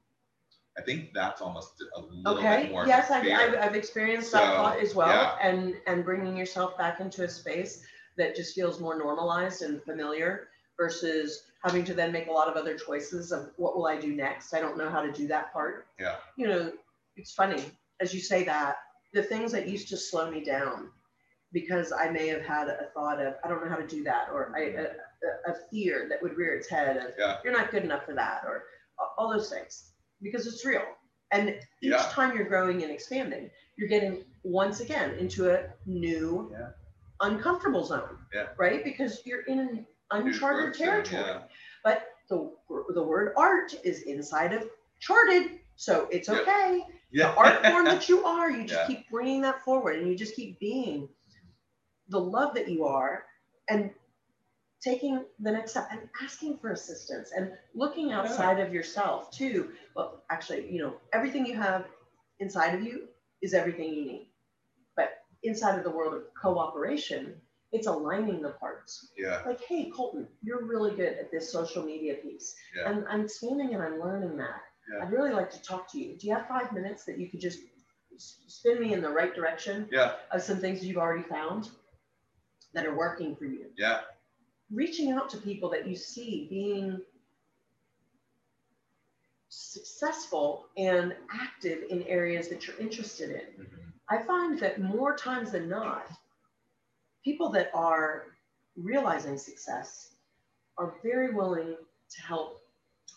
I 0.78 0.82
think 0.82 1.10
that's 1.14 1.40
almost 1.40 1.82
a 1.96 2.00
little 2.00 2.38
okay 2.38 2.64
bit 2.64 2.72
more. 2.72 2.86
yes 2.86 3.10
I've. 3.10 3.26
I've, 3.26 3.54
I've 3.60 3.74
experienced 3.76 4.32
that 4.32 4.56
thought 4.56 4.78
as 4.80 4.94
well 4.94 5.08
yeah. 5.08 5.36
and 5.40 5.74
and 5.86 6.04
bringing 6.04 6.36
yourself 6.36 6.76
back 6.76 7.00
into 7.00 7.22
a 7.24 7.28
space 7.28 7.84
that 8.16 8.34
just 8.36 8.54
feels 8.54 8.80
more 8.80 8.96
normalized 8.98 9.62
and 9.62 9.82
familiar 9.82 10.48
versus 10.76 11.44
having 11.64 11.84
to 11.84 11.94
then 11.94 12.10
make 12.12 12.26
a 12.26 12.32
lot 12.32 12.48
of 12.48 12.56
other 12.56 12.76
choices 12.76 13.30
of 13.32 13.50
what 13.56 13.76
will 13.76 13.86
i 13.86 13.98
do 13.98 14.14
next 14.14 14.52
i 14.54 14.60
don't 14.60 14.76
know 14.76 14.90
how 14.90 15.00
to 15.00 15.12
do 15.12 15.28
that 15.28 15.52
part 15.52 15.86
Yeah. 15.98 16.16
you 16.36 16.48
know 16.48 16.72
it's 17.16 17.32
funny 17.32 17.62
as 18.00 18.12
you 18.12 18.20
say 18.20 18.42
that 18.44 18.76
the 19.12 19.22
things 19.22 19.52
that 19.52 19.68
used 19.68 19.88
to 19.90 19.96
slow 19.96 20.28
me 20.30 20.42
down 20.42 20.90
because 21.52 21.92
i 21.92 22.10
may 22.10 22.26
have 22.26 22.42
had 22.42 22.66
a 22.68 22.88
thought 22.94 23.20
of 23.20 23.34
i 23.44 23.48
don't 23.48 23.62
know 23.64 23.70
how 23.70 23.76
to 23.76 23.86
do 23.86 24.02
that 24.02 24.26
or 24.32 24.52
I, 24.56 24.60
a, 24.62 24.82
a- 24.82 25.52
a 25.52 25.54
fear 25.70 26.06
that 26.10 26.20
would 26.22 26.36
rear 26.36 26.54
its 26.54 26.68
head 26.68 26.96
of 26.98 27.12
Yeah. 27.18 27.36
you're 27.44 27.52
not 27.52 27.70
good 27.70 27.84
enough 27.84 28.04
for 28.04 28.14
that 28.14 28.42
or 28.46 28.64
all 29.16 29.30
those 29.32 29.48
things 29.48 29.92
because 30.22 30.46
it's 30.46 30.64
real 30.64 30.82
and 31.32 31.48
each 31.48 31.90
Yeah. 31.90 32.06
time 32.10 32.36
you're 32.36 32.48
growing 32.48 32.82
and 32.82 32.92
expanding 32.92 33.50
you're 33.76 33.88
getting 33.88 34.24
once 34.42 34.80
again 34.80 35.14
into 35.14 35.50
a 35.50 35.66
new 35.86 36.50
Yeah. 36.52 36.70
uncomfortable 37.20 37.84
zone 37.84 38.18
Yeah. 38.32 38.48
right 38.56 38.84
because 38.84 39.24
you're 39.26 39.42
in 39.42 39.58
an 39.58 39.86
uncharted 40.10 40.74
territory 40.74 41.40
but 41.82 42.08
the, 42.28 42.50
the 42.94 43.02
word 43.02 43.32
art 43.36 43.74
is 43.84 44.02
inside 44.02 44.52
of 44.52 44.68
charted 45.00 45.60
so 45.76 46.08
it's 46.10 46.28
okay 46.28 46.84
Yeah. 47.10 47.32
the 47.32 47.36
art 47.36 47.66
form 47.66 47.84
that 47.86 48.08
you 48.08 48.24
are 48.24 48.50
you 48.50 48.64
just 48.72 48.86
keep 48.86 49.08
bringing 49.10 49.40
that 49.42 49.62
forward 49.64 49.98
and 49.98 50.08
you 50.08 50.14
just 50.16 50.34
keep 50.36 50.58
being 50.60 51.08
the 52.08 52.20
love 52.20 52.54
that 52.54 52.68
you 52.68 52.84
are 52.84 53.24
and 53.68 53.90
taking 54.84 55.24
the 55.40 55.50
next 55.50 55.70
step 55.72 55.88
and 55.90 56.00
asking 56.22 56.58
for 56.58 56.70
assistance 56.72 57.30
and 57.36 57.52
looking 57.74 58.12
outside 58.12 58.60
of 58.60 58.72
yourself 58.72 59.30
too 59.30 59.70
well 59.96 60.22
actually 60.30 60.70
you 60.70 60.80
know 60.82 60.94
everything 61.12 61.46
you 61.46 61.54
have 61.56 61.86
inside 62.40 62.74
of 62.74 62.82
you 62.82 63.08
is 63.42 63.54
everything 63.54 63.88
you 63.94 64.04
need 64.04 64.28
but 64.96 65.08
inside 65.42 65.78
of 65.78 65.84
the 65.84 65.90
world 65.90 66.14
of 66.14 66.22
cooperation 66.40 67.34
it's 67.72 67.86
aligning 67.86 68.42
the 68.42 68.50
parts 68.50 69.08
yeah. 69.16 69.40
like 69.46 69.60
hey 69.64 69.90
colton 69.90 70.26
you're 70.42 70.64
really 70.64 70.94
good 70.94 71.14
at 71.18 71.30
this 71.30 71.50
social 71.50 71.82
media 71.82 72.14
piece 72.22 72.54
Yeah. 72.76 72.90
and 72.90 73.04
i'm 73.08 73.22
expanding 73.22 73.74
and 73.74 73.82
i'm 73.82 73.98
learning 74.00 74.36
that 74.36 74.60
Yeah. 74.92 75.02
i'd 75.04 75.12
really 75.12 75.32
like 75.32 75.50
to 75.50 75.62
talk 75.62 75.90
to 75.92 75.98
you 75.98 76.16
do 76.18 76.26
you 76.26 76.34
have 76.34 76.46
five 76.46 76.72
minutes 76.72 77.04
that 77.06 77.18
you 77.18 77.28
could 77.30 77.40
just 77.40 77.60
spin 78.16 78.80
me 78.80 78.92
in 78.92 79.00
the 79.02 79.08
right 79.10 79.34
direction 79.34 79.88
Yeah. 79.90 80.12
of 80.30 80.42
some 80.42 80.58
things 80.58 80.84
you've 80.84 80.98
already 80.98 81.24
found 81.28 81.70
that 82.74 82.84
are 82.86 82.96
working 82.96 83.34
for 83.36 83.44
you 83.46 83.66
Yeah. 83.76 84.00
Reaching 84.70 85.12
out 85.12 85.28
to 85.30 85.36
people 85.38 85.68
that 85.70 85.86
you 85.86 85.96
see 85.96 86.46
being 86.50 87.00
successful 89.48 90.66
and 90.76 91.14
active 91.32 91.84
in 91.90 92.02
areas 92.04 92.48
that 92.48 92.66
you're 92.66 92.76
interested 92.78 93.30
in 93.30 93.64
Mhm. 93.64 93.92
I 94.08 94.22
find 94.22 94.58
that 94.60 94.80
more 94.80 95.16
times 95.16 95.52
than 95.52 95.68
not, 95.68 96.10
people 97.24 97.48
that 97.50 97.70
are 97.74 98.36
realizing 98.76 99.38
success 99.38 100.14
are 100.76 100.98
very 101.02 101.30
willing 101.32 101.76
to 102.10 102.20
help 102.20 102.60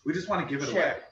We 0.05 0.13
just 0.13 0.29
want 0.29 0.47
to 0.47 0.53
give 0.53 0.63
it 0.63 0.71
share. 0.71 0.93
away. 0.93 1.03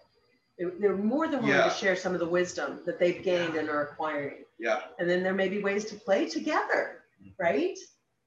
They're, 0.58 0.72
they're 0.80 0.96
more 0.96 1.28
than 1.28 1.42
willing 1.42 1.56
Yeah. 1.58 1.68
to 1.68 1.76
share 1.76 1.96
some 1.98 2.14
of 2.14 2.20
the 2.22 2.30
wisdom 2.30 2.82
that 2.86 2.98
they've 3.00 3.22
gained 3.22 3.56
and 3.56 3.68
are 3.70 3.82
acquiring. 3.82 4.46
Yeah. 4.58 4.88
And 5.00 5.10
then 5.10 5.22
there 5.24 5.34
may 5.34 5.50
be 5.50 5.62
ways 5.62 5.84
to 5.86 5.96
play 5.96 6.30
together, 6.30 7.04
right? 7.38 7.78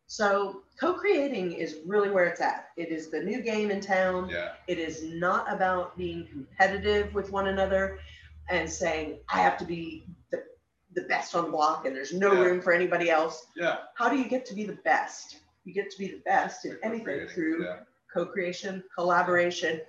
So 0.09 0.63
co-creating 0.81 1.53
is 1.53 1.81
really 1.87 2.09
where 2.11 2.25
it's 2.25 2.41
at. 2.41 2.69
It 2.79 2.89
is 2.91 3.11
the 3.11 3.21
new 3.21 3.43
game 3.43 3.71
in 3.71 3.81
town. 3.81 4.31
Yeah. 4.31 4.53
It 4.67 4.79
is 4.79 5.05
not 5.05 5.53
about 5.53 5.97
being 5.99 6.27
competitive 6.27 7.15
with 7.15 7.31
one 7.31 7.49
another 7.49 7.99
and 8.49 8.69
saying, 8.69 9.19
I 9.29 9.41
have 9.41 9.59
to 9.59 9.67
be 9.67 10.07
the, 10.33 10.43
the 10.95 11.03
best 11.03 11.37
on 11.37 11.45
the 11.45 11.51
block 11.51 11.85
and 11.85 11.95
there's 11.95 12.15
no 12.15 12.33
Yeah. 12.33 12.41
room 12.41 12.63
for 12.63 12.73
anybody 12.73 13.11
else. 13.11 13.47
Yeah. 13.55 13.77
How 13.97 14.09
do 14.09 14.17
you 14.17 14.27
get 14.29 14.47
to 14.47 14.55
be 14.55 14.65
the 14.65 14.79
best? 14.83 15.41
You 15.65 15.75
get 15.75 15.91
to 15.91 15.99
be 15.99 16.09
the 16.09 16.23
best 16.25 16.65
in 16.65 16.79
anything 16.83 17.29
through 17.29 17.65
Yeah. 17.67 17.81
co-creation, 18.13 18.83
collaboration, 18.97 19.83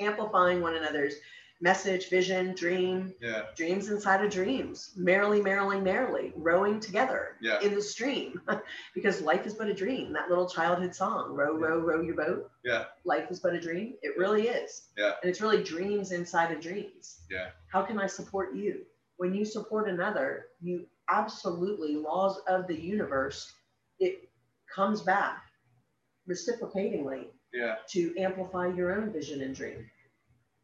amplifying 0.00 0.60
one 0.60 0.74
another's 0.74 1.14
message, 1.60 2.08
vision, 2.08 2.54
dream, 2.54 3.14
Yeah. 3.20 3.46
dreams 3.54 3.90
inside 3.90 4.24
of 4.24 4.30
dreams, 4.30 4.92
merrily, 4.96 5.42
merrily, 5.42 5.80
merrily, 5.80 6.32
rowing 6.36 6.80
together 6.80 7.36
Yeah. 7.42 7.60
in 7.60 7.74
the 7.74 7.82
stream 7.82 8.40
because 8.94 9.20
life 9.20 9.46
is 9.46 9.54
but 9.54 9.68
a 9.68 9.74
dream. 9.74 10.12
That 10.12 10.28
little 10.30 10.48
childhood 10.48 10.94
song, 10.94 11.34
row, 11.34 11.54
row, 11.56 11.78
row 11.78 12.00
your 12.00 12.14
boat. 12.16 12.50
Yeah. 12.64 12.86
Life 13.04 13.30
is 13.30 13.40
but 13.40 13.54
a 13.54 13.60
dream. 13.60 13.94
It 14.02 14.16
really 14.16 14.48
is. 14.48 14.88
Yeah. 14.96 15.14
And 15.22 15.30
it's 15.30 15.40
really 15.42 15.62
dreams 15.62 16.12
inside 16.12 16.50
of 16.50 16.60
dreams. 16.60 17.20
Yeah. 17.30 17.50
How 17.68 17.82
can 17.82 17.98
I 18.00 18.06
support 18.06 18.54
you? 18.54 18.86
When 19.18 19.34
you 19.34 19.44
support 19.44 19.88
another, 19.88 20.46
you 20.62 20.86
absolutely, 21.10 21.96
laws 21.96 22.38
of 22.48 22.66
the 22.68 22.80
universe, 22.80 23.52
it 23.98 24.30
comes 24.74 25.02
back 25.02 25.42
reciprocatingly 26.28 27.26
Yeah. 27.52 27.76
to 27.88 28.16
amplify 28.18 28.68
your 28.68 28.92
own 28.92 29.12
vision 29.12 29.42
and 29.42 29.54
dream. 29.54 29.90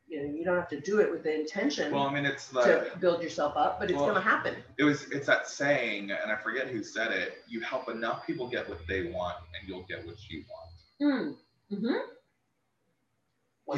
You 0.09 0.22
know, 0.22 0.32
you 0.34 0.44
don't 0.44 0.57
have 0.57 0.68
to 0.68 0.80
do 0.80 1.00
it 1.00 1.11
with 1.11 1.24
the 1.24 1.34
intention 1.40 1.92
Well, 1.92 2.04
I 2.04 2.14
mean, 2.14 2.24
it's 2.24 2.46
the 2.48 2.61
to 2.62 2.92
build 3.00 3.22
yourself 3.22 3.54
up, 3.57 3.80
but 3.80 3.90
it's 3.90 3.96
Well, 3.96 4.07
going 4.07 4.22
to 4.22 4.28
happen. 4.28 4.54
it 4.78 4.84
was 4.84 5.11
it's 5.11 5.26
that 5.26 5.48
saying, 5.48 6.12
and 6.12 6.30
I 6.30 6.36
forget 6.36 6.68
who 6.68 6.84
said 6.84 7.11
it. 7.11 7.42
You 7.48 7.61
help 7.61 7.88
enough 7.88 8.24
people 8.26 8.48
get 8.48 8.68
what 8.68 8.86
they 8.86 9.11
want, 9.11 9.36
and 9.59 9.68
you'll 9.68 9.82
get 9.82 10.07
what 10.07 10.16
you 10.30 10.44
want. 10.48 11.36
Mm. 11.72 11.76
Mm-hmm. 11.76 11.94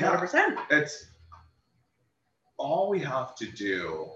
Hundred 0.04 0.18
percent. 0.18 0.58
It's 0.70 1.06
all 2.58 2.90
we 2.90 3.00
have 3.00 3.34
to 3.36 3.46
do 3.46 4.08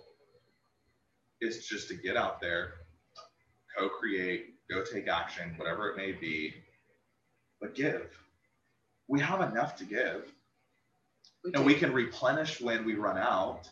is 1.40 1.66
just 1.66 1.88
to 1.88 1.94
get 1.94 2.16
out 2.16 2.40
there, 2.40 2.74
co-create, 3.76 4.54
go 4.70 4.84
take 4.84 5.08
action, 5.08 5.54
whatever 5.56 5.90
it 5.90 5.96
may 5.96 6.12
be, 6.12 6.54
but 7.60 7.74
give. 7.74 8.06
We 9.08 9.20
have 9.20 9.40
enough 9.50 9.76
to 9.76 9.84
give. 9.84 10.32
And 11.44 11.64
we 11.64 11.74
can 11.74 11.92
replenish 11.92 12.60
when 12.60 12.84
we 12.84 12.94
run 12.94 13.18
out. 13.18 13.68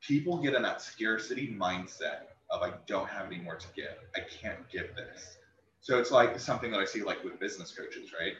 People 0.00 0.38
get 0.42 0.54
in 0.54 0.62
that 0.62 0.82
scarcity 0.82 1.54
mindset 1.58 2.26
of 2.50 2.62
I 2.62 2.74
don't 2.86 3.08
have 3.08 3.26
any 3.26 3.38
more 3.38 3.56
to 3.56 3.66
give. 3.74 3.96
I 4.14 4.20
can't 4.20 4.68
give 4.70 4.94
this. 4.94 5.38
So 5.80 5.98
it's 5.98 6.10
like 6.10 6.38
something 6.38 6.70
that 6.70 6.80
I 6.80 6.84
see 6.84 7.02
like 7.02 7.22
with 7.24 7.40
business 7.40 7.72
coaches, 7.76 8.12
right? 8.18 8.34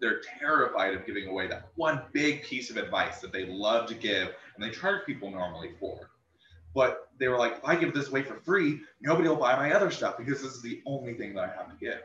They're 0.00 0.20
terrified 0.38 0.94
of 0.94 1.06
giving 1.06 1.28
away 1.28 1.46
that 1.48 1.68
one 1.76 2.02
big 2.12 2.42
piece 2.42 2.70
of 2.70 2.76
advice 2.76 3.20
that 3.20 3.32
they 3.32 3.46
love 3.46 3.86
to 3.88 3.94
give 3.94 4.28
and 4.54 4.64
they 4.64 4.70
charge 4.70 5.04
people 5.06 5.30
normally 5.30 5.72
for. 5.78 6.10
But 6.74 7.08
they 7.18 7.28
were 7.28 7.36
like, 7.36 7.58
if 7.58 7.64
I 7.64 7.76
give 7.76 7.94
this 7.94 8.08
away 8.08 8.22
for 8.22 8.36
free, 8.40 8.80
nobody 9.00 9.28
will 9.28 9.36
buy 9.36 9.56
my 9.56 9.72
other 9.72 9.90
stuff 9.90 10.16
because 10.16 10.40
this 10.42 10.52
is 10.52 10.62
the 10.62 10.82
only 10.86 11.14
thing 11.14 11.34
that 11.34 11.44
I 11.44 11.48
have 11.48 11.68
to 11.68 11.76
give. 11.80 12.00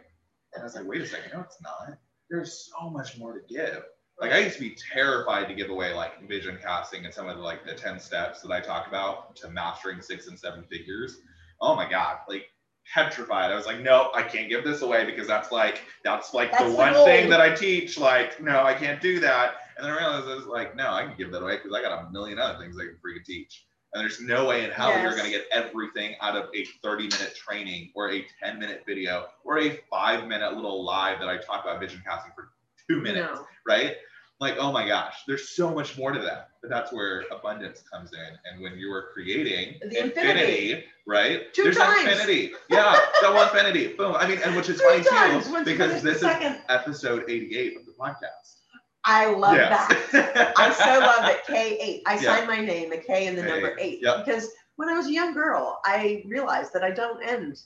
And 0.53 0.61
I 0.61 0.63
was 0.63 0.75
like, 0.75 0.85
wait 0.85 1.01
a 1.01 1.07
second, 1.07 1.31
no, 1.33 1.41
it's 1.41 1.61
not. 1.61 1.97
There's 2.29 2.71
so 2.71 2.89
much 2.89 3.17
more 3.17 3.33
to 3.33 3.53
give. 3.53 3.83
Like 4.19 4.31
I 4.31 4.39
used 4.39 4.55
to 4.55 4.61
be 4.61 4.75
terrified 4.93 5.47
to 5.49 5.53
give 5.53 5.69
away 5.69 5.93
like 5.93 6.27
vision 6.27 6.57
casting 6.61 7.03
and 7.05 7.13
some 7.13 7.27
of 7.27 7.37
the 7.37 7.43
like 7.43 7.65
the 7.65 7.73
10 7.73 7.99
steps 7.99 8.41
that 8.41 8.51
I 8.51 8.61
talk 8.61 8.87
about 8.87 9.35
to 9.37 9.49
mastering 9.49 10.01
six 10.01 10.27
and 10.27 10.39
seven 10.39 10.63
figures. 10.63 11.19
Oh 11.59 11.75
my 11.75 11.89
God, 11.89 12.19
like 12.29 12.45
petrified. 12.93 13.51
I 13.51 13.55
was 13.55 13.65
like, 13.65 13.81
no, 13.81 14.11
I 14.13 14.23
can't 14.23 14.49
give 14.49 14.63
this 14.63 14.81
away 14.81 15.05
because 15.05 15.27
that's 15.27 15.51
like 15.51 15.81
that's 16.03 16.33
like 16.33 16.51
That's 16.51 16.63
the 16.63 16.69
the 16.69 16.75
one 16.75 16.93
goal. 16.93 17.05
thing 17.05 17.29
that 17.29 17.41
I 17.41 17.53
teach. 17.53 17.97
Like, 17.97 18.41
no, 18.41 18.63
I 18.63 18.73
can't 18.73 19.01
do 19.01 19.19
that. 19.19 19.55
And 19.77 19.85
then 19.85 19.93
I 19.93 19.97
realized 19.97 20.27
I 20.27 20.35
was 20.35 20.45
like, 20.45 20.75
no, 20.75 20.93
I 20.93 21.03
can 21.03 21.15
give 21.17 21.31
that 21.31 21.41
away 21.41 21.57
because 21.57 21.73
I 21.73 21.81
got 21.81 22.07
a 22.07 22.09
million 22.11 22.39
other 22.39 22.57
things 22.59 22.77
I 22.77 22.85
can 22.85 22.95
freaking 22.95 23.25
teach. 23.25 23.65
And 23.93 24.01
there's 24.01 24.19
no 24.19 24.45
way 24.45 24.65
in 24.65 24.71
hell 24.71 24.97
you're 25.01 25.15
gonna 25.15 25.29
get 25.29 25.45
everything 25.51 26.15
out 26.21 26.35
of 26.35 26.49
a 26.53 26.65
30 26.83 27.03
minute 27.03 27.33
training 27.35 27.91
or 27.95 28.11
a 28.11 28.25
10 28.43 28.59
minute 28.59 28.83
video 28.85 29.27
or 29.45 29.59
a 29.59 29.79
five 29.89 30.27
minute 30.27 30.53
little 30.53 30.83
live 30.83 31.19
that 31.19 31.29
I 31.29 31.37
talk 31.37 31.63
about 31.63 31.79
vision 31.79 32.01
casting 32.05 32.33
for 32.35 32.49
two 32.89 33.01
minutes 33.01 33.31
No. 33.33 33.45
right? 33.67 33.95
Like, 34.41 34.55
oh 34.59 34.71
my 34.73 34.85
gosh, 34.85 35.15
there's 35.27 35.55
so 35.55 35.73
much 35.73 35.97
more 35.97 36.11
to 36.11 36.19
that. 36.19 36.49
But 36.61 36.69
that's 36.69 36.91
where 36.91 37.23
abundance 37.31 37.83
comes 37.91 38.11
in. 38.11 38.37
And 38.51 38.61
when 38.61 38.77
you 38.77 38.91
are 38.91 39.09
creating 39.13 39.75
The 39.81 40.03
infinity. 40.03 40.83
right? 41.07 41.53
Two 41.53 41.63
there's 41.63 41.77
times. 41.77 42.05
infinity. 42.05 42.51
Yeah, 42.69 42.99
double 43.21 43.41
infinity. 43.43 43.93
Boom. 43.93 44.13
I 44.15 44.27
mean, 44.27 44.39
and 44.43 44.55
which 44.55 44.67
is 44.69 44.81
Three 44.81 45.03
funny 45.03 45.41
too, 45.41 45.63
because 45.63 46.01
this 46.01 46.17
is 46.17 46.23
episode 46.69 47.23
88 47.29 47.77
of 47.77 47.85
the 47.85 47.93
podcast. 47.93 48.59
I 49.05 49.27
love 49.27 49.55
Yes. 49.55 50.11
that. 50.11 50.53
I 50.57 50.71
so 50.73 50.99
love 50.99 51.29
it. 51.29 51.43
K8. 51.47 52.01
I 52.05 52.15
Yeah. 52.15 52.35
signed 52.35 52.47
my 52.47 52.59
name, 52.59 52.91
a 52.91 52.97
K 52.97 53.27
and 53.27 53.37
the 53.37 53.43
number 53.43 53.69
K8. 53.75 53.79
eight. 53.79 53.99
Yep. 54.01 54.25
Because 54.25 54.49
when 54.75 54.89
I 54.89 54.93
was 54.97 55.05
a 55.07 55.13
young 55.13 55.33
girl, 55.33 55.79
I 55.85 56.23
realized 56.27 56.73
that 56.73 56.83
I 56.83 56.89
don't 56.91 57.23
end 57.23 57.57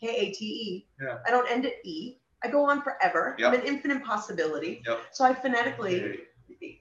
K 0.00 0.08
A 0.08 0.32
T 0.32 0.44
E. 0.44 0.88
Yeah. 1.00 1.18
I 1.26 1.30
don't 1.30 1.48
end 1.50 1.66
at 1.66 1.74
E. 1.84 2.18
I 2.44 2.48
go 2.48 2.68
on 2.68 2.82
forever. 2.82 3.36
Yep. 3.38 3.48
I'm 3.48 3.60
an 3.60 3.66
infinite 3.66 4.04
possibility. 4.04 4.82
Yep. 4.86 5.00
So 5.12 5.24
I 5.24 5.34
phonetically 5.34 6.18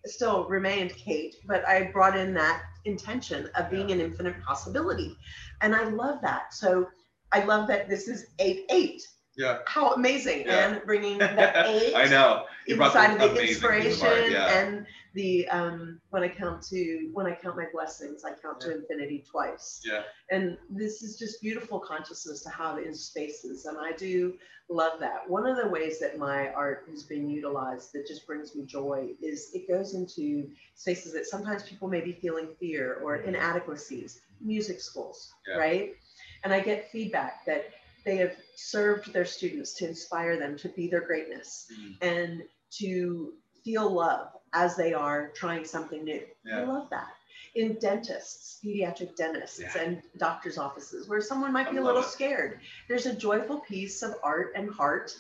still 0.06 0.46
remained 0.46 0.96
Kate, 0.96 1.36
but 1.46 1.68
I 1.68 1.92
brought 1.92 2.18
in 2.18 2.34
that 2.36 2.64
intention 2.86 3.50
of 3.56 3.70
being 3.70 3.92
an 3.92 4.00
infinite 4.00 4.36
possibility. 4.44 5.18
And 5.62 5.76
I 5.76 5.86
love 5.86 6.20
that. 6.22 6.54
So 6.54 6.88
I 7.32 7.44
love 7.44 7.68
that 7.68 7.90
this 7.90 8.08
is 8.08 8.28
8 8.40 8.66
8. 8.70 9.02
Yeah. 9.38 9.58
How 9.66 9.94
amazing. 9.94 10.44
Yeah. 10.46 10.70
And 10.70 10.86
bringing 10.86 11.18
the 11.20 11.68
8 11.68 11.96
I 11.96 12.08
know. 12.08 12.46
You 12.68 12.78
brought 12.78 12.96
inside 12.96 13.14
of 13.14 13.20
the 13.20 13.30
amazing 13.32 13.50
inspiration 13.50 14.32
yeah. 14.32 14.60
and 14.60 14.86
the 15.16 15.48
um 15.48 16.00
when 16.10 16.24
I 16.24 16.28
count 16.28 16.62
to 16.68 17.10
when 17.14 17.26
I 17.26 17.34
count 17.34 17.56
my 17.56 17.68
blessings, 17.74 18.24
I 18.24 18.32
count 18.40 18.60
to 18.62 18.76
infinity 18.76 19.24
twice. 19.30 19.82
Yeah. 19.84 20.04
And 20.30 20.58
this 20.70 21.02
is 21.02 21.18
just 21.18 21.42
beautiful 21.42 21.80
consciousness 21.80 22.44
to 22.44 22.50
have 22.50 22.78
in 22.78 22.94
spaces. 22.94 23.66
And 23.66 23.78
I 23.80 23.94
do 23.94 24.38
love 24.70 25.00
that. 25.00 25.28
One 25.28 25.48
of 25.48 25.56
the 25.58 25.70
ways 25.70 26.00
that 26.00 26.18
my 26.18 26.50
art 26.50 26.86
has 26.92 27.04
been 27.04 27.30
utilized 27.30 27.94
that 27.94 28.06
just 28.08 28.28
brings 28.28 28.56
me 28.56 28.66
joy 28.66 29.12
is 29.22 29.52
it 29.54 29.68
goes 29.70 29.96
into 29.96 30.50
spaces 30.76 31.14
that 31.14 31.26
sometimes 31.26 31.64
people 31.64 31.88
may 31.88 32.02
be 32.02 32.14
feeling 32.14 32.50
fear 32.60 33.00
or 33.02 33.18
inadequacies, 33.18 34.22
music 34.42 34.82
schools, 34.82 35.34
Yeah. 35.48 35.56
right? 35.56 35.96
And 36.44 36.54
I 36.54 36.60
get 36.60 36.92
feedback 36.92 37.46
that 37.46 37.72
they 38.04 38.18
have 38.18 38.36
served 38.56 39.14
their 39.14 39.26
students 39.26 39.74
to 39.76 39.88
inspire 39.88 40.38
them 40.38 40.58
to 40.58 40.70
be 40.70 40.88
their 40.88 41.02
greatness 41.02 41.68
Mhm. 41.72 41.98
and 42.02 42.44
to 42.80 43.34
feel 43.64 43.90
love 43.90 44.28
as 44.56 44.76
they 44.78 44.94
are 44.94 45.28
trying 45.36 45.66
something 45.66 46.04
new. 46.04 46.24
I 46.52 46.62
love 46.64 46.90
that. 46.90 47.10
In 47.56 47.76
dentists, 47.76 48.60
pediatric 48.64 49.16
dentists, 49.16 49.60
Yeah. 49.60 49.78
and 49.78 50.02
doctors' 50.18 50.58
offices, 50.58 51.08
where 51.08 51.22
someone 51.22 51.52
might 51.54 51.70
be 51.70 51.78
a 51.78 51.84
little 51.84 52.02
it. 52.02 52.06
scared, 52.08 52.62
there's 52.88 53.06
a 53.06 53.14
joyful 53.14 53.60
piece 53.60 54.02
of 54.02 54.16
art 54.24 54.54
and 54.56 54.70
heart 54.72 55.16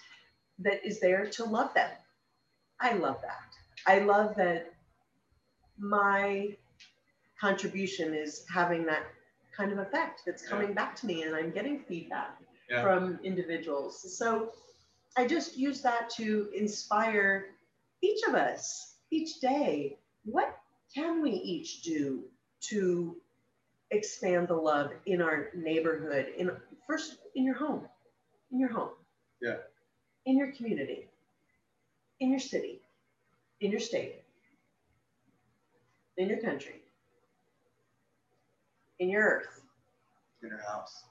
that 0.60 0.84
is 0.86 1.00
there 1.02 1.26
to 1.28 1.44
love 1.44 1.74
them. 1.74 1.92
I 2.80 2.94
love 2.94 3.22
that. 3.22 3.56
I 3.86 4.00
love 4.00 4.36
that 4.38 4.74
my 5.78 6.56
contribution 7.40 8.14
is 8.14 8.46
having 8.54 8.86
that 8.86 9.04
kind 9.56 9.72
of 9.74 9.80
effect 9.80 10.24
that's 10.26 10.44
Yeah. 10.44 10.50
coming 10.50 10.74
back 10.74 10.96
to 10.98 11.06
me, 11.06 11.24
and 11.24 11.36
I'm 11.36 11.52
getting 11.52 11.84
feedback 11.84 12.38
Yeah. 12.70 12.82
from 12.82 13.20
individuals. 13.24 14.18
So 14.18 14.54
I 15.18 15.26
just 15.28 15.58
use 15.58 15.82
that 15.82 16.10
to 16.12 16.50
inspire 16.54 17.54
each 18.02 18.24
of 18.24 18.36
us 18.36 18.95
each 19.16 19.40
day. 19.40 19.98
What 20.26 20.58
can 20.94 21.22
we 21.22 21.32
each 21.32 21.82
do 21.84 22.24
to 22.70 23.16
expand 23.92 24.48
the 24.48 24.56
love 24.56 24.92
in 25.06 25.22
our 25.22 25.50
neighborhood? 25.56 26.28
In 26.38 26.52
first 26.88 27.18
in 27.36 27.44
your 27.46 27.56
home, 27.56 27.88
in 28.52 28.60
your 28.60 28.70
home, 28.70 28.92
Yeah. 29.42 29.58
in 30.26 30.38
your 30.38 30.52
community, 30.52 31.08
in 32.20 32.30
your 32.30 32.40
city, 32.40 32.82
in 33.62 33.72
your 33.72 33.80
state, 33.80 34.24
in 36.18 36.28
your 36.30 36.42
country, 36.42 36.82
in 39.00 39.10
your 39.10 39.24
earth. 39.24 39.62
In 40.42 40.50
your 40.50 40.62
house. 40.62 41.06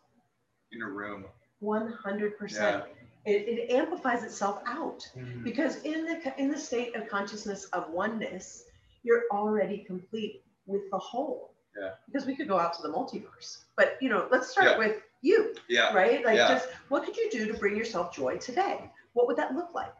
In 0.72 0.78
your 0.78 0.92
room. 0.92 1.24
100%. 1.62 2.86
It, 3.26 3.48
it 3.48 3.70
amplifies 3.72 4.22
itself 4.22 4.60
out 4.66 5.08
Mhm. 5.16 5.42
because 5.44 5.82
in 5.82 6.04
the 6.04 6.34
in 6.38 6.50
the 6.50 6.58
state 6.58 6.94
of 6.94 7.08
consciousness 7.08 7.64
of 7.66 7.90
oneness, 7.90 8.66
you're 9.02 9.24
already 9.32 9.78
complete 9.78 10.44
with 10.66 10.90
the 10.90 10.98
whole. 10.98 11.54
Yeah. 11.78 11.94
Because 12.06 12.26
we 12.26 12.36
could 12.36 12.48
go 12.48 12.58
out 12.58 12.74
to 12.74 12.82
the 12.82 12.88
multiverse, 12.88 13.64
but 13.76 13.96
you 14.00 14.08
know, 14.08 14.28
let's 14.30 14.48
start 14.48 14.72
Yeah. 14.72 14.78
with 14.78 15.02
you, 15.22 15.54
Yeah. 15.68 15.92
right? 15.94 16.24
Like, 16.24 16.36
Yeah. 16.36 16.48
just 16.48 16.68
what 16.88 17.04
could 17.04 17.16
you 17.16 17.30
do 17.30 17.46
to 17.50 17.54
bring 17.58 17.76
yourself 17.76 18.14
joy 18.14 18.36
today? 18.38 18.90
What 19.14 19.26
would 19.26 19.36
that 19.38 19.54
look 19.54 19.74
like? 19.74 19.94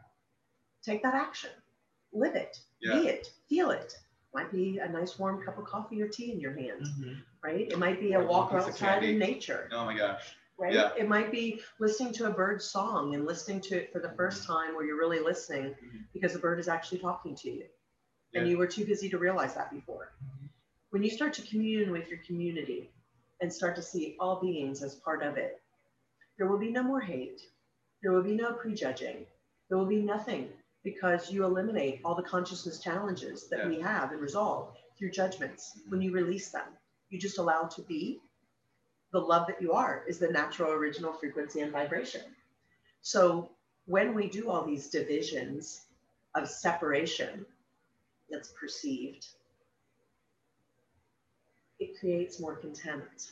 Take 0.83 1.01
that 1.03 1.15
action, 1.15 1.49
live 2.13 2.35
it, 2.35 2.59
Yeah. 2.79 2.93
be 2.99 3.07
it, 3.07 3.33
feel 3.49 3.71
it. 3.71 3.97
Might 4.33 4.51
be 4.51 4.77
a 4.79 4.87
nice 4.87 5.17
warm 5.17 5.43
cup 5.43 5.57
of 5.57 5.65
coffee 5.65 6.01
or 6.01 6.07
tea 6.07 6.31
in 6.31 6.39
your 6.39 6.53
hand, 6.53 6.85
Mhm. 6.85 7.23
right? 7.41 7.71
It 7.71 7.77
might 7.79 7.99
be 7.99 8.13
a 8.13 8.19
Or 8.21 8.25
walk 8.25 8.53
outside 8.53 9.03
in 9.03 9.17
nature 9.17 9.67
Oh 9.71 9.85
my 9.85 9.95
gosh. 9.97 10.37
Right? 10.57 10.73
Yeah. 10.73 10.91
It 10.97 11.07
might 11.07 11.31
be 11.31 11.61
listening 11.79 12.13
to 12.13 12.27
a 12.27 12.31
bird 12.31 12.61
song 12.61 13.13
and 13.15 13.25
listening 13.25 13.61
to 13.61 13.77
it 13.77 13.91
for 13.91 13.99
the 13.99 14.13
first 14.15 14.43
mm-hmm. 14.43 14.53
time 14.53 14.75
where 14.75 14.85
you're 14.85 14.97
really 14.97 15.19
listening 15.19 15.75
Mhm. 15.75 16.05
because 16.13 16.33
the 16.33 16.39
bird 16.39 16.59
is 16.59 16.67
actually 16.67 16.99
talking 16.99 17.35
to 17.35 17.51
you. 17.51 17.65
And 18.33 18.49
you 18.49 18.57
were 18.57 18.67
too 18.67 18.85
busy 18.85 19.09
to 19.09 19.17
realize 19.17 19.55
that 19.55 19.71
before. 19.71 20.11
Mm-hmm. 20.21 20.47
When 20.89 21.03
you 21.03 21.09
start 21.09 21.33
to 21.35 21.41
commune 21.41 21.91
with 21.91 22.09
your 22.09 22.19
community 22.19 22.91
and 23.39 23.51
start 23.51 23.77
to 23.77 23.81
see 23.81 24.17
all 24.19 24.41
beings 24.41 24.83
as 24.83 24.95
part 24.95 25.23
of 25.23 25.37
it, 25.37 25.61
there 26.37 26.47
will 26.47 26.57
be 26.57 26.71
no 26.71 26.83
more 26.83 26.99
hate. 26.99 27.41
There 28.01 28.11
will 28.11 28.23
be 28.23 28.35
no 28.35 28.51
prejudging. 28.53 29.25
There 29.69 29.77
will 29.77 29.85
be 29.85 30.01
nothing 30.01 30.51
because 30.83 31.31
you 31.31 31.45
eliminate 31.45 32.01
all 32.03 32.13
the 32.13 32.23
consciousness 32.23 32.79
challenges 32.79 33.47
that 33.49 33.59
Yeah. 33.59 33.67
we 33.69 33.79
have 33.79 34.11
and 34.11 34.21
resolve 34.21 34.75
through 34.97 35.11
judgments 35.11 35.79
when 35.87 36.01
mm-hmm. 36.01 36.09
you 36.09 36.11
release 36.11 36.51
them. 36.51 36.67
You 37.09 37.19
just 37.19 37.37
allow 37.37 37.63
to 37.63 37.81
be 37.83 38.21
the 39.11 39.19
love 39.19 39.47
that 39.47 39.61
you 39.61 39.71
are 39.73 40.03
is 40.07 40.19
the 40.19 40.27
natural 40.29 40.71
original 40.71 41.13
frequency 41.13 41.61
and 41.61 41.71
vibration. 41.71 42.21
So 43.01 43.51
when 43.85 44.13
we 44.13 44.27
do 44.27 44.49
all 44.49 44.65
these 44.65 44.89
divisions 44.89 45.85
of 46.33 46.49
separation 46.49 47.45
that's 48.29 48.49
perceived, 48.59 49.27
it 51.79 51.99
creates 51.99 52.39
more 52.39 52.55
contempt. 52.55 53.31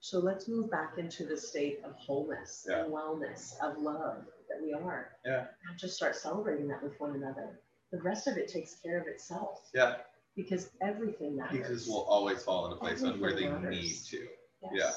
So 0.00 0.18
let's 0.18 0.48
move 0.48 0.70
back 0.70 0.98
into 0.98 1.24
the 1.24 1.36
state 1.36 1.80
of 1.84 1.94
wholeness 1.94 2.66
Yeah. 2.68 2.84
and 2.84 2.92
wellness, 2.92 3.58
of 3.60 3.78
love 3.78 4.26
that 4.48 4.60
we 4.60 4.72
are. 4.72 5.16
Yeah. 5.24 5.46
Now 5.64 5.76
just 5.76 5.94
start 5.94 6.16
celebrating 6.16 6.66
that 6.68 6.82
with 6.82 6.98
one 7.00 7.14
another. 7.14 7.60
The 7.92 8.02
rest 8.02 8.26
of 8.26 8.36
it 8.36 8.48
takes 8.48 8.74
care 8.74 9.00
of 9.00 9.06
itself 9.06 9.70
Yeah. 9.72 10.02
because 10.34 10.70
everything 10.80 11.36
matters. 11.36 11.58
Pieces 11.58 11.88
will 11.88 12.02
always 12.02 12.42
fall 12.42 12.66
into 12.66 12.78
place 12.78 13.02
on 13.04 13.20
where 13.20 13.32
they 13.34 13.46
Everything 13.46 13.70
need 13.70 13.94
to. 14.06 14.28
Yeah. 14.74 14.90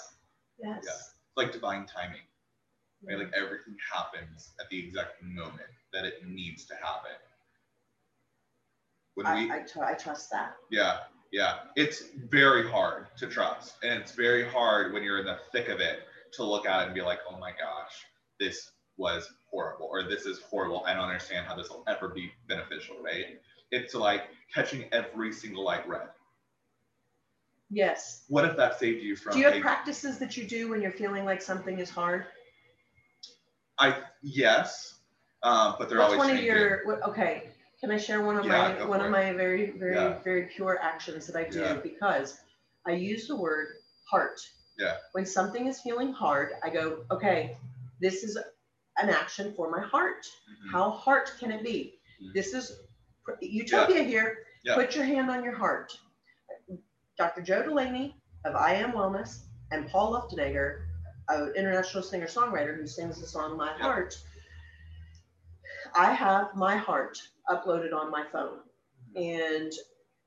Yes. 0.61 0.83
Yeah. 0.85 0.93
It's 0.93 1.13
like 1.37 1.51
divine 1.51 1.85
timing. 1.85 2.21
Right? 3.07 3.19
Like 3.19 3.33
everything 3.35 3.75
happens 3.93 4.51
at 4.59 4.69
the 4.69 4.79
exact 4.79 5.21
moment 5.21 5.69
that 5.93 6.05
it 6.05 6.27
needs 6.27 6.65
to 6.65 6.75
happen. 6.75 7.11
When 9.15 9.25
we 9.33 9.51
I, 9.51 9.57
I, 9.57 9.59
tr- 9.61 9.83
I 9.83 9.93
trust 9.93 10.29
that. 10.31 10.55
Yeah, 10.69 10.99
yeah. 11.31 11.59
It's 11.75 12.03
very 12.29 12.69
hard 12.69 13.07
to 13.17 13.27
trust. 13.27 13.75
And 13.83 13.99
it's 14.01 14.11
very 14.11 14.47
hard 14.47 14.93
when 14.93 15.03
you're 15.03 15.19
in 15.19 15.25
the 15.25 15.39
thick 15.51 15.69
of 15.69 15.79
it 15.79 15.99
to 16.33 16.43
look 16.43 16.65
at 16.65 16.81
it 16.81 16.85
and 16.87 16.95
be 16.95 17.01
like, 17.01 17.19
oh 17.29 17.37
my 17.37 17.51
gosh, 17.51 17.93
this 18.39 18.71
was 18.97 19.29
horrible, 19.49 19.87
or 19.89 20.03
this 20.03 20.25
is 20.25 20.41
horrible. 20.41 20.83
I 20.85 20.93
don't 20.93 21.03
understand 21.03 21.45
how 21.45 21.55
this 21.55 21.69
will 21.69 21.83
ever 21.87 22.09
be 22.09 22.31
beneficial, 22.47 22.95
right? 23.01 23.39
It's 23.71 23.93
like 23.93 24.23
catching 24.53 24.85
every 24.91 25.31
single 25.31 25.63
light 25.63 25.87
red. 25.87 26.09
Yes. 27.69 28.23
What 28.27 28.45
if 28.45 28.55
that 28.57 28.79
saved 28.79 29.01
you 29.03 29.15
from 29.15 29.33
Do 29.33 29.39
you 29.39 29.45
have 29.45 29.55
a- 29.55 29.61
practices 29.61 30.17
that 30.19 30.37
you 30.37 30.45
do 30.45 30.69
when 30.69 30.81
you're 30.81 30.91
feeling 30.91 31.25
like 31.25 31.41
something 31.41 31.79
is 31.79 31.89
hard? 31.89 32.25
I 33.79 34.03
yes, 34.21 34.99
um, 35.43 35.75
but 35.77 35.89
they're 35.89 35.97
What's 35.97 36.13
always 36.13 36.27
one 36.29 36.37
of 36.37 36.43
your 36.43 36.85
what, 36.85 37.01
okay? 37.09 37.49
Can 37.81 37.91
I 37.91 37.97
share 37.97 38.21
one 38.21 38.37
of 38.37 38.45
Yeah, 38.45 38.77
my 38.79 38.85
one 38.85 39.01
of 39.01 39.07
it. 39.07 39.09
my 39.09 39.33
very 39.33 39.71
very 39.71 39.95
Yeah. 39.95 40.19
very 40.23 40.43
pure 40.43 40.79
actions 40.81 41.27
that 41.27 41.35
I 41.35 41.49
do 41.49 41.59
Yeah. 41.59 41.73
because 41.75 42.39
I 42.85 42.91
use 42.91 43.27
the 43.27 43.35
word 43.35 43.67
heart. 44.09 44.39
Yeah. 44.77 44.97
When 45.11 45.25
something 45.25 45.67
is 45.67 45.81
feeling 45.81 46.13
hard, 46.13 46.53
I 46.63 46.69
go, 46.69 47.03
okay, 47.11 47.57
this 47.99 48.23
is 48.23 48.37
an 48.97 49.09
action 49.09 49.53
for 49.55 49.69
my 49.69 49.81
heart. 49.81 50.25
Mhm. 50.25 50.71
How 50.71 50.89
heart 50.91 51.33
can 51.39 51.51
it 51.51 51.63
be? 51.63 51.99
Mhm. 52.21 52.33
This 52.33 52.53
is 52.53 52.79
utopia 53.41 54.03
here. 54.03 54.45
Yeah. 54.63 54.75
Put 54.75 54.95
your 54.95 55.03
hand 55.05 55.29
on 55.29 55.43
your 55.43 55.53
heart. 55.55 55.97
Dr. 57.17 57.41
Joe 57.41 57.63
Delaney 57.63 58.15
of 58.45 58.55
I 58.55 58.73
Am 58.75 58.91
Wellness 58.91 59.45
and 59.71 59.87
Paul 59.89 60.13
Luftenegger, 60.13 60.81
an 61.29 61.53
international 61.55 62.03
singer 62.03 62.27
songwriter 62.27 62.75
who 62.75 62.85
sings 62.87 63.19
the 63.19 63.27
song 63.27 63.57
My 63.57 63.71
Heart. 63.73 64.17
I 65.95 66.13
have 66.13 66.53
my 66.55 66.75
heart 66.75 67.17
uploaded 67.49 67.93
on 67.93 68.11
my 68.11 68.25
phone 68.31 68.59
and 69.15 69.71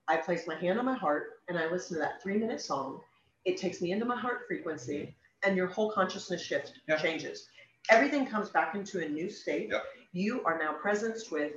I 0.09 0.16
place 0.16 0.47
my 0.47 0.55
hand 0.55 0.78
on 0.78 0.86
my 0.86 0.95
heart 0.97 1.24
and 1.49 1.59
I 1.59 1.70
listen 1.70 1.97
to 1.97 2.01
that 2.01 2.22
three 2.22 2.39
minute 2.39 2.61
song. 2.61 3.01
It 3.45 3.59
takes 3.59 3.82
me 3.82 3.93
into 3.93 4.07
my 4.07 4.16
heart 4.18 4.43
frequency 4.49 5.14
and 5.45 5.57
your 5.57 5.66
whole 5.66 5.91
consciousness 5.93 6.41
shift 6.43 6.72
Yeah. 6.89 6.97
changes. 6.97 7.49
Everything 7.91 8.26
comes 8.26 8.49
back 8.49 8.74
into 8.74 9.05
a 9.05 9.09
new 9.09 9.28
state. 9.30 9.68
Yep. 9.70 9.84
You 10.12 10.43
are 10.45 10.59
now 10.59 10.74
presenced 10.82 11.30
with 11.30 11.53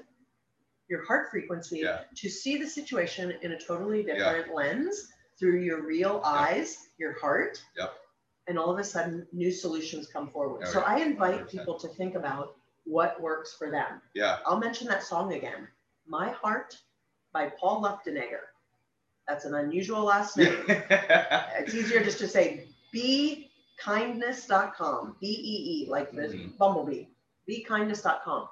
your 0.89 1.05
heart 1.05 1.29
frequency 1.31 1.79
Yeah. 1.79 2.01
to 2.17 2.29
see 2.29 2.57
the 2.57 2.67
situation 2.67 3.31
in 3.41 3.53
a 3.53 3.59
totally 3.59 4.03
different 4.03 4.53
lens 4.53 5.07
through 5.41 5.59
your 5.61 5.81
real 5.81 6.21
eyes, 6.23 6.87
your 6.99 7.19
heart. 7.19 7.61
Yep. 7.75 7.91
And 8.47 8.57
all 8.59 8.69
of 8.71 8.77
a 8.79 8.83
sudden, 8.83 9.25
new 9.33 9.51
solutions 9.51 10.07
come 10.07 10.29
forward. 10.29 10.61
Oh, 10.67 10.71
so 10.71 10.79
yeah. 10.79 10.85
I 10.85 10.99
invite 11.01 11.47
100%. 11.47 11.49
people 11.49 11.77
to 11.79 11.87
think 11.89 12.13
about 12.15 12.55
what 12.85 13.19
works 13.19 13.55
for 13.57 13.69
them. 13.71 13.99
Yeah, 14.13 14.37
I'll 14.45 14.59
mention 14.59 14.87
that 14.87 15.03
song 15.03 15.33
again. 15.33 15.67
My 16.07 16.29
Heart 16.29 16.77
by 17.33 17.49
Paul 17.59 17.81
Luftenegger. 17.83 18.45
That's 19.27 19.45
an 19.45 19.55
unusual 19.55 20.03
last 20.03 20.37
name. 20.37 20.55
it's 20.67 21.73
easier 21.73 22.03
just 22.03 22.19
to 22.19 22.27
say 22.27 22.67
beekindness.com. 22.93 25.15
B 25.19 25.27
E 25.27 25.85
E, 25.85 25.89
like 25.89 26.11
the 26.11 26.21
Mhm. 26.27 26.55
bumblebee. 26.57 27.05
Beekindness.com. 27.49 28.47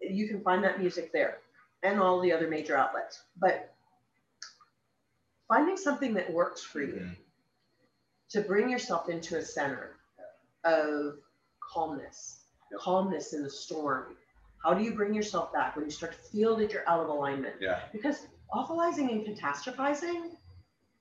You 0.00 0.26
can 0.28 0.40
find 0.42 0.62
that 0.64 0.80
music 0.80 1.12
there 1.12 1.38
and 1.82 2.00
all 2.00 2.20
the 2.20 2.32
other 2.32 2.48
major 2.48 2.76
outlets. 2.76 3.22
But 3.38 3.74
finding 5.48 5.76
something 5.76 6.14
that 6.14 6.32
works 6.32 6.62
for 6.62 6.80
you 6.80 6.94
Mhm. 6.94 7.16
to 8.30 8.40
bring 8.42 8.68
yourself 8.68 9.08
into 9.08 9.36
a 9.36 9.42
center 9.42 9.96
of 10.64 11.18
calmness, 11.60 12.44
Yep. 12.70 12.80
calmness 12.80 13.32
in 13.32 13.42
the 13.42 13.50
storm. 13.50 14.16
How 14.64 14.74
do 14.74 14.82
you 14.82 14.94
bring 14.94 15.14
yourself 15.14 15.52
back 15.52 15.76
when 15.76 15.84
you 15.84 15.90
start 15.90 16.12
to 16.12 16.18
feel 16.18 16.56
that 16.56 16.72
you're 16.72 16.88
out 16.88 17.00
of 17.00 17.08
alignment? 17.08 17.60
yeah. 17.60 17.88
Because 17.92 18.26
awfulizing 18.52 19.10
and 19.10 19.24
catastrophizing 19.26 20.36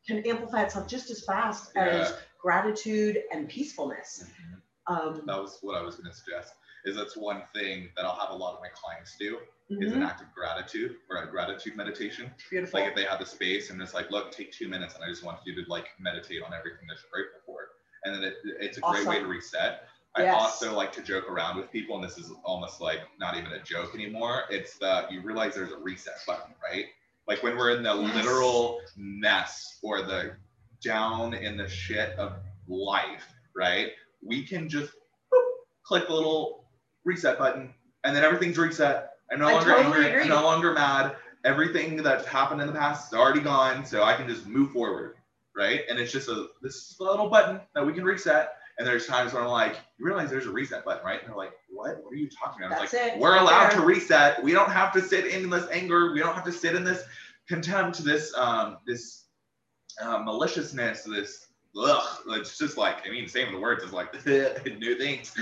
can 0.06 0.26
amplify 0.28 0.64
itself 0.64 0.88
just 0.88 1.10
as 1.10 1.26
fast 1.26 1.76
as 1.76 2.14
gratitude 2.38 3.24
and 3.32 3.50
peacefulness. 3.50 4.24
Mhm. 4.24 4.62
Um, 4.88 5.26
That 5.26 5.42
was 5.42 5.58
what 5.64 5.76
I 5.76 5.82
was 5.82 5.96
going 5.96 6.10
to 6.12 6.16
suggest. 6.16 6.54
Is 6.86 6.96
that's 6.96 7.18
one 7.18 7.44
thing 7.54 7.90
that 7.96 8.06
I'll 8.06 8.16
have 8.20 8.30
a 8.30 8.36
lot 8.36 8.56
of 8.56 8.62
my 8.62 8.70
clients 8.74 9.16
do 9.20 9.40
is 9.70 9.92
mhm, 9.92 9.98
an 9.98 10.04
act 10.04 10.22
of 10.22 10.32
gratitude 10.34 10.96
or 11.10 11.18
a 11.18 11.28
gratitude 11.30 11.76
meditation. 11.76 12.32
beautiful. 12.50 12.80
Like 12.80 12.90
if 12.90 12.96
they 12.96 13.04
have 13.06 13.20
the 13.20 13.26
space 13.26 13.70
and 13.72 13.82
it's 13.82 13.94
like, 13.94 14.12
look, 14.12 14.32
take 14.32 14.52
two 14.52 14.68
minutes 14.68 14.96
and 14.96 15.04
I 15.04 15.08
just 15.10 15.24
want 15.24 15.40
you 15.46 15.56
to 15.56 15.70
like 15.70 15.88
meditate 16.00 16.42
on 16.44 16.54
everything 16.54 16.88
that 16.88 16.98
you're 17.02 17.12
grateful 17.12 17.42
for. 17.46 17.70
And 18.04 18.16
then 18.16 18.24
it, 18.24 18.36
it's 18.60 18.78
a 18.78 18.82
great 18.82 19.08
way 19.08 19.16
to 19.16 19.22
Awesome. 19.22 19.30
reset. 19.30 19.88
I 20.16 20.24
Yes. 20.24 20.34
also 20.42 20.74
like 20.76 20.94
to 20.94 21.02
joke 21.02 21.30
around 21.30 21.58
with 21.58 21.72
people, 21.72 21.96
and 21.96 22.04
this 22.04 22.18
is 22.18 22.32
almost 22.46 22.80
like 22.80 23.00
not 23.20 23.36
even 23.36 23.52
a 23.52 23.62
joke 23.64 23.94
anymore. 23.96 24.44
It's 24.50 24.78
that 24.78 25.12
you 25.12 25.22
realize 25.22 25.56
there's 25.56 25.74
a 25.74 25.78
reset 25.78 26.16
button, 26.26 26.54
right? 26.64 26.86
Like 27.28 27.44
when 27.44 27.58
we're 27.58 27.72
in 27.76 27.84
the 27.84 27.94
Yes. 27.96 28.16
literal 28.16 28.80
mess 28.96 29.80
or 29.84 30.04
the 30.04 30.38
down 30.82 31.34
in 31.34 31.58
the 31.58 31.68
shit 31.68 32.12
of 32.18 32.34
life, 32.68 33.26
right? 33.56 33.92
We 34.24 34.46
can 34.46 34.70
just 34.70 34.94
boop, 35.34 35.44
click 35.86 36.08
a 36.10 36.14
little 36.14 36.65
reset 37.06 37.38
button, 37.38 37.74
and 38.04 38.16
then 38.16 38.24
everything's 38.24 38.58
reset. 38.58 39.12
I'm 39.32 39.40
no 39.40 39.48
I 39.48 39.54
longer 39.54 39.72
totally 39.72 39.86
angry. 39.86 40.10
agree. 40.10 40.22
I'm 40.24 40.30
no 40.30 40.44
longer 40.44 40.74
mad. 40.74 41.16
Everything 41.46 42.02
that's 42.04 42.26
happened 42.26 42.62
in 42.62 42.68
the 42.68 42.74
past 42.74 43.14
is 43.14 43.18
already 43.18 43.40
gone, 43.40 43.86
so 43.86 44.04
I 44.04 44.16
can 44.16 44.28
just 44.28 44.48
move 44.48 44.72
forward, 44.72 45.16
right? 45.56 45.82
And 45.90 46.00
it's 46.00 46.12
just 46.12 46.28
a 46.28 46.48
this 46.62 46.96
little 47.00 47.30
button 47.30 47.62
that 47.74 47.86
we 47.86 47.94
can 47.94 48.04
reset. 48.04 48.54
And 48.78 48.86
there's 48.86 49.06
times 49.06 49.34
when 49.34 49.42
I'm 49.42 49.50
like, 49.50 49.78
you 49.98 50.06
realize 50.06 50.30
there's 50.30 50.48
a 50.48 50.52
reset 50.52 50.84
button, 50.84 51.06
right? 51.06 51.20
And 51.22 51.30
they're 51.30 51.38
like, 51.38 51.54
what? 51.70 52.04
What 52.04 52.12
are 52.12 52.18
you 52.18 52.30
talking 52.30 52.66
about? 52.66 52.80
That's 52.80 52.94
I'm 52.94 53.00
like, 53.00 53.14
it. 53.14 53.20
we're 53.20 53.38
allowed 53.38 53.70
to 53.70 53.82
reset. 53.82 54.44
We 54.44 54.52
don't 54.52 54.70
have 54.70 54.92
to 54.94 55.02
sit 55.02 55.28
in 55.28 55.50
this 55.50 55.66
anger. 55.72 56.12
We 56.12 56.20
don't 56.20 56.36
have 56.36 56.44
to 56.44 56.52
sit 56.52 56.76
in 56.76 56.84
this 56.84 57.04
contempt, 57.48 58.04
this 58.04 58.34
um, 58.36 58.78
this 58.86 59.26
uh, 60.02 60.18
maliciousness, 60.20 61.04
this 61.04 61.48
ugh. 61.78 62.20
It's 62.30 62.58
just 62.58 62.78
like 62.78 63.08
I 63.08 63.12
mean, 63.12 63.28
saying 63.28 63.52
the 63.52 63.60
words 63.60 63.84
is 63.84 63.92
like 63.92 64.14
new 64.26 64.98
things. 64.98 65.34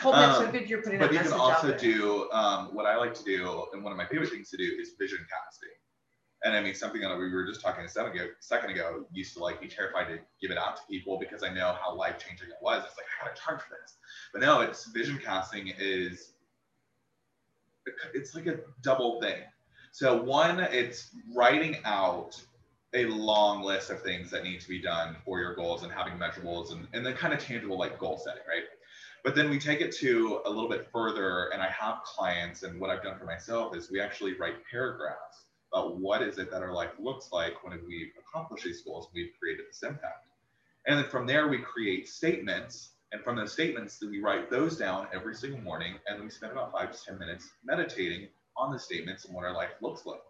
Hold 0.00 0.14
on, 0.14 0.34
so 0.34 0.46
Um, 0.46 0.52
good 0.52 0.68
you're 0.68 0.82
putting 0.82 0.98
but 0.98 1.12
you 1.12 1.18
can 1.18 1.32
also 1.32 1.76
do 1.76 2.30
um, 2.32 2.74
what 2.74 2.86
I 2.86 2.96
like 2.96 3.14
to 3.14 3.24
do, 3.24 3.66
and 3.72 3.82
one 3.82 3.92
of 3.92 3.98
my 3.98 4.06
favorite 4.06 4.30
things 4.30 4.50
to 4.50 4.56
do 4.56 4.76
is 4.80 4.92
vision 4.98 5.18
casting. 5.18 5.70
And 6.42 6.56
I 6.56 6.62
mean, 6.62 6.74
something 6.74 7.02
that 7.02 7.18
we 7.18 7.30
were 7.30 7.44
just 7.44 7.60
talking 7.60 7.84
a 7.84 7.88
second 7.88 8.12
ago, 8.12 8.28
second 8.40 8.70
ago 8.70 9.04
used 9.12 9.34
to 9.34 9.40
like 9.40 9.60
be 9.60 9.68
terrified 9.68 10.08
to 10.08 10.18
give 10.40 10.50
it 10.50 10.56
out 10.56 10.76
to 10.76 10.82
people 10.88 11.18
because 11.18 11.42
I 11.42 11.52
know 11.52 11.76
how 11.82 11.94
life 11.94 12.18
changing 12.18 12.48
it 12.48 12.56
was. 12.62 12.82
It's 12.86 12.96
like 12.96 13.06
I 13.20 13.26
gotta 13.26 13.40
charge 13.40 13.60
for 13.60 13.76
this, 13.82 13.96
but 14.32 14.40
no, 14.40 14.62
it's 14.62 14.86
vision 14.86 15.20
casting 15.22 15.72
is 15.78 16.32
it's 18.14 18.34
like 18.34 18.46
a 18.46 18.60
double 18.82 19.20
thing. 19.20 19.42
So 19.92 20.22
one, 20.22 20.60
it's 20.60 21.10
writing 21.34 21.78
out 21.84 22.40
a 22.94 23.04
long 23.06 23.62
list 23.62 23.90
of 23.90 24.02
things 24.02 24.30
that 24.30 24.42
need 24.42 24.60
to 24.60 24.68
be 24.68 24.80
done 24.80 25.16
for 25.24 25.38
your 25.38 25.54
goals 25.54 25.82
and 25.84 25.92
having 25.92 26.14
measurables 26.14 26.72
and, 26.72 26.88
and 26.92 27.06
then 27.06 27.14
kind 27.14 27.32
of 27.32 27.38
tangible 27.38 27.78
like 27.78 27.98
goal 27.98 28.18
setting, 28.18 28.42
right? 28.48 28.64
But 29.22 29.34
then 29.34 29.50
we 29.50 29.58
take 29.58 29.80
it 29.80 29.94
to 29.96 30.40
a 30.46 30.50
little 30.50 30.68
bit 30.68 30.88
further, 30.90 31.50
and 31.52 31.62
I 31.62 31.68
have 31.68 32.02
clients, 32.04 32.62
and 32.62 32.80
what 32.80 32.88
I've 32.88 33.02
done 33.02 33.18
for 33.18 33.26
myself 33.26 33.76
is 33.76 33.90
we 33.90 34.00
actually 34.00 34.34
write 34.34 34.54
paragraphs 34.70 35.44
about 35.72 35.98
what 35.98 36.22
is 36.22 36.38
it 36.38 36.50
that 36.50 36.62
our 36.62 36.72
life 36.72 36.92
looks 36.98 37.28
like 37.30 37.62
when 37.62 37.78
we've 37.86 38.12
accomplished 38.18 38.64
these 38.64 38.80
goals, 38.80 39.06
and 39.06 39.14
we've 39.14 39.32
created 39.38 39.66
this 39.68 39.82
impact. 39.82 40.26
And 40.86 40.98
then 40.98 41.10
from 41.10 41.26
there, 41.26 41.48
we 41.48 41.58
create 41.58 42.08
statements. 42.08 42.92
And 43.12 43.22
from 43.22 43.36
those 43.36 43.52
statements, 43.52 43.98
that 43.98 44.08
we 44.08 44.20
write 44.20 44.50
those 44.50 44.78
down 44.78 45.06
every 45.12 45.34
single 45.34 45.60
morning, 45.60 45.96
and 46.06 46.22
we 46.22 46.30
spend 46.30 46.52
about 46.52 46.72
five 46.72 46.90
to 46.92 47.04
10 47.04 47.18
minutes 47.18 47.50
meditating 47.62 48.28
on 48.56 48.72
the 48.72 48.78
statements 48.78 49.26
and 49.26 49.34
what 49.34 49.44
our 49.44 49.52
life 49.52 49.70
looks 49.82 50.06
like. 50.06 50.20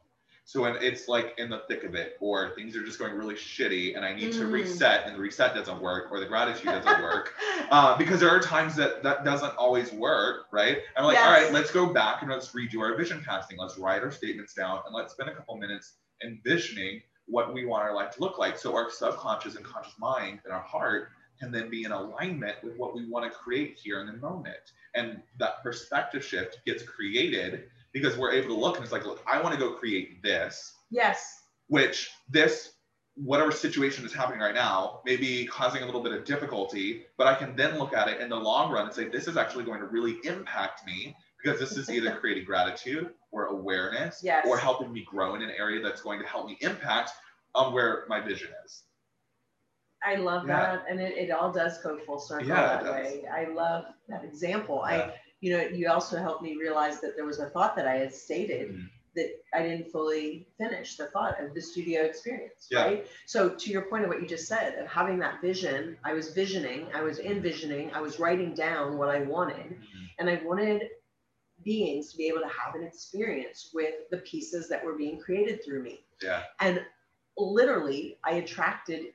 So 0.51 0.63
when 0.63 0.75
it's 0.81 1.07
like 1.07 1.35
in 1.39 1.49
the 1.49 1.63
thick 1.69 1.85
of 1.85 1.95
it, 1.95 2.17
or 2.19 2.53
things 2.57 2.75
are 2.75 2.85
just 2.85 2.99
going 2.99 3.15
really 3.15 3.37
shitty, 3.37 3.95
and 3.95 4.05
I 4.05 4.13
need 4.13 4.33
to 4.33 4.43
Mm. 4.47 4.51
reset, 4.51 5.07
and 5.07 5.15
the 5.15 5.21
reset 5.21 5.55
doesn't 5.55 5.81
work, 5.81 6.11
or 6.11 6.19
the 6.19 6.27
gratitude 6.27 6.73
doesn't 6.73 7.01
work, 7.05 7.35
uh, 7.71 7.97
because 7.97 8.19
there 8.19 8.31
are 8.31 8.41
times 8.41 8.75
that 8.75 9.05
that 9.05 9.25
doesn't 9.25 9.57
always 9.57 9.93
work, 9.93 10.47
right? 10.51 10.79
I'm 10.97 11.05
like, 11.05 11.19
all 11.19 11.31
Yes. 11.31 11.45
right, 11.45 11.53
let's 11.53 11.71
go 11.71 11.93
back 11.93 12.23
and 12.23 12.33
let's 12.33 12.49
redo 12.49 12.81
our 12.81 12.97
vision 12.97 13.23
casting. 13.25 13.59
Let's 13.59 13.79
write 13.79 14.03
our 14.03 14.11
statements 14.11 14.53
down, 14.53 14.81
and 14.87 14.93
let's 14.93 15.13
spend 15.13 15.31
a 15.31 15.35
couple 15.37 15.57
minutes 15.57 15.99
envisioning 16.25 17.01
what 17.27 17.55
we 17.55 17.65
want 17.65 17.85
our 17.85 17.95
life 17.95 18.11
to 18.17 18.21
look 18.21 18.37
like. 18.37 18.59
So 18.59 18.75
our 18.75 18.91
subconscious 18.91 19.55
and 19.55 19.65
conscious 19.65 19.95
mind 20.01 20.41
and 20.45 20.53
our 20.53 20.63
heart 20.63 21.11
can 21.39 21.53
then 21.53 21.71
be 21.71 21.85
in 21.85 21.93
alignment 21.93 22.57
with 22.65 22.77
what 22.77 22.93
we 22.93 23.09
want 23.09 23.25
to 23.25 23.31
create 23.31 23.79
here 23.81 24.01
in 24.01 24.09
the 24.09 24.15
moment. 24.15 24.73
And 24.97 25.23
that 25.39 25.63
perspective 25.63 26.25
shift 26.25 26.59
gets 26.67 26.83
created 26.83 27.71
because 27.93 28.17
we're 28.17 28.33
able 28.33 28.49
to 28.55 28.61
look 28.61 28.77
and 28.77 28.85
it's 28.85 28.93
like, 28.93 29.05
look, 29.07 29.23
I 29.27 29.41
want 29.43 29.55
to 29.55 29.61
go 29.61 29.73
create 29.73 30.23
this 30.23 30.73
Yes. 30.91 31.43
which 31.69 32.11
this 32.29 32.73
whatever 33.17 33.51
situation 33.53 34.05
is 34.07 34.13
happening 34.15 34.41
right 34.41 34.55
now 34.55 35.01
may 35.05 35.17
be 35.17 35.45
causing 35.47 35.83
a 35.83 35.87
little 35.87 36.03
bit 36.03 36.13
of 36.13 36.25
difficulty 36.25 37.05
but 37.19 37.27
i 37.27 37.35
can 37.35 37.55
then 37.57 37.77
look 37.77 37.93
at 37.93 38.09
it 38.09 38.21
in 38.21 38.29
the 38.31 38.37
long 38.37 38.71
run 38.73 38.87
and 38.87 38.95
say 38.95 39.09
this 39.09 39.27
is 39.27 39.37
actually 39.37 39.65
going 39.65 39.81
to 39.81 39.87
really 39.87 40.17
impact 40.25 40.87
me 40.87 41.15
because 41.43 41.59
this 41.59 41.77
is 41.77 41.91
either 41.91 42.13
creating 42.21 42.45
gratitude 42.45 43.11
or 43.33 43.47
awareness 43.47 44.21
Yes. 44.23 44.47
or 44.49 44.57
helping 44.57 44.93
me 44.93 45.05
grow 45.05 45.35
in 45.35 45.43
an 45.43 45.51
area 45.51 45.83
that's 45.83 46.01
going 46.01 46.21
to 46.21 46.27
help 46.27 46.47
me 46.47 46.57
impact 46.61 47.11
on 47.55 47.73
where 47.75 48.05
my 48.09 48.21
vision 48.21 48.49
is 48.65 48.85
I 50.03 50.15
love 50.15 50.47
Yeah. 50.49 50.77
that. 50.77 50.85
And 50.89 50.99
it, 50.99 51.17
it 51.19 51.31
all 51.31 51.53
does 51.53 51.77
go 51.83 51.99
full 52.07 52.19
circle 52.19 52.49
Yeah, 52.49 52.83
that 52.83 52.85
way. 52.91 53.25
I 53.31 53.45
love 53.53 53.85
that 54.09 54.25
example. 54.25 54.83
Yeah. 54.89 54.97
I, 54.97 55.15
you 55.41 55.57
know, 55.57 55.63
you 55.63 55.89
also 55.91 56.19
helped 56.19 56.43
me 56.43 56.57
realize 56.57 57.01
that 57.01 57.17
there 57.17 57.25
was 57.25 57.39
a 57.41 57.49
thought 57.51 57.77
that 57.77 57.87
I 57.87 57.97
had 57.97 58.15
stated 58.15 58.71
Mhm. 58.73 58.91
that 59.17 59.43
I 59.55 59.63
didn't 59.63 59.91
fully 59.91 60.47
finish 60.57 60.97
the 60.97 61.07
thought 61.09 61.41
of 61.43 61.55
the 61.55 61.61
studio 61.61 62.03
experience, 62.03 62.69
Yeah. 62.71 62.85
right? 62.85 63.07
So 63.27 63.49
to 63.51 63.71
your 63.71 63.83
point 63.83 64.05
of 64.05 64.09
what 64.11 64.21
you 64.21 64.29
just 64.29 64.47
said, 64.47 64.79
of 64.79 64.87
having 64.87 65.19
that 65.21 65.41
vision, 65.41 65.99
I 66.05 66.13
was 66.13 66.33
visioning, 66.33 66.89
I 66.95 67.03
was 67.03 67.19
envisioning, 67.19 67.93
I 67.93 68.01
was 68.01 68.21
writing 68.21 68.55
down 68.55 68.99
what 68.99 69.09
I 69.09 69.23
wanted, 69.23 69.81
and 70.19 70.31
I 70.31 70.37
wanted 70.45 70.91
beings 71.65 72.11
to 72.13 72.17
be 72.17 72.29
able 72.29 72.41
to 72.41 72.49
have 72.49 72.75
an 72.75 72.85
experience 72.85 73.71
with 73.75 73.95
the 74.11 74.19
pieces 74.19 74.69
that 74.69 74.85
were 74.85 74.95
being 74.97 75.19
created 75.19 75.65
through 75.65 75.83
me. 75.83 76.05
yeah 76.23 76.45
And 76.61 76.85
literally, 77.37 78.19
I 78.25 78.33
attracted 78.35 79.13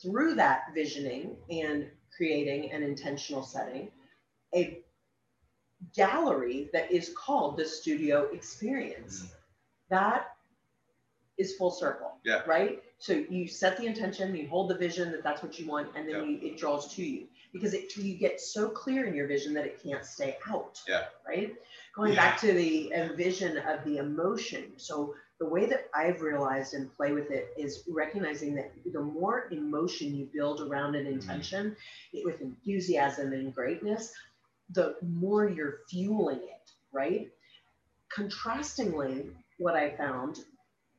through 0.00 0.34
that 0.34 0.72
visioning 0.74 1.36
and 1.50 1.90
creating 2.16 2.72
an 2.72 2.82
intentional 2.82 3.42
setting 3.42 3.90
a 4.54 4.82
gallery 5.94 6.70
that 6.72 6.90
is 6.90 7.12
called 7.16 7.56
the 7.56 7.64
studio 7.64 8.24
experience. 8.32 9.22
Mhm. 9.22 9.30
That 9.90 10.36
is 11.38 11.56
full 11.56 11.70
circle. 11.70 12.18
Yeah. 12.24 12.42
Right? 12.46 12.82
So 12.98 13.12
you 13.14 13.48
set 13.48 13.76
the 13.76 13.86
intention, 13.86 14.34
you 14.36 14.46
hold 14.48 14.70
the 14.70 14.76
vision 14.76 15.10
that 15.12 15.22
that's 15.24 15.42
what 15.42 15.58
you 15.58 15.66
want, 15.66 15.88
and 15.96 16.08
then 16.08 16.16
Yeah. 16.16 16.22
you, 16.22 16.38
it 16.52 16.56
draws 16.58 16.94
to 16.94 17.04
you 17.04 17.26
because 17.52 17.74
it, 17.74 17.96
you 17.96 18.16
get 18.16 18.40
so 18.40 18.68
clear 18.68 19.06
in 19.06 19.14
your 19.14 19.26
vision 19.26 19.52
that 19.54 19.66
it 19.66 19.82
can't 19.82 20.04
stay 20.04 20.38
out. 20.48 20.80
Yeah. 20.86 21.06
Right? 21.26 21.56
Going 21.94 22.14
back 22.14 22.38
to 22.40 22.52
the 22.52 22.92
vision 23.16 23.58
of 23.58 23.84
the 23.84 23.98
emotion. 23.98 24.78
So 24.78 25.14
the 25.38 25.46
way 25.46 25.66
that 25.66 25.90
I've 25.94 26.22
realized 26.22 26.74
and 26.74 26.94
play 26.94 27.12
with 27.12 27.30
it 27.30 27.52
is 27.58 27.82
recognizing 27.88 28.54
that 28.54 28.70
the 28.92 29.00
more 29.00 29.48
emotion 29.50 30.14
you 30.14 30.26
build 30.32 30.60
around 30.60 30.94
an 30.94 31.06
intention 31.06 31.76
it- 32.12 32.24
with 32.24 32.40
enthusiasm 32.40 33.32
and 33.32 33.52
greatness, 33.54 34.14
the 34.72 34.96
more 35.02 35.48
you're 35.48 35.80
fueling 35.88 36.38
it, 36.42 36.70
right? 36.92 37.30
Contrastingly, 38.14 39.30
what 39.58 39.76
I 39.76 39.96
found, 39.96 40.44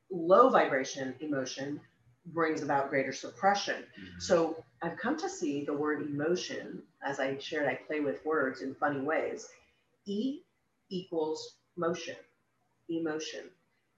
low 0.09 0.49
vibration 0.49 1.15
emotion 1.19 1.79
brings 2.27 2.61
about 2.63 2.89
greater 2.89 3.11
suppression. 3.11 3.85
Mhm. 3.99 4.21
So 4.21 4.63
I've 4.81 4.97
come 4.97 5.17
to 5.17 5.29
see 5.29 5.65
the 5.65 5.73
word 5.73 6.01
emotion, 6.01 6.87
as 7.01 7.19
I 7.19 7.37
shared, 7.37 7.67
I 7.67 7.75
play 7.75 7.99
with 7.99 8.23
words 8.25 8.61
in 8.61 8.75
funny 8.75 9.01
ways. 9.01 9.49
E 10.05 10.41
equals 10.89 11.57
motion, 11.75 12.15
emotion. 12.89 13.49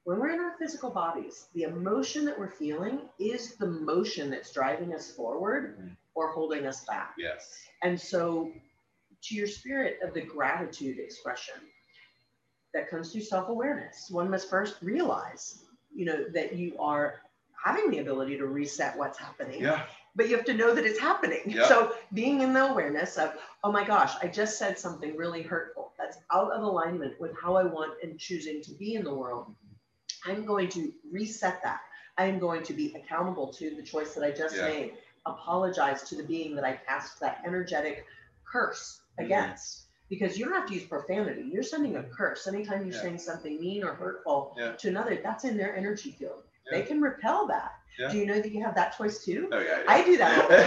When 0.03 0.19
we're 0.19 0.29
in 0.29 0.39
our 0.39 0.55
physical 0.57 0.91
bodies, 0.91 1.47
the 1.53 1.63
emotion 1.63 2.25
that 2.25 2.37
we're 2.37 2.49
feeling 2.51 3.09
is 3.19 3.55
the 3.55 3.67
motion 3.67 4.29
that's 4.29 4.51
driving 4.53 4.93
us 4.93 5.11
forward 5.11 5.77
Mhm. 5.79 5.97
or 6.13 6.29
holding 6.31 6.65
us 6.67 6.85
back. 6.85 7.13
yes 7.17 7.67
And 7.81 7.99
so, 7.99 8.51
to 9.27 9.35
your 9.35 9.47
spirit 9.47 9.99
of 10.03 10.13
the 10.13 10.21
gratitude 10.21 10.99
expression, 10.99 11.55
that 12.73 12.89
comes 12.89 13.11
through 13.11 13.21
self-awareness. 13.21 14.09
One 14.11 14.29
must 14.29 14.49
first 14.49 14.75
realize, 14.81 15.63
you 15.95 16.05
know, 16.05 16.25
that 16.33 16.55
you 16.55 16.75
are 16.77 17.21
having 17.63 17.89
the 17.89 17.99
ability 17.99 18.37
to 18.37 18.47
reset 18.47 18.97
what's 18.97 19.17
happening. 19.17 19.61
Yeah. 19.61 19.83
But 20.15 20.29
you 20.29 20.35
have 20.35 20.45
to 20.45 20.53
know 20.53 20.75
that 20.75 20.85
it's 20.85 20.99
happening. 20.99 21.41
Yeah. 21.45 21.67
So 21.67 21.93
being 22.13 22.41
in 22.41 22.53
the 22.53 22.69
awareness 22.69 23.17
of, 23.17 23.33
oh 23.63 23.71
my 23.71 23.83
gosh, 23.85 24.13
I 24.21 24.27
just 24.27 24.59
said 24.59 24.77
something 24.77 25.15
really 25.15 25.41
hurtful. 25.41 25.93
That's 25.97 26.17
out 26.31 26.51
of 26.51 26.63
alignment 26.63 27.19
with 27.19 27.31
how 27.41 27.55
I 27.55 27.63
want 27.63 27.93
and 28.03 28.19
choosing 28.19 28.61
to 28.63 28.71
be 28.71 28.95
in 28.95 29.03
the 29.03 29.13
world. 29.13 29.53
I'm 30.25 30.45
going 30.45 30.69
to 30.69 30.91
reset 31.11 31.63
that. 31.63 31.79
I 32.17 32.25
am 32.25 32.39
going 32.39 32.63
to 32.63 32.73
be 32.73 32.93
accountable 32.93 33.51
to 33.53 33.75
the 33.75 33.83
choice 33.83 34.13
that 34.15 34.23
I 34.23 34.31
just 34.31 34.55
Yeah. 34.55 34.67
made. 34.67 34.93
Apologize 35.25 36.03
to 36.09 36.15
the 36.15 36.23
being 36.23 36.55
that 36.55 36.63
I 36.63 36.79
cast 36.85 37.19
that 37.21 37.41
energetic 37.45 38.05
curse. 38.45 39.01
Against. 39.19 39.79
Mm-hmm. 39.79 39.81
Because 40.07 40.37
you 40.37 40.45
don't 40.45 40.53
have 40.53 40.67
to 40.67 40.73
use 40.75 40.83
profanity. 40.83 41.49
You're 41.51 41.63
sending 41.63 41.95
a 41.95 42.03
curse. 42.03 42.47
Anytime 42.47 42.85
you're 42.85 42.93
Yeah. 42.95 43.01
saying 43.01 43.17
something 43.19 43.59
mean 43.59 43.83
or 43.83 43.93
hurtful 43.95 44.55
Yeah. 44.57 44.73
to 44.73 44.87
another, 44.89 45.19
that's 45.23 45.45
in 45.45 45.57
their 45.57 45.75
energy 45.75 46.11
field. 46.11 46.43
They 46.71 46.83
can 46.83 47.01
repel 47.01 47.47
that. 47.47 47.73
Yeah. 47.99 48.11
Do 48.11 48.17
you 48.17 48.25
know 48.25 48.41
that 48.41 48.51
you 48.51 48.61
have 48.63 48.75
that 48.75 48.97
choice 48.97 49.23
too? 49.23 49.47
Oh 49.51 49.59
yeah. 49.59 49.83
I 49.87 50.03
do 50.03 50.17
that 50.17 50.41
all 50.41 50.49
the 50.49 50.57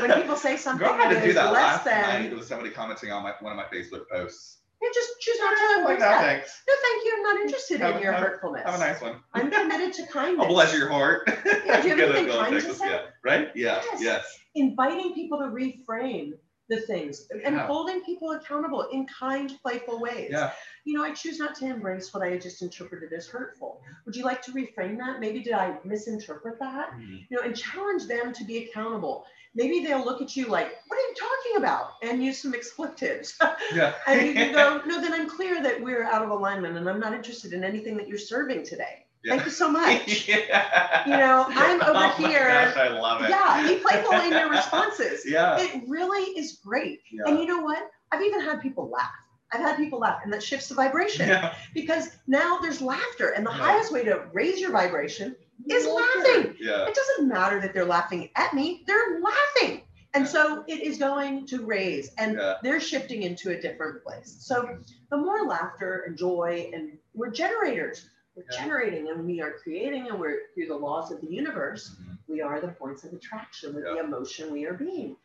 time. 0.00 0.08
when 0.10 0.20
people 0.20 0.36
say 0.36 0.56
something 0.56 0.86
Girl, 0.86 0.96
that 0.98 1.08
to 1.14 1.20
do 1.26 1.32
that 1.32 1.52
less 1.52 1.62
last 1.62 1.84
than, 1.84 2.02
night. 2.22 2.32
It 2.32 2.36
was 2.36 2.46
somebody 2.46 2.70
commenting 2.70 3.10
on 3.10 3.22
my 3.22 3.32
one 3.40 3.52
of 3.52 3.56
my 3.56 3.64
Facebook 3.74 4.02
posts. 4.12 4.58
you 4.82 4.90
just 4.94 5.08
choose 5.20 5.38
not 5.40 5.56
to 5.56 5.84
like, 5.84 5.98
no, 5.98 6.04
that. 6.04 6.20
thanks. 6.20 6.62
No, 6.68 6.74
thank 6.82 7.04
you. 7.04 7.12
I'm 7.16 7.22
not 7.22 7.36
interested 7.40 7.80
Have- 7.80 7.96
in 7.96 8.02
your 8.02 8.12
have- 8.12 8.22
hurtfulness. 8.22 8.64
Have 8.66 8.74
a 8.74 8.78
nice 8.78 9.00
one. 9.00 9.16
I'm 9.34 9.50
committed 9.50 9.92
to 9.94 10.06
kindness. 10.12 10.46
Oh, 10.46 10.52
bless 10.52 10.76
your 10.76 10.88
heart. 10.90 11.22
Yeah, 11.46 11.80
do 11.80 11.88
you 11.88 11.96
have 11.96 12.10
anything 12.16 12.28
kind 12.28 12.52
to 12.60 12.74
say? 12.74 12.90
Yeah. 12.90 13.00
Right? 13.24 13.48
Yeah. 13.56 13.80
Yes. 13.92 14.02
Yes. 14.02 14.38
Inviting 14.54 15.14
people 15.14 15.38
to 15.38 15.44
reframe 15.46 16.32
the 16.68 16.80
things 16.82 17.26
and 17.44 17.56
Yeah. 17.56 17.66
holding 17.66 18.02
people 18.04 18.32
accountable 18.32 18.82
in 18.92 19.06
kind, 19.06 19.58
playful 19.62 20.00
ways. 20.00 20.28
Yeah. 20.30 20.52
You 20.84 20.94
know, 20.98 21.04
I 21.04 21.12
choose 21.12 21.38
not 21.38 21.54
to 21.56 21.66
embrace 21.66 22.12
what 22.12 22.22
I 22.22 22.36
just 22.38 22.60
interpreted 22.62 23.12
as 23.12 23.26
hurtful. 23.26 23.82
Would 24.04 24.14
you 24.16 24.24
like 24.24 24.42
to 24.42 24.52
reframe 24.52 24.98
that? 24.98 25.18
Maybe 25.20 25.40
did 25.40 25.54
I 25.54 25.78
misinterpret 25.84 26.58
that? 26.60 26.90
Mhm. 26.92 27.26
You 27.30 27.36
know, 27.36 27.42
and 27.42 27.56
challenge 27.56 28.06
them 28.06 28.32
to 28.34 28.44
be 28.44 28.64
accountable. 28.64 29.26
Maybe 29.54 29.80
they'll 29.84 30.04
look 30.04 30.20
at 30.20 30.36
you 30.36 30.46
like, 30.46 30.78
what 30.88 30.98
are 30.98 31.02
you 31.08 31.14
talking 31.14 31.56
about? 31.56 31.92
And 32.02 32.22
use 32.22 32.40
some 32.40 32.54
expletives. 32.54 33.38
Yeah. 33.74 33.94
and 34.06 34.26
you 34.26 34.34
can 34.34 34.52
go, 34.52 34.82
no, 34.86 35.00
then 35.00 35.12
I'm 35.14 35.28
clear 35.28 35.62
that 35.62 35.80
we're 35.82 36.04
out 36.04 36.22
of 36.22 36.30
alignment 36.30 36.76
and 36.76 36.88
I'm 36.88 37.00
not 37.00 37.14
interested 37.14 37.52
in 37.54 37.64
anything 37.64 37.96
that 37.96 38.08
you're 38.08 38.18
serving 38.18 38.64
today. 38.64 39.06
Yeah. 39.24 39.32
Thank 39.34 39.46
you 39.46 39.50
so 39.50 39.70
much. 39.80 40.28
yeah. 40.28 41.04
You 41.06 41.16
know, 41.16 41.46
I'm 41.48 41.80
oh 41.82 41.86
over 41.86 41.90
oh 41.90 41.94
my 41.94 42.28
here. 42.28 42.48
Gosh, 42.48 42.76
I 42.76 42.88
love 42.88 43.22
it. 43.22 43.30
Yeah, 43.30 43.66
be 43.66 43.76
playful 43.76 44.12
in 44.12 44.30
your 44.32 44.50
responses. 44.50 45.24
Yeah. 45.26 45.60
It 45.60 45.82
really 45.88 46.22
is 46.38 46.60
great. 46.64 47.00
Yeah. 47.10 47.22
And 47.30 47.38
you 47.38 47.46
know 47.46 47.60
what? 47.60 47.90
I've 48.12 48.22
even 48.22 48.40
had 48.40 48.60
people 48.60 48.88
laugh. 48.88 49.10
I've 49.52 49.60
had 49.60 49.76
people 49.76 49.98
laugh, 49.98 50.20
and 50.24 50.32
that 50.32 50.42
shifts 50.42 50.68
the 50.68 50.74
vibration 50.74 51.26
Yeah. 51.28 51.54
because 51.74 52.10
now 52.26 52.58
there's 52.58 52.80
laughter. 52.80 53.30
And 53.30 53.44
the 53.46 53.50
Yeah. 53.50 53.56
highest 53.56 53.92
way 53.92 54.04
to 54.04 54.26
raise 54.32 54.60
your 54.60 54.70
vibration 54.72 55.34
is 55.68 55.86
laughing. 55.86 56.54
Yeah. 56.60 56.86
It 56.86 56.94
doesn't 56.94 57.28
matter 57.28 57.60
that 57.60 57.74
they're 57.74 57.84
laughing 57.84 58.30
at 58.36 58.54
me, 58.54 58.84
they're 58.86 59.20
laughing. 59.20 59.82
And 60.14 60.26
so 60.26 60.64
it 60.66 60.80
is 60.80 60.96
going 60.98 61.46
to 61.46 61.64
raise, 61.66 62.10
and 62.18 62.36
Yeah. 62.38 62.54
they're 62.62 62.80
shifting 62.80 63.22
into 63.24 63.50
a 63.50 63.60
different 63.60 64.02
place. 64.02 64.36
So 64.40 64.78
the 65.10 65.16
more 65.16 65.44
laughter 65.46 66.04
and 66.06 66.16
joy, 66.16 66.70
and 66.72 66.98
we're 67.14 67.30
generators. 67.30 68.08
We're 68.38 68.44
Yeah. 68.52 68.62
generating 68.62 69.08
and 69.08 69.26
we 69.26 69.40
are 69.40 69.54
creating, 69.62 70.08
and 70.08 70.20
we're 70.20 70.42
through 70.54 70.66
the 70.68 70.76
laws 70.76 71.10
of 71.10 71.20
the 71.20 71.26
universe 71.26 71.96
Mhm. 72.00 72.18
we 72.28 72.40
are 72.40 72.60
the 72.60 72.68
points 72.68 73.02
of 73.02 73.12
attraction 73.12 73.74
with 73.74 73.82
the 73.82 73.98
emotion 73.98 74.52
we 74.52 74.64
are 74.64 74.74
being. 74.74 75.16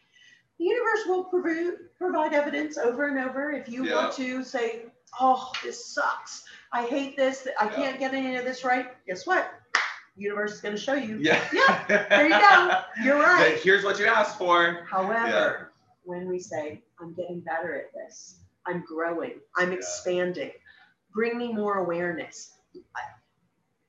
The 0.58 0.66
universe 0.66 1.06
will 1.06 1.26
provi- 1.26 1.78
provide 1.98 2.34
evidence 2.34 2.78
over 2.80 3.06
and 3.06 3.20
over. 3.20 3.52
If 3.52 3.70
you 3.70 3.84
Yeah. 3.86 3.96
want 3.96 4.14
to 4.14 4.44
say, 4.44 4.88
oh, 5.20 5.52
this 5.64 5.86
sucks. 5.94 6.44
I 6.72 6.88
hate 6.88 7.16
this. 7.16 7.48
I 7.60 7.66
Yeah. 7.66 7.76
can't 7.76 8.00
get 8.00 8.14
any 8.16 8.36
of 8.36 8.46
this 8.46 8.64
right. 8.64 8.96
Guess 9.06 9.28
what? 9.28 9.54
universe 10.16 10.54
is 10.54 10.62
going 10.62 10.76
to 10.76 10.80
show 10.82 10.94
you. 10.94 11.18
Yeah. 11.18 11.44
Yeah, 11.52 11.86
there 11.88 12.24
you 12.28 12.40
go. 12.40 12.84
You're 13.04 13.20
right. 13.20 13.58
Here's 13.60 13.84
what 13.84 13.98
you 13.98 14.06
asked 14.06 14.38
for. 14.38 14.86
However, 14.88 15.72
when 16.04 16.28
we 16.28 16.38
say, 16.40 16.84
I'm 17.00 17.14
getting 17.16 17.40
better 17.42 17.74
at 17.74 17.92
this, 17.96 18.40
I'm 18.68 18.82
growing, 18.86 19.42
I'm 19.58 19.72
Yeah. 19.72 19.78
expanding, 19.80 20.52
bring 21.16 21.36
me 21.40 21.52
more 21.52 21.80
awareness. 21.80 22.60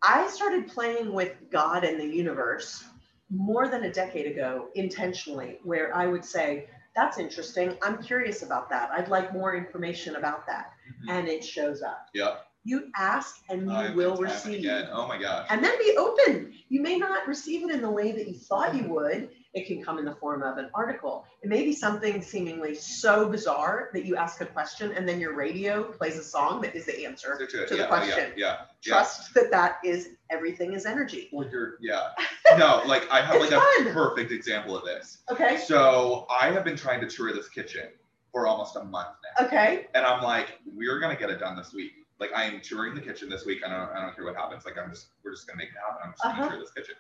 I- 0.03 0.27
started 0.29 0.69
playing 0.69 1.13
with 1.13 1.33
God 1.51 1.85
and 1.85 1.99
the 1.99 2.07
universe 2.07 2.85
more 3.31 3.69
than 3.69 3.85
a 3.85 3.93
decade 3.93 4.27
ago, 4.27 4.69
intentionally, 4.75 5.59
where 5.63 5.95
I 5.95 6.07
would 6.07 6.25
say, 6.25 6.69
That's 6.95 7.19
interesting. 7.19 7.77
I'm 7.83 8.01
curious 8.03 8.43
about 8.43 8.71
that. 8.71 8.91
I'd 8.93 9.09
like 9.09 9.33
more 9.33 9.57
information 9.57 10.15
about 10.17 10.47
that. 10.47 10.73
Mm-hmm. 10.89 11.11
And 11.11 11.29
it 11.29 11.45
shows 11.45 11.83
up. 11.83 12.09
Yep. 12.15 12.47
You 12.65 12.91
ask 12.97 13.41
and 13.49 13.63
you 13.63 13.97
will 13.97 14.17
receive. 14.17 14.61
Again. 14.61 14.89
Oh 14.93 15.07
my 15.07 15.19
gosh. 15.19 15.47
And 15.51 15.63
then 15.63 15.77
be 15.79 15.97
open. 15.99 16.53
You 16.69 16.81
may 16.81 16.97
not 16.97 17.27
receive 17.27 17.69
it 17.69 17.75
in 17.75 17.83
the 17.83 17.91
way 17.91 18.13
that 18.13 18.29
you 18.29 18.35
thought 18.35 18.75
you 18.75 18.89
would. 18.89 19.31
It 19.55 19.67
can 19.69 19.83
come 19.85 19.99
in 19.99 20.05
the 20.05 20.15
form 20.17 20.43
of 20.43 20.59
an 20.59 20.69
article. 20.75 21.25
It 21.43 21.49
may 21.49 21.63
be 21.63 21.73
something 21.73 22.21
seemingly 22.23 22.75
so 22.75 23.29
bizarre 23.29 23.91
that 23.93 24.05
you 24.05 24.17
ask 24.17 24.41
a 24.41 24.47
question 24.47 24.91
and 24.93 25.09
then 25.09 25.21
your 25.21 25.35
radio 25.35 25.85
plays 25.85 26.19
a 26.19 26.25
song 26.25 26.61
that 26.63 26.75
is 26.75 26.87
the 26.87 27.07
answer. 27.07 27.37
To 27.39 27.67
to 27.67 27.77
the 27.77 27.87
question. 27.87 28.33
Yeah. 28.37 28.47
Yeah. 28.47 28.57
yeah, 28.85 28.93
Trust 28.95 29.33
that 29.35 29.53
that 29.53 29.79
is 29.85 30.09
everything 30.31 30.73
is 30.73 30.87
energy. 30.87 31.29
Well, 31.33 31.49
you're, 31.49 31.77
yeah. 31.81 32.09
No, 32.59 32.83
like 32.87 33.09
I 33.11 33.21
have 33.23 33.41
like 33.41 33.53
a 33.53 33.91
perfect 33.93 34.31
example 34.33 34.77
of 34.77 34.85
this. 34.85 35.19
Okay. 35.31 35.57
So 35.57 36.27
I 36.29 36.51
have 36.51 36.65
been 36.65 36.77
trying 36.77 37.01
to 37.01 37.07
tour 37.09 37.33
this 37.33 37.49
kitchen 37.49 37.89
for 38.33 38.47
almost 38.49 38.75
a 38.77 38.83
month 38.85 39.09
now. 39.39 39.47
Okay. 39.47 39.87
And 39.95 40.05
I'm 40.05 40.23
like, 40.23 40.59
we're 40.67 40.99
gonna 40.99 41.17
get 41.17 41.31
it 41.31 41.39
done 41.39 41.57
this 41.57 41.73
week. 41.73 41.93
Like 42.19 42.31
I 42.35 42.45
am 42.45 42.61
touring 42.61 42.95
the 42.97 43.01
kitchen 43.01 43.29
this 43.29 43.45
week. 43.47 43.61
I 43.65 43.69
don't 43.71 43.97
I 43.97 44.03
don't 44.03 44.15
care 44.17 44.25
what 44.25 44.35
happens. 44.37 44.65
Like 44.65 44.77
I'm 44.79 44.91
just 44.91 45.07
we're 45.25 45.31
just 45.33 45.47
gonna 45.47 45.59
make 45.59 45.69
it 45.69 45.75
happen. 45.89 46.03
I'm 46.05 46.11
just 46.13 46.23
gonna 46.25 46.35
Uh-huh. 46.41 46.51
tour 46.51 46.59
this 46.61 46.73
kitchen. 46.73 46.97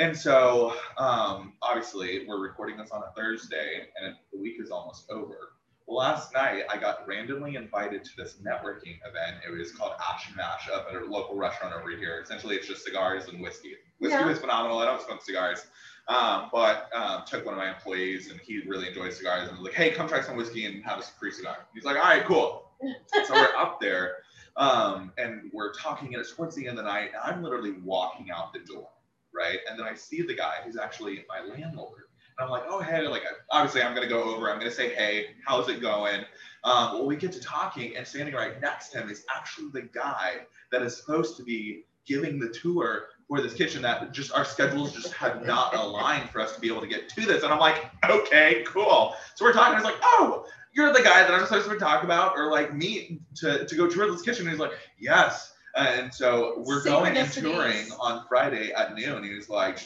And 0.00 0.16
so 0.16 0.72
um 0.96 1.52
obviously 1.62 2.24
we're 2.26 2.40
recording 2.40 2.78
this 2.78 2.90
on 2.90 3.02
a 3.02 3.12
Thursday 3.14 3.82
and 4.02 4.16
the 4.32 4.38
week 4.38 4.56
is 4.58 4.70
almost 4.70 5.10
over. 5.10 5.52
Last 5.86 6.32
night 6.32 6.62
I 6.70 6.78
got 6.78 7.06
randomly 7.06 7.56
invited 7.56 8.02
to 8.04 8.10
this 8.16 8.36
networking 8.42 8.96
event. 9.06 9.42
It 9.46 9.50
was 9.56 9.72
called 9.72 9.92
Ash 10.00 10.30
Mash 10.34 10.70
up 10.72 10.86
at 10.90 11.02
a 11.02 11.04
local 11.04 11.36
restaurant 11.36 11.74
over 11.74 11.90
here. 11.90 12.18
Essentially 12.24 12.56
it's 12.56 12.66
just 12.66 12.82
cigars 12.82 13.28
and 13.28 13.42
whiskey. 13.42 13.74
Whiskey 13.98 14.16
Yeah. 14.16 14.26
was 14.26 14.38
phenomenal. 14.38 14.78
I 14.78 14.86
don't 14.86 15.02
smoke 15.02 15.22
cigars. 15.22 15.66
Um, 16.08 16.48
but 16.50 16.88
um, 16.94 17.24
took 17.26 17.44
one 17.44 17.54
of 17.54 17.58
my 17.58 17.68
employees 17.68 18.30
and 18.30 18.40
he 18.40 18.62
really 18.66 18.88
enjoys 18.88 19.18
cigars 19.18 19.48
and 19.48 19.58
was 19.58 19.66
like, 19.66 19.74
hey, 19.74 19.90
come 19.90 20.08
try 20.08 20.22
some 20.22 20.36
whiskey 20.36 20.64
and 20.64 20.82
have 20.82 20.98
a 20.98 21.02
free 21.02 21.30
cigar. 21.30 21.58
He's 21.74 21.84
like, 21.84 21.96
all 21.96 22.02
right, 22.02 22.24
cool. 22.24 22.70
so 23.26 23.34
we're 23.34 23.54
up 23.56 23.80
there 23.80 24.14
um, 24.56 25.12
and 25.18 25.50
we're 25.52 25.72
talking 25.74 26.14
and 26.14 26.20
it's 26.20 26.34
towards 26.34 26.56
the 26.56 26.66
end 26.66 26.78
of 26.78 26.84
the 26.84 26.90
night 26.90 27.10
and 27.12 27.22
I'm 27.22 27.42
literally 27.42 27.72
walking 27.84 28.30
out 28.30 28.52
the 28.54 28.60
door, 28.60 28.88
right? 29.34 29.58
And 29.68 29.78
then 29.78 29.86
I 29.86 29.94
see 29.94 30.22
the 30.22 30.34
guy 30.34 30.56
who's 30.64 30.76
actually 30.76 31.24
my 31.28 31.40
landlord. 31.40 32.02
And 32.38 32.46
I'm 32.46 32.50
like, 32.50 32.64
oh, 32.68 32.80
hey, 32.80 33.06
like, 33.06 33.22
obviously 33.50 33.82
I'm 33.82 33.94
going 33.94 34.08
to 34.08 34.12
go 34.12 34.22
over, 34.22 34.50
I'm 34.50 34.58
going 34.58 34.70
to 34.70 34.76
say, 34.76 34.94
hey, 34.94 35.26
how's 35.44 35.68
it 35.68 35.80
going? 35.80 36.24
Um, 36.64 36.94
well, 36.94 37.06
we 37.06 37.16
get 37.16 37.32
to 37.32 37.40
talking 37.40 37.96
and 37.96 38.06
standing 38.06 38.34
right 38.34 38.60
next 38.60 38.90
to 38.90 39.00
him 39.00 39.10
is 39.10 39.24
actually 39.34 39.68
the 39.72 39.82
guy 39.82 40.38
that 40.72 40.82
is 40.82 40.96
supposed 40.96 41.36
to 41.36 41.42
be 41.42 41.84
giving 42.06 42.38
the 42.38 42.48
tour 42.48 43.08
for 43.28 43.40
this 43.40 43.54
kitchen 43.54 43.80
that 43.82 44.12
just 44.12 44.32
our 44.32 44.44
schedules 44.44 44.92
just 44.92 45.12
have 45.12 45.46
not 45.46 45.74
aligned 45.74 46.28
for 46.30 46.40
us 46.40 46.54
to 46.54 46.60
be 46.60 46.66
able 46.66 46.80
to 46.80 46.88
get 46.88 47.08
to 47.08 47.20
this. 47.20 47.44
And 47.44 47.52
I'm 47.52 47.60
like, 47.60 47.90
okay, 48.08 48.64
cool. 48.66 49.14
So 49.36 49.44
we're 49.44 49.52
talking. 49.52 49.76
It's 49.76 49.84
like, 49.84 50.00
oh, 50.02 50.46
you're 50.72 50.92
the 50.92 51.02
guy 51.02 51.22
that 51.22 51.30
I'm 51.30 51.44
supposed 51.46 51.68
to 51.70 51.78
talk 51.78 52.02
about, 52.02 52.36
or 52.36 52.50
like 52.50 52.74
meet 52.74 53.20
to, 53.36 53.64
to 53.66 53.76
go 53.76 53.88
tour 53.88 54.10
this 54.10 54.22
kitchen. 54.22 54.42
And 54.42 54.50
he's 54.50 54.60
like, 54.60 54.72
yes. 54.98 55.49
And 55.76 56.12
so 56.12 56.62
we're 56.66 56.82
going 56.82 57.16
and 57.16 57.30
touring 57.30 57.90
on 58.00 58.24
Friday 58.28 58.72
at 58.72 58.94
noon. 58.94 59.22
He 59.24 59.34
was 59.34 59.48
like, 59.48 59.78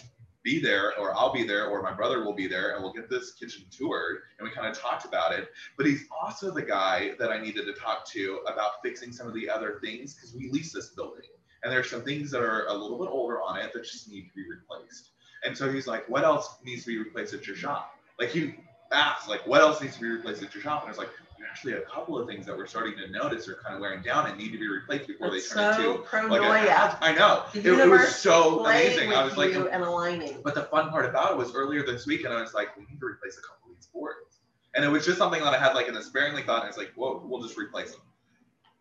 be 0.42 0.60
there, 0.60 0.98
or 0.98 1.16
I'll 1.16 1.32
be 1.32 1.44
there, 1.46 1.66
or 1.66 1.82
my 1.82 1.92
brother 1.92 2.22
will 2.22 2.34
be 2.34 2.46
there, 2.46 2.74
and 2.74 2.82
we'll 2.82 2.92
get 2.92 3.08
this 3.08 3.32
kitchen 3.32 3.64
toured. 3.70 4.18
And 4.38 4.46
we 4.46 4.54
kind 4.54 4.66
of 4.66 4.78
talked 4.78 5.06
about 5.06 5.32
it. 5.32 5.48
But 5.76 5.86
he's 5.86 6.04
also 6.10 6.50
the 6.50 6.62
guy 6.62 7.12
that 7.18 7.30
I 7.30 7.40
needed 7.40 7.66
to 7.66 7.72
talk 7.72 8.06
to 8.10 8.40
about 8.46 8.82
fixing 8.82 9.12
some 9.12 9.26
of 9.26 9.34
the 9.34 9.48
other 9.48 9.78
things 9.82 10.14
because 10.14 10.34
we 10.34 10.50
lease 10.50 10.72
this 10.72 10.90
building 10.90 11.28
and 11.64 11.72
there's 11.72 11.90
some 11.90 12.02
things 12.02 12.30
that 12.30 12.42
are 12.42 12.66
a 12.66 12.74
little 12.74 12.98
bit 12.98 13.08
older 13.10 13.42
on 13.42 13.58
it 13.58 13.72
that 13.72 13.84
just 13.84 14.08
need 14.08 14.28
to 14.28 14.34
be 14.34 14.44
replaced. 14.48 15.10
And 15.44 15.56
so 15.56 15.72
he's 15.72 15.86
like, 15.86 16.08
what 16.08 16.22
else 16.22 16.56
needs 16.62 16.82
to 16.82 16.88
be 16.88 16.98
replaced 16.98 17.32
at 17.32 17.46
your 17.46 17.56
shop? 17.56 17.96
Like 18.20 18.30
he 18.30 18.54
asked, 18.92 19.28
like, 19.28 19.46
what 19.46 19.62
else 19.62 19.80
needs 19.80 19.94
to 19.94 20.00
be 20.00 20.08
replaced 20.08 20.42
at 20.42 20.54
your 20.54 20.62
shop? 20.62 20.82
And 20.82 20.88
I 20.88 20.90
was 20.90 20.98
like, 20.98 21.08
"There's 21.08 21.23
actually 21.54 21.74
a 21.74 21.82
couple 21.82 22.18
of 22.18 22.26
things 22.26 22.44
that 22.46 22.56
we're 22.56 22.66
starting 22.66 22.96
to 22.98 23.08
notice 23.12 23.46
are 23.48 23.54
kind 23.62 23.76
of 23.76 23.80
wearing 23.80 24.02
down 24.02 24.26
and 24.28 24.36
need 24.36 24.50
to 24.50 24.58
be 24.58 24.66
replaced 24.66 25.06
before 25.06 25.30
That's 25.30 25.48
they 25.48 25.54
turn 25.54 25.74
so 25.74 25.90
into 25.92 26.02
pro 26.02 26.26
like 26.26 26.40
a. 26.42 26.98
I 27.00 27.14
know. 27.14 27.44
The 27.52 27.60
It, 27.60 27.78
it 27.78 27.88
was 27.88 28.12
so 28.16 28.64
amazing. 28.66 29.12
I 29.12 29.22
was 29.22 29.36
like, 29.36 29.54
and 29.54 29.84
aligning. 29.84 30.38
but 30.42 30.56
the 30.56 30.64
fun 30.64 30.90
part 30.90 31.04
about 31.04 31.30
it 31.30 31.36
was 31.36 31.54
earlier 31.54 31.86
this 31.86 32.06
week, 32.08 32.24
and 32.24 32.34
I 32.34 32.40
was 32.40 32.54
like, 32.54 32.76
we 32.76 32.82
need 32.90 32.98
to 32.98 33.06
replace 33.06 33.38
a 33.38 33.42
couple 33.42 33.70
of 33.70 33.76
these 33.76 33.86
boards. 33.86 34.40
And 34.74 34.84
it 34.84 34.88
was 34.88 35.06
just 35.06 35.16
something 35.16 35.40
that 35.44 35.54
I 35.54 35.58
had 35.58 35.74
like 35.74 35.86
an 35.86 36.02
sparingly 36.02 36.42
thought, 36.42 36.62
and 36.62 36.68
it's 36.68 36.76
like, 36.76 36.90
whoa, 36.96 37.22
we'll 37.24 37.40
just 37.40 37.56
replace 37.56 37.92
them. 37.92 38.00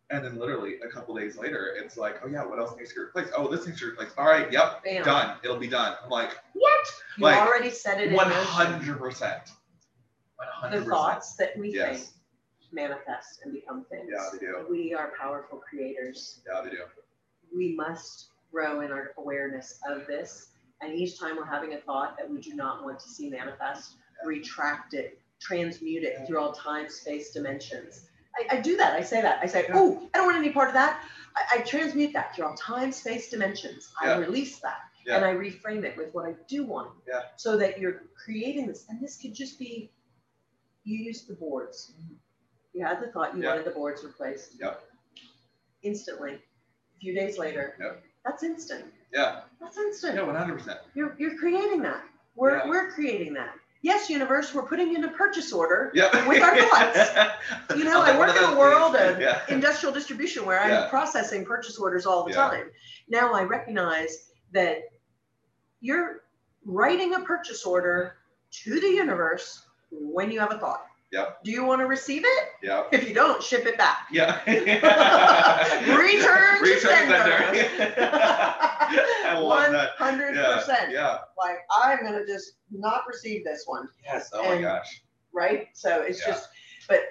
And 0.10 0.26
then 0.26 0.40
literally 0.40 0.80
a 0.84 0.88
couple 0.88 1.16
days 1.16 1.38
later, 1.38 1.76
it's 1.78 1.96
like, 1.96 2.22
oh 2.26 2.28
yeah, 2.28 2.44
what 2.44 2.58
else 2.58 2.76
needs 2.76 2.90
to 2.90 2.96
be 2.96 3.02
replaced? 3.02 3.34
Oh, 3.38 3.48
this 3.56 3.68
needs 3.68 3.78
to 3.82 3.86
be 3.86 3.92
replaced. 3.92 4.18
All 4.18 4.26
right, 4.26 4.52
yep, 4.52 4.84
Bam. 4.84 5.04
done. 5.04 5.38
It'll 5.44 5.60
be 5.60 5.68
done. 5.68 5.94
I'm 6.04 6.10
like, 6.10 6.32
What? 6.54 6.88
You 7.20 7.26
Like, 7.26 7.40
already 7.40 7.70
said 7.70 8.02
it 8.02 8.08
in 8.08 8.16
one 8.16 8.32
hundred 8.32 8.98
percent. 8.98 9.44
The 10.40 10.46
hundred 10.48 10.78
percent. 10.80 10.90
thoughts 10.92 11.36
that 11.36 11.56
we 11.56 11.72
Yes. 11.72 12.00
think 12.02 12.10
manifest 12.74 13.42
and 13.44 13.54
become 13.54 13.86
things. 13.90 14.10
Yeah, 14.12 14.30
they 14.32 14.40
do. 14.40 14.66
We 14.70 14.94
are 14.94 15.12
powerful 15.20 15.60
creators. 15.70 16.42
Yeah, 16.48 16.62
they 16.62 16.72
do. 16.72 16.78
We 17.56 17.76
must 17.76 18.30
grow 18.52 18.82
in 18.82 18.92
our 18.92 19.12
awareness 19.18 19.80
of 19.90 20.08
this. 20.08 20.50
And 20.82 20.94
each 20.94 21.20
time 21.20 21.38
we're 21.38 21.46
having 21.46 21.74
a 21.74 21.78
thought 21.80 22.18
that 22.18 22.30
we 22.30 22.42
do 22.42 22.56
not 22.56 22.84
want 22.84 23.00
to 23.00 23.08
see 23.08 23.30
manifest, 23.30 23.96
retract 24.26 24.94
it, 24.94 25.20
transmute 25.40 26.04
it 26.04 26.26
through 26.28 26.40
all 26.40 26.52
time, 26.52 26.90
space, 26.90 27.32
dimensions. 27.32 28.08
I, 28.36 28.58
I 28.58 28.62
do 28.62 28.76
that. 28.78 28.94
I 28.94 29.02
say 29.02 29.22
that. 29.22 29.40
I 29.42 29.46
say, 29.46 29.66
oh, 29.74 30.10
I 30.14 30.18
don't 30.18 30.26
want 30.26 30.38
any 30.38 30.50
part 30.52 30.68
of 30.70 30.74
that. 30.74 31.04
I, 31.36 31.60
I 31.60 31.62
transmute 31.62 32.14
that 32.14 32.36
through 32.36 32.46
all 32.46 32.56
time, 32.56 32.92
space, 32.92 33.30
dimensions. 33.30 33.92
I 34.02 34.08
Yeah. 34.08 34.18
release 34.18 34.60
that 34.60 34.80
Yeah. 35.06 35.18
and 35.18 35.26
I 35.26 35.34
reframe 35.34 35.84
it 35.84 35.96
with 35.96 36.14
what 36.14 36.26
I 36.26 36.36
do 36.48 36.66
want. 36.66 36.92
Yeah. 37.08 37.22
So 37.38 37.56
that 37.58 37.80
you're 37.80 38.04
creating 38.16 38.68
this. 38.68 38.86
And 38.90 39.00
this 39.02 39.18
could 39.22 39.34
just 39.34 39.58
be 39.60 39.92
you 40.84 40.98
use 40.98 41.24
the 41.24 41.34
boards. 41.36 41.94
Mm-hmm. 41.96 42.14
You 42.74 42.86
had 42.86 43.02
the 43.02 43.08
thought 43.08 43.36
you 43.36 43.44
Yeah. 43.44 43.50
wanted 43.50 43.66
the 43.66 43.72
boards 43.72 44.04
replaced. 44.04 44.60
Yep. 44.60 44.82
Instantly. 45.84 46.34
A 46.34 47.00
few 47.00 47.14
days 47.14 47.38
later. 47.38 47.76
Yep. 47.80 48.04
That's 48.26 48.44
instant. 48.44 48.86
Yeah. 49.14 49.42
That's 49.62 49.78
instant. 49.78 50.16
Yeah, 50.16 50.24
one 50.24 50.36
hundred 50.36 50.58
percent. 50.60 50.80
You're, 50.96 51.16
you're 51.20 51.38
creating 51.38 51.82
that. 51.84 52.04
We're, 52.36 52.58
Yeah. 52.58 52.68
we're 52.70 52.92
creating 52.92 53.34
that. 53.36 53.54
Yes, 53.82 54.10
universe, 54.10 54.54
we're 54.54 54.66
putting 54.66 54.96
in 54.96 55.04
a 55.04 55.10
purchase 55.12 55.52
order. 55.52 55.92
Yeah. 55.94 56.26
With 56.28 56.42
our 56.42 56.56
thoughts. 56.58 57.10
You 57.76 57.84
know, 57.84 58.02
I 58.02 58.18
work 58.18 58.36
in 58.36 58.44
a 58.44 58.58
world 58.58 58.96
of 58.96 59.20
Yeah. 59.20 59.42
industrial 59.50 59.94
distribution 59.94 60.46
where 60.46 60.66
Yeah. 60.68 60.84
I'm 60.86 60.90
processing 60.90 61.44
purchase 61.46 61.78
orders 61.78 62.06
all 62.06 62.24
the 62.24 62.32
Yeah. 62.32 62.50
time. 62.50 62.72
Now 63.10 63.34
I 63.34 63.44
recognize 63.44 64.30
that 64.54 64.84
you're 65.82 66.24
writing 66.66 67.16
a 67.16 67.20
purchase 67.20 67.66
order 67.66 68.16
to 68.64 68.80
the 68.80 68.88
universe 68.88 69.66
when 69.92 70.32
you 70.32 70.40
have 70.40 70.54
a 70.54 70.58
thought. 70.58 70.86
Yep. 71.14 71.44
Do 71.44 71.52
you 71.52 71.64
want 71.64 71.80
to 71.80 71.86
receive 71.86 72.24
it? 72.26 72.44
Yeah. 72.64 72.86
If 72.92 73.08
you 73.08 73.14
don't, 73.14 73.42
ship 73.42 73.68
it 73.68 73.78
back. 73.78 74.08
Yeah. 74.12 74.40
Return 75.96 76.58
to 76.58 76.64
Return 76.64 77.08
sender. 77.08 77.68
I 78.10 79.38
love 79.40 79.72
that. 79.74 79.92
Hundred 79.98 80.36
Yeah. 80.36 80.56
percent. 80.56 80.92
Yeah. 80.92 81.20
Like 81.38 81.58
I'm 81.72 82.04
gonna 82.04 82.26
just 82.26 82.54
not 82.72 83.04
receive 83.08 83.44
this 83.46 83.64
one. 83.68 83.88
Yes. 84.04 84.32
Oh 84.34 84.44
my 84.44 84.60
gosh. 84.60 85.04
right? 85.34 85.68
So 85.74 86.02
it's 86.02 86.20
Yeah. 86.26 86.34
just, 86.34 86.50
but 86.90 87.02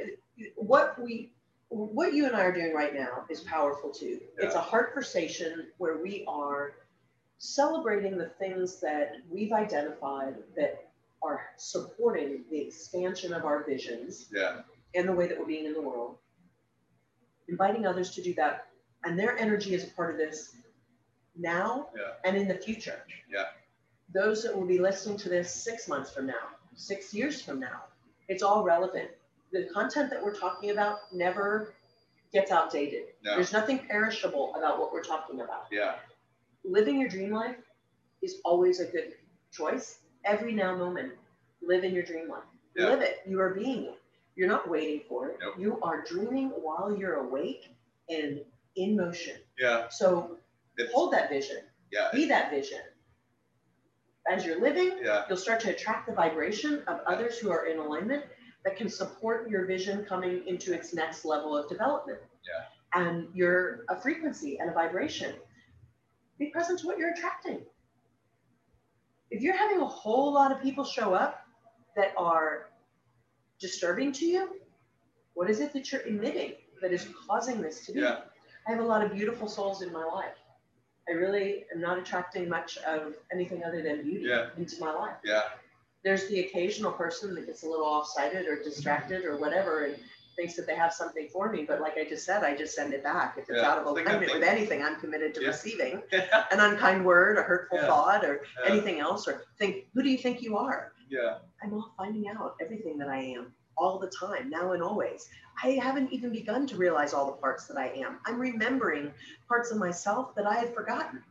what 0.57 1.00
we, 1.00 1.30
what 1.68 2.12
you 2.12 2.26
and 2.26 2.34
I 2.34 2.42
are 2.42 2.53
doing 2.53 2.74
right 2.74 2.94
now 2.94 3.24
is 3.30 3.40
powerful 3.42 3.90
too. 3.90 4.20
It's 4.38 4.57
a 4.57 4.61
heart 4.61 4.88
conversation 4.88 5.68
where 5.78 5.98
we 6.03 6.24
are 6.26 6.74
celebrating 7.38 8.18
the 8.18 8.30
things 8.40 8.80
that 8.80 9.12
we've 9.30 9.53
identified 9.53 10.34
that 10.57 10.88
are 11.22 11.40
supporting 11.56 12.44
the 12.50 12.58
expansion 12.58 13.32
of 13.32 13.44
our 13.44 13.62
visions 13.64 14.28
Yeah. 14.32 14.62
and 14.94 15.08
the 15.08 15.12
way 15.12 15.26
that 15.28 15.38
we're 15.38 15.46
being 15.46 15.66
in 15.66 15.72
the 15.72 15.80
world. 15.82 16.18
Inviting 17.48 17.86
others 17.86 18.10
to 18.14 18.22
do 18.22 18.34
that, 18.34 18.68
and 19.04 19.18
their 19.18 19.36
energy 19.38 19.74
is 19.74 19.84
a 19.84 19.90
part 19.92 20.10
of 20.10 20.16
this 20.16 20.56
now 21.36 21.90
Yeah. 21.96 22.14
and 22.24 22.36
in 22.36 22.48
the 22.48 22.54
future. 22.56 23.04
Yeah. 23.28 23.50
Those 24.12 24.42
that 24.42 24.54
will 24.56 24.66
be 24.66 24.78
listening 24.78 25.16
to 25.18 25.28
this 25.28 25.52
six 25.52 25.88
months 25.88 26.12
from 26.12 26.26
now, 26.26 26.56
six 26.74 27.14
years 27.14 27.40
from 27.42 27.60
now, 27.60 27.84
it's 28.28 28.42
all 28.42 28.62
relevant. 28.62 29.10
The 29.52 29.68
content 29.72 30.10
that 30.10 30.22
we're 30.22 30.34
talking 30.34 30.70
about 30.70 31.12
never 31.12 31.74
gets 32.32 32.50
outdated. 32.50 33.14
No. 33.22 33.34
There's 33.34 33.52
nothing 33.52 33.78
perishable 33.80 34.54
about 34.54 34.78
what 34.78 34.92
we're 34.92 35.02
talking 35.02 35.40
about. 35.40 35.66
Yeah. 35.70 35.98
Living 36.64 37.00
your 37.00 37.08
dream 37.08 37.30
life 37.30 37.56
is 38.22 38.40
always 38.44 38.80
a 38.80 38.86
good 38.86 39.16
choice. 39.50 39.98
Every 40.24 40.52
now 40.52 40.76
moment, 40.76 41.12
live 41.62 41.84
in 41.84 41.94
your 41.94 42.02
dream 42.04 42.28
life. 42.28 42.44
Yeah. 42.76 42.86
Live 42.90 43.00
it. 43.02 43.18
You 43.26 43.40
are 43.40 43.54
being 43.54 43.84
it. 43.84 43.98
You're 44.36 44.48
not 44.48 44.68
waiting 44.68 45.02
for 45.08 45.28
it. 45.28 45.38
Nope. 45.42 45.54
You 45.58 45.80
are 45.82 46.02
dreaming 46.04 46.48
while 46.50 46.94
you're 46.96 47.16
awake 47.16 47.68
and 48.08 48.40
in 48.76 48.96
motion. 48.96 49.36
Yeah. 49.58 49.88
So 49.90 50.38
It's, 50.78 50.92
hold 50.92 51.12
that 51.12 51.28
vision. 51.28 51.58
yeah. 51.92 52.08
Be 52.12 52.26
that 52.26 52.50
vision. 52.50 52.80
As 54.30 54.44
you're 54.46 54.60
living, 54.60 54.98
Yeah. 55.02 55.24
you'll 55.28 55.36
start 55.36 55.60
to 55.60 55.70
attract 55.70 56.06
the 56.06 56.14
vibration 56.14 56.82
of 56.86 57.00
others 57.06 57.38
who 57.38 57.50
are 57.50 57.66
in 57.66 57.78
alignment 57.78 58.24
that 58.64 58.76
can 58.76 58.88
support 58.88 59.50
your 59.50 59.66
vision 59.66 60.04
coming 60.04 60.46
into 60.46 60.72
its 60.72 60.94
next 60.94 61.24
level 61.24 61.56
of 61.56 61.68
development. 61.68 62.20
Yeah. 62.46 62.64
And 63.00 63.28
you're 63.34 63.84
a 63.88 64.00
frequency 64.00 64.58
and 64.58 64.70
a 64.70 64.72
vibration. 64.72 65.34
Be 66.38 66.46
present 66.50 66.78
to 66.80 66.86
what 66.86 66.98
you're 66.98 67.10
attracting. 67.12 67.66
If 69.32 69.40
you're 69.40 69.56
having 69.56 69.80
a 69.80 69.86
whole 69.86 70.30
lot 70.30 70.52
of 70.52 70.60
people 70.62 70.84
show 70.84 71.14
up 71.14 71.46
that 71.96 72.12
are 72.18 72.68
disturbing 73.58 74.12
to 74.12 74.26
you, 74.26 74.56
what 75.32 75.48
is 75.48 75.60
it 75.60 75.72
that 75.72 75.90
you're 75.90 76.02
emitting 76.02 76.52
that 76.82 76.92
is 76.92 77.08
causing 77.26 77.62
this 77.62 77.86
to 77.86 77.92
be? 77.92 78.00
Yeah. 78.00 78.20
I 78.68 78.72
have 78.72 78.80
a 78.80 78.86
lot 78.86 79.02
of 79.02 79.14
beautiful 79.14 79.48
souls 79.48 79.80
in 79.80 79.90
my 79.90 80.04
life. 80.04 80.34
I 81.08 81.12
really 81.12 81.64
am 81.74 81.80
not 81.80 81.98
attracting 81.98 82.46
much 82.46 82.76
of 82.86 83.14
anything 83.32 83.64
other 83.64 83.82
than 83.82 84.02
beauty 84.02 84.26
Yeah. 84.28 84.50
into 84.58 84.78
my 84.78 84.92
life. 84.92 85.16
Yeah. 85.24 85.44
There's 86.04 86.28
the 86.28 86.40
occasional 86.40 86.92
person 86.92 87.34
that 87.34 87.46
gets 87.46 87.62
a 87.62 87.66
little 87.66 87.86
off-sided 87.86 88.46
or 88.46 88.62
distracted 88.62 89.24
or 89.24 89.38
whatever 89.38 89.86
and 89.86 89.96
thinks 90.36 90.54
that 90.56 90.66
they 90.66 90.74
have 90.74 90.92
something 90.92 91.28
for 91.32 91.50
me. 91.50 91.64
But 91.66 91.80
like 91.80 91.94
I 91.98 92.04
just 92.08 92.24
said, 92.24 92.42
I 92.44 92.56
just 92.56 92.74
send 92.74 92.94
it 92.94 93.02
back. 93.02 93.36
If 93.38 93.50
it's 93.50 93.60
Yeah. 93.60 93.70
out 93.70 93.78
of 93.78 93.86
alignment 93.86 94.32
with 94.32 94.42
anything, 94.42 94.82
I'm 94.82 94.96
committed 94.96 95.34
to 95.34 95.42
Yeah. 95.42 95.48
receiving 95.48 96.02
an 96.12 96.60
unkind 96.60 97.04
word, 97.04 97.38
a 97.38 97.42
hurtful 97.42 97.78
Yeah. 97.78 97.86
thought, 97.86 98.24
or 98.24 98.44
anything 98.64 99.00
else. 99.00 99.28
Or 99.28 99.44
think, 99.58 99.86
who 99.94 100.02
do 100.02 100.08
you 100.10 100.18
think 100.18 100.42
you 100.42 100.56
are? 100.56 100.92
Yeah. 101.08 101.38
I'm 101.62 101.74
all 101.74 101.92
finding 101.96 102.28
out 102.28 102.56
everything 102.60 102.98
that 102.98 103.08
I 103.08 103.18
am 103.18 103.54
all 103.76 103.98
the 103.98 104.08
time, 104.10 104.50
now 104.50 104.72
and 104.72 104.82
always. 104.82 105.28
I 105.62 105.72
haven't 105.72 106.12
even 106.12 106.30
begun 106.30 106.66
to 106.68 106.76
realize 106.76 107.12
all 107.12 107.26
the 107.26 107.32
parts 107.32 107.66
that 107.66 107.76
I 107.76 107.88
am. 107.88 108.18
I'm 108.26 108.38
remembering 108.40 109.12
parts 109.48 109.70
of 109.70 109.78
myself 109.78 110.34
that 110.34 110.46
I 110.46 110.54
had 110.54 110.74
forgotten. 110.74 111.22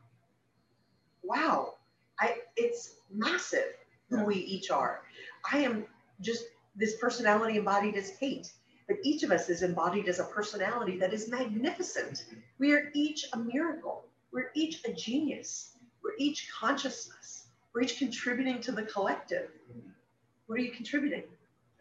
Wow, 1.24 1.76
I 2.20 2.38
it's 2.56 2.96
massive 3.12 3.76
who 4.10 4.24
we 4.26 4.36
each 4.36 4.72
are. 4.72 5.04
I 5.52 5.60
am 5.60 5.86
just 6.20 6.46
this 6.76 6.98
personality 6.98 7.58
embodied 7.58 7.96
as 7.96 8.10
hate, 8.12 8.52
but 8.92 9.00
each 9.04 9.24
of 9.24 9.32
us 9.32 9.48
is 9.48 9.64
embodied 9.64 10.10
as 10.10 10.20
a 10.20 10.26
personality 10.26 10.98
that 10.98 11.14
is 11.14 11.30
magnificent. 11.30 12.26
We 12.60 12.74
are 12.74 12.92
each 12.94 13.26
a 13.32 13.38
miracle. 13.38 14.04
We're 14.34 14.52
each 14.54 14.84
a 14.84 14.92
genius. 14.92 15.78
We're 16.04 16.18
each 16.18 16.52
consciousness. 16.52 17.48
We're 17.74 17.84
each 17.84 17.98
contributing 17.98 18.60
to 18.60 18.74
the 18.74 18.84
collective. 18.84 19.50
What 20.48 20.60
are 20.60 20.62
you 20.62 20.74
contributing? 20.74 21.24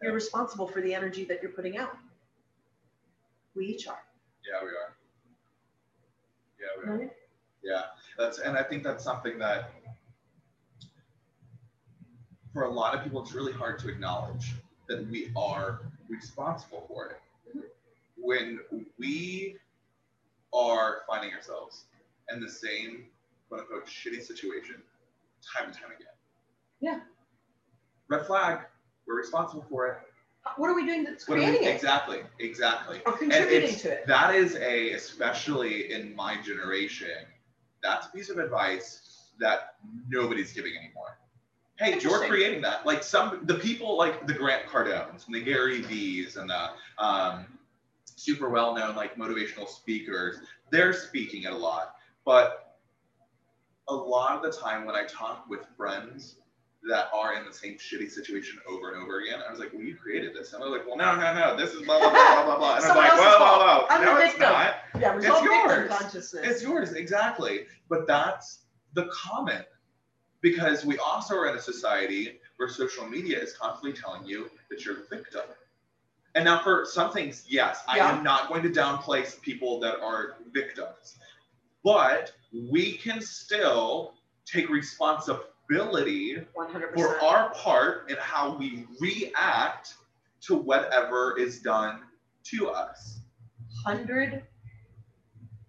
You're 0.01 0.13
responsible 0.13 0.69
for 0.69 0.79
the 0.79 0.93
energy 0.93 1.25
that 1.25 1.39
you're 1.41 1.51
putting 1.51 1.77
out. 1.77 1.97
We 3.57 3.65
each 3.65 3.89
are. 3.89 4.03
Yeah, 4.49 4.63
we 4.63 4.69
are. 4.69 4.95
Yeah, 6.61 6.81
we 6.81 6.89
are. 6.89 6.97
Right? 6.97 7.11
Yeah, 7.61 7.81
that's 8.17 8.39
and 8.39 8.57
I 8.57 8.63
think 8.63 8.83
that's 8.83 9.03
something 9.03 9.37
that 9.39 9.73
for 12.53 12.63
a 12.63 12.71
lot 12.71 12.95
of 12.95 13.03
people 13.03 13.21
it's 13.21 13.33
really 13.33 13.51
hard 13.51 13.79
to 13.79 13.89
acknowledge 13.89 14.53
that 14.87 15.05
we 15.09 15.29
are 15.35 15.81
responsible 16.11 16.85
for 16.87 17.07
it. 17.11 17.21
Mhm. 17.55 17.63
When 18.17 18.59
we 18.99 19.57
are 20.53 21.03
finding 21.07 21.33
ourselves 21.33 21.85
in 22.29 22.39
the 22.41 22.49
same 22.49 23.09
quote 23.47 23.61
unquote 23.61 23.85
shitty 23.85 24.21
situation 24.21 24.83
time 25.41 25.65
and 25.65 25.73
time 25.73 25.91
again. 25.91 26.13
Yeah. 26.81 26.99
Red 28.09 28.25
flag, 28.27 28.65
we're 29.05 29.15
responsible 29.17 29.63
for 29.69 29.87
it. 29.87 29.97
What 30.57 30.69
are 30.69 30.75
we 30.75 30.85
doing 30.85 31.03
that's 31.03 31.27
What 31.27 31.37
are 31.37 31.41
we- 31.41 31.45
creating 31.47 31.67
it 31.67 31.75
Exactly, 31.75 32.23
exactly. 32.39 33.01
or 33.05 33.13
contributing 33.17 33.75
to 33.77 33.91
it? 33.93 34.07
That 34.07 34.35
is 34.35 34.55
a, 34.55 34.91
especially 34.93 35.91
in 35.93 36.15
my 36.15 36.41
generation, 36.41 37.27
that's 37.81 38.07
a 38.07 38.11
piece 38.11 38.29
of 38.29 38.37
advice 38.39 39.31
that 39.39 39.75
nobody's 40.07 40.51
giving 40.53 40.75
anymore. 40.75 41.17
Hey, 41.81 41.97
you're 41.99 42.27
creating 42.27 42.61
that. 42.61 42.85
Like 42.85 43.01
some, 43.01 43.39
the 43.43 43.55
people 43.55 43.97
like 43.97 44.27
the 44.27 44.33
Grant 44.33 44.67
Cardones 44.67 45.25
and 45.25 45.33
the 45.33 45.41
Gary 45.41 45.81
V's 45.81 46.37
and 46.37 46.47
the 46.47 46.69
um, 47.03 47.47
super 48.05 48.49
well-known 48.49 48.95
like 48.95 49.15
motivational 49.15 49.67
speakers, 49.67 50.37
they're 50.69 50.93
speaking 50.93 51.43
it 51.43 51.51
a 51.51 51.57
lot. 51.57 51.95
But 52.23 52.77
a 53.87 53.95
lot 53.95 54.35
of 54.35 54.43
the 54.43 54.55
time 54.55 54.85
when 54.85 54.95
I 54.95 55.05
talk 55.05 55.49
with 55.49 55.61
friends 55.75 56.35
that 56.87 57.09
are 57.15 57.33
in 57.33 57.45
the 57.45 57.53
same 57.53 57.77
shitty 57.77 58.11
situation 58.11 58.59
over 58.69 58.93
and 58.93 59.01
over 59.01 59.21
again, 59.21 59.39
I 59.47 59.49
was 59.49 59.59
like, 59.59 59.73
well, 59.73 59.81
you 59.81 59.95
created 59.95 60.35
this. 60.35 60.53
And 60.53 60.61
they're 60.61 60.69
like, 60.69 60.85
well, 60.85 60.97
no, 60.97 61.15
no, 61.15 61.33
no, 61.33 61.57
this 61.57 61.73
is 61.73 61.81
blah, 61.81 61.99
blah, 61.99 62.11
blah, 62.11 62.45
blah, 62.45 62.57
blah. 62.59 62.75
And 62.75 62.85
I'm 62.85 62.95
like, 62.95 63.11
whoa, 63.13 63.39
whoa, 63.39 63.57
whoa. 63.59 63.87
I'm 63.89 64.05
no, 64.05 64.17
it's 64.17 64.37
not. 64.37 64.75
Yeah, 64.99 65.17
it's 65.17 65.25
yours. 65.25 66.33
It's 66.43 66.61
yours, 66.61 66.93
exactly. 66.93 67.65
But 67.89 68.05
that's 68.05 68.59
the 68.93 69.09
common 69.11 69.63
because 70.41 70.85
we 70.85 70.97
also 70.97 71.35
are 71.35 71.49
in 71.49 71.55
a 71.55 71.61
society 71.61 72.39
where 72.57 72.69
social 72.69 73.07
media 73.07 73.39
is 73.39 73.53
constantly 73.53 73.93
telling 73.93 74.25
you 74.25 74.49
that 74.69 74.83
you're 74.85 74.95
the 74.95 75.15
victim. 75.15 75.41
And 76.35 76.45
now, 76.45 76.63
for 76.63 76.85
some 76.85 77.11
things, 77.11 77.45
yes, 77.47 77.83
I 77.87 77.99
am 77.99 78.23
not 78.23 78.47
going 78.47 78.63
to 78.63 78.69
downplay 78.69 79.39
people 79.41 79.79
that 79.81 79.99
are 79.99 80.37
victims, 80.53 81.17
but 81.83 82.31
we 82.53 82.93
can 82.93 83.21
still 83.21 84.13
take 84.45 84.69
responsibility 84.69 86.37
100%. 86.57 86.93
for 86.93 87.19
our 87.21 87.53
part 87.53 88.09
in 88.09 88.17
how 88.19 88.55
we 88.55 88.85
react 88.99 89.95
to 90.41 90.55
whatever 90.55 91.37
is 91.37 91.59
done 91.59 92.01
to 92.43 92.69
us. 92.69 93.19
Hundred 93.85 94.43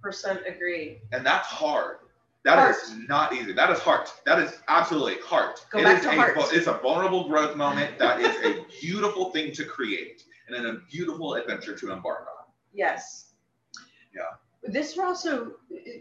percent 0.03 0.41
agree. 0.47 0.99
And 1.13 1.25
that's 1.25 1.47
hard. 1.47 1.99
That 2.45 2.71
is 2.71 2.77
Heart. 2.89 3.09
not 3.09 3.33
easy. 3.35 3.53
That 3.53 3.71
is 3.71 3.79
heart. 3.79 4.13
That 4.27 4.41
is 4.41 4.59
absolutely 4.69 5.21
heart. 5.23 5.65
Go 5.71 5.79
It 5.79 5.85
back 5.85 5.99
is 5.99 6.05
to 6.05 6.11
a, 6.11 6.15
heart. 6.15 6.33
It's 6.53 6.67
a 6.67 6.75
vulnerable 6.75 7.29
growth 7.29 7.57
moment. 7.57 7.99
That 7.99 8.21
is 8.21 8.35
a 8.45 8.65
beautiful 8.81 9.31
thing 9.31 9.53
to 9.53 9.65
create 9.65 10.25
and 10.49 10.57
then 10.57 10.67
a 10.75 10.79
beautiful 10.91 11.35
adventure 11.35 11.77
to 11.77 11.93
embark 11.93 12.27
on. 12.39 12.47
Yes. 12.73 13.33
Yeah. 14.15 14.23
This 14.65 14.97
also, 14.99 15.53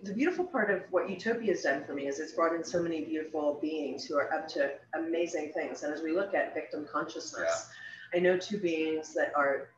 the 0.03 0.13
beautiful 0.13 0.45
part 0.45 0.69
of 0.69 0.83
what 0.91 1.09
Utopia 1.09 1.51
has 1.51 1.63
done 1.63 1.83
for 1.83 1.93
me 1.93 2.07
is 2.07 2.19
it's 2.19 2.33
brought 2.33 2.53
in 2.55 2.63
so 2.63 2.81
many 2.81 3.03
beautiful 3.03 3.57
beings 3.61 4.05
who 4.05 4.17
are 4.17 4.31
up 4.33 4.47
to 4.49 4.71
amazing 4.95 5.51
things. 5.53 5.81
And 5.83 5.93
as 5.93 6.01
we 6.01 6.11
look 6.11 6.33
at 6.35 6.53
victim 6.53 6.87
consciousness, 6.91 7.69
I 8.13 8.19
know 8.19 8.37
two 8.37 8.59
beings 8.59 9.13
that 9.15 9.31
are 9.35 9.69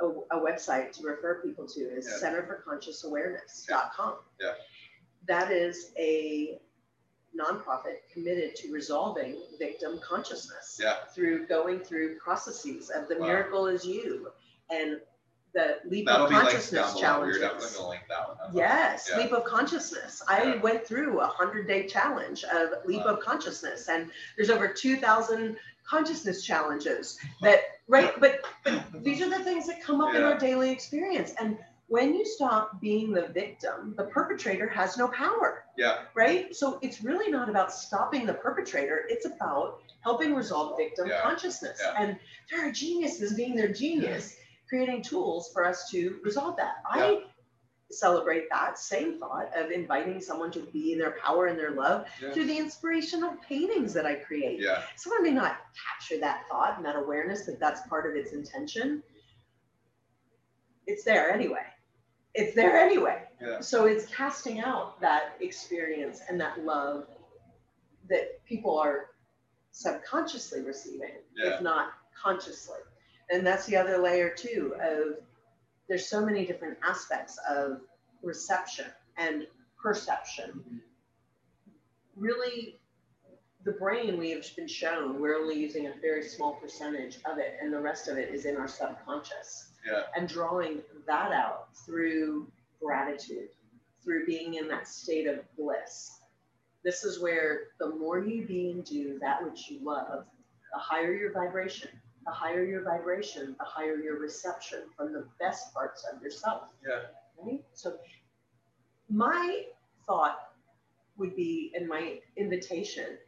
a, 0.00 0.06
a 0.06 0.40
website 0.40 0.92
to 0.92 1.02
refer 1.04 1.42
people 1.42 1.66
to 1.68 1.80
is 1.80 2.06
Yeah. 2.08 2.16
Center 2.18 2.42
for 2.46 2.62
Conscious 2.68 3.02
Awareness.com. 3.04 4.14
Yeah. 4.40 4.52
That 5.28 5.50
is 5.52 5.92
a 5.98 6.58
nonprofit 7.38 7.98
committed 8.12 8.54
to 8.56 8.72
resolving 8.72 9.36
victim 9.58 9.98
consciousness 10.06 10.78
Yeah. 10.82 11.04
through 11.14 11.46
going 11.46 11.80
through 11.80 12.18
processes 12.18 12.90
of 12.90 13.08
the 13.08 13.16
Wow. 13.16 13.26
miracle 13.26 13.66
is 13.68 13.84
you 13.86 14.32
and 14.70 15.00
the 15.54 15.78
leap 15.84 16.06
That'll 16.06 16.26
of 16.26 16.32
consciousness 16.32 16.70
down 16.72 16.94
below. 16.94 16.94
We're 16.94 17.00
challenges. 17.38 17.40
definitely 17.40 17.76
gonna 17.76 17.88
link 17.88 18.02
that 18.08 18.28
one. 18.28 18.38
up. 18.40 18.50
Yes, 18.54 19.08
Yeah. 19.10 19.18
leap 19.18 19.32
of 19.32 19.44
consciousness. 19.44 20.22
I 20.26 20.42
Yeah. 20.44 20.60
went 20.60 20.86
through 20.86 21.20
a 21.20 21.26
hundred 21.26 21.66
day 21.66 21.86
challenge 21.86 22.44
of 22.44 22.84
leap 22.86 23.04
Wow. 23.04 23.14
of 23.16 23.20
consciousness, 23.20 23.88
and 23.88 24.10
there's 24.36 24.48
over 24.50 24.66
two 24.68 24.96
thousand 24.96 25.58
consciousness 25.86 26.42
challenges 26.44 27.18
that 27.42 27.60
right. 27.86 28.18
But 28.18 28.40
but 28.64 28.82
these 29.04 29.20
are 29.20 29.28
the 29.28 29.44
things 29.44 29.66
that 29.66 29.82
come 29.82 30.00
up 30.00 30.14
in 30.14 30.22
our 30.22 30.38
daily 30.38 30.70
experience, 30.70 31.32
and 31.38 31.58
when 31.92 32.14
you 32.14 32.24
stop 32.24 32.80
being 32.80 33.12
the 33.12 33.28
victim, 33.28 33.92
the 33.98 34.04
perpetrator 34.04 34.66
has 34.66 34.96
no 34.96 35.08
power, 35.08 35.66
Yeah. 35.76 36.04
right? 36.14 36.56
So 36.56 36.78
it's 36.80 37.02
really 37.04 37.30
not 37.30 37.50
about 37.50 37.70
stopping 37.70 38.24
the 38.24 38.32
perpetrator; 38.32 39.04
it's 39.10 39.26
about 39.26 39.82
helping 40.00 40.34
resolve 40.34 40.78
victim 40.78 41.08
Yeah. 41.08 41.20
consciousness. 41.20 41.78
Yeah. 41.82 41.94
And 41.98 42.18
there 42.50 42.66
are 42.66 42.72
geniuses 42.72 43.34
being 43.34 43.54
their 43.54 43.68
genius, 43.68 44.38
creating 44.70 45.02
tools 45.02 45.52
for 45.52 45.66
us 45.66 45.90
to 45.90 46.18
resolve 46.24 46.56
that. 46.56 46.76
I 46.86 47.24
celebrate 47.90 48.48
that 48.48 48.78
same 48.78 49.18
thought 49.20 49.54
of 49.54 49.70
inviting 49.70 50.18
someone 50.18 50.50
to 50.52 50.60
be 50.60 50.94
in 50.94 50.98
their 50.98 51.18
power 51.22 51.48
and 51.48 51.58
their 51.58 51.72
love 51.72 52.08
Yeah. 52.22 52.32
through 52.32 52.46
the 52.46 52.56
inspirational 52.56 53.36
paintings 53.46 53.92
that 53.92 54.06
I 54.06 54.14
create. 54.14 54.60
Yeah. 54.60 54.82
Someone 54.96 55.24
may 55.24 55.32
not 55.32 55.58
capture 55.86 56.18
that 56.20 56.48
thought 56.48 56.78
and 56.78 56.86
that 56.86 56.96
awareness 56.96 57.44
that 57.44 57.60
that's 57.60 57.86
part 57.86 58.06
of 58.08 58.16
its 58.16 58.32
intention. 58.32 59.02
It's 60.86 61.04
there 61.04 61.30
anyway. 61.30 61.66
It's 62.34 62.54
there 62.54 62.76
anyway. 62.78 63.24
Yeah. 63.40 63.60
So 63.60 63.86
it's 63.86 64.06
casting 64.06 64.60
out 64.60 65.00
that 65.00 65.36
experience 65.40 66.20
and 66.28 66.40
that 66.40 66.64
love 66.64 67.06
that 68.08 68.44
people 68.44 68.78
are 68.78 69.10
subconsciously 69.72 70.62
receiving, 70.62 71.18
Yeah. 71.36 71.56
if 71.56 71.62
not 71.62 71.92
consciously. 72.20 72.78
And 73.30 73.46
that's 73.46 73.66
the 73.66 73.76
other 73.76 73.98
layer 73.98 74.30
too 74.30 74.74
of 74.80 75.22
there's 75.88 76.06
so 76.06 76.24
many 76.24 76.46
different 76.46 76.78
aspects 76.82 77.38
of 77.48 77.80
reception 78.22 78.86
and 79.16 79.46
perception. 79.80 80.80
Really, 82.16 82.80
the 83.64 83.72
brain 83.72 84.18
we 84.18 84.30
have 84.30 84.44
been 84.56 84.68
shown 84.68 85.20
we're 85.20 85.36
only 85.36 85.56
using 85.58 85.86
a 85.86 85.92
very 86.00 86.22
small 86.22 86.54
percentage 86.54 87.18
of 87.24 87.38
it, 87.38 87.56
and 87.60 87.72
the 87.72 87.80
rest 87.80 88.08
of 88.08 88.16
it 88.18 88.34
is 88.34 88.44
in 88.44 88.56
our 88.56 88.68
subconscious 88.68 89.71
Yeah. 89.84 90.02
and 90.16 90.28
drawing 90.28 90.80
that 91.06 91.32
out 91.32 91.76
through 91.84 92.46
gratitude, 92.80 93.48
through 94.02 94.26
being 94.26 94.54
in 94.54 94.68
that 94.68 94.86
state 94.86 95.26
of 95.26 95.40
bliss. 95.56 96.20
This 96.84 97.04
is 97.04 97.20
where 97.20 97.68
the 97.78 97.90
more 97.90 98.20
you 98.20 98.46
be 98.46 98.70
and 98.70 98.84
do 98.84 99.18
that 99.20 99.42
which 99.42 99.68
you 99.68 99.80
love, 99.82 100.24
the 100.72 100.78
higher 100.78 101.12
your 101.14 101.32
vibration. 101.32 101.88
The 102.24 102.30
higher 102.30 102.64
your 102.64 102.84
vibration, 102.84 103.56
the 103.58 103.64
higher 103.64 103.96
your 103.96 104.20
reception 104.20 104.82
from 104.96 105.12
the 105.12 105.26
best 105.40 105.74
parts 105.74 106.06
of 106.12 106.22
yourself. 106.22 106.62
Yeah. 106.86 107.00
Right? 107.36 107.64
So, 107.74 107.96
my 109.10 109.64
thought 110.06 110.52
would 111.16 111.34
be, 111.34 111.72
and 111.74 111.88
my 111.88 112.20
invitation 112.36 113.18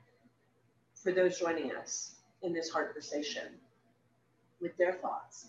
for 0.95 1.11
those 1.11 1.39
joining 1.39 1.75
us 1.75 2.17
in 2.43 2.53
this 2.53 2.71
heart 2.71 2.95
conversation 2.95 3.49
with 4.61 4.77
their 4.77 4.95
thoughts 4.95 5.47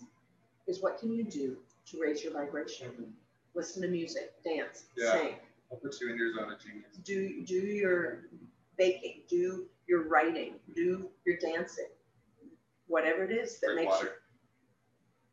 is 0.66 0.82
what 0.82 0.98
can 0.98 1.12
you 1.12 1.24
do 1.24 1.56
to 1.86 2.00
raise 2.00 2.22
your 2.24 2.32
vibration? 2.32 3.14
Listen 3.54 3.82
to 3.82 3.88
music, 3.88 4.32
dance, 4.44 4.84
Yeah. 4.96 5.12
sing, 5.12 5.34
I'll 5.70 5.78
put 5.78 6.00
you 6.00 6.10
in 6.10 6.16
your 6.16 6.34
zone 6.34 6.52
of 6.52 6.58
genius. 6.60 6.96
do 7.04 7.42
do 7.44 7.54
your 7.54 8.26
baking, 8.76 9.22
do 9.28 9.66
your 9.86 10.02
writing, 10.08 10.54
do 10.74 11.10
your 11.24 11.36
dancing, 11.38 11.88
whatever 12.86 13.24
it 13.24 13.30
is 13.32 13.58
that 13.60 13.68
Drink 13.68 13.80
makes 13.88 13.92
water. 13.96 14.06
you 14.06 14.12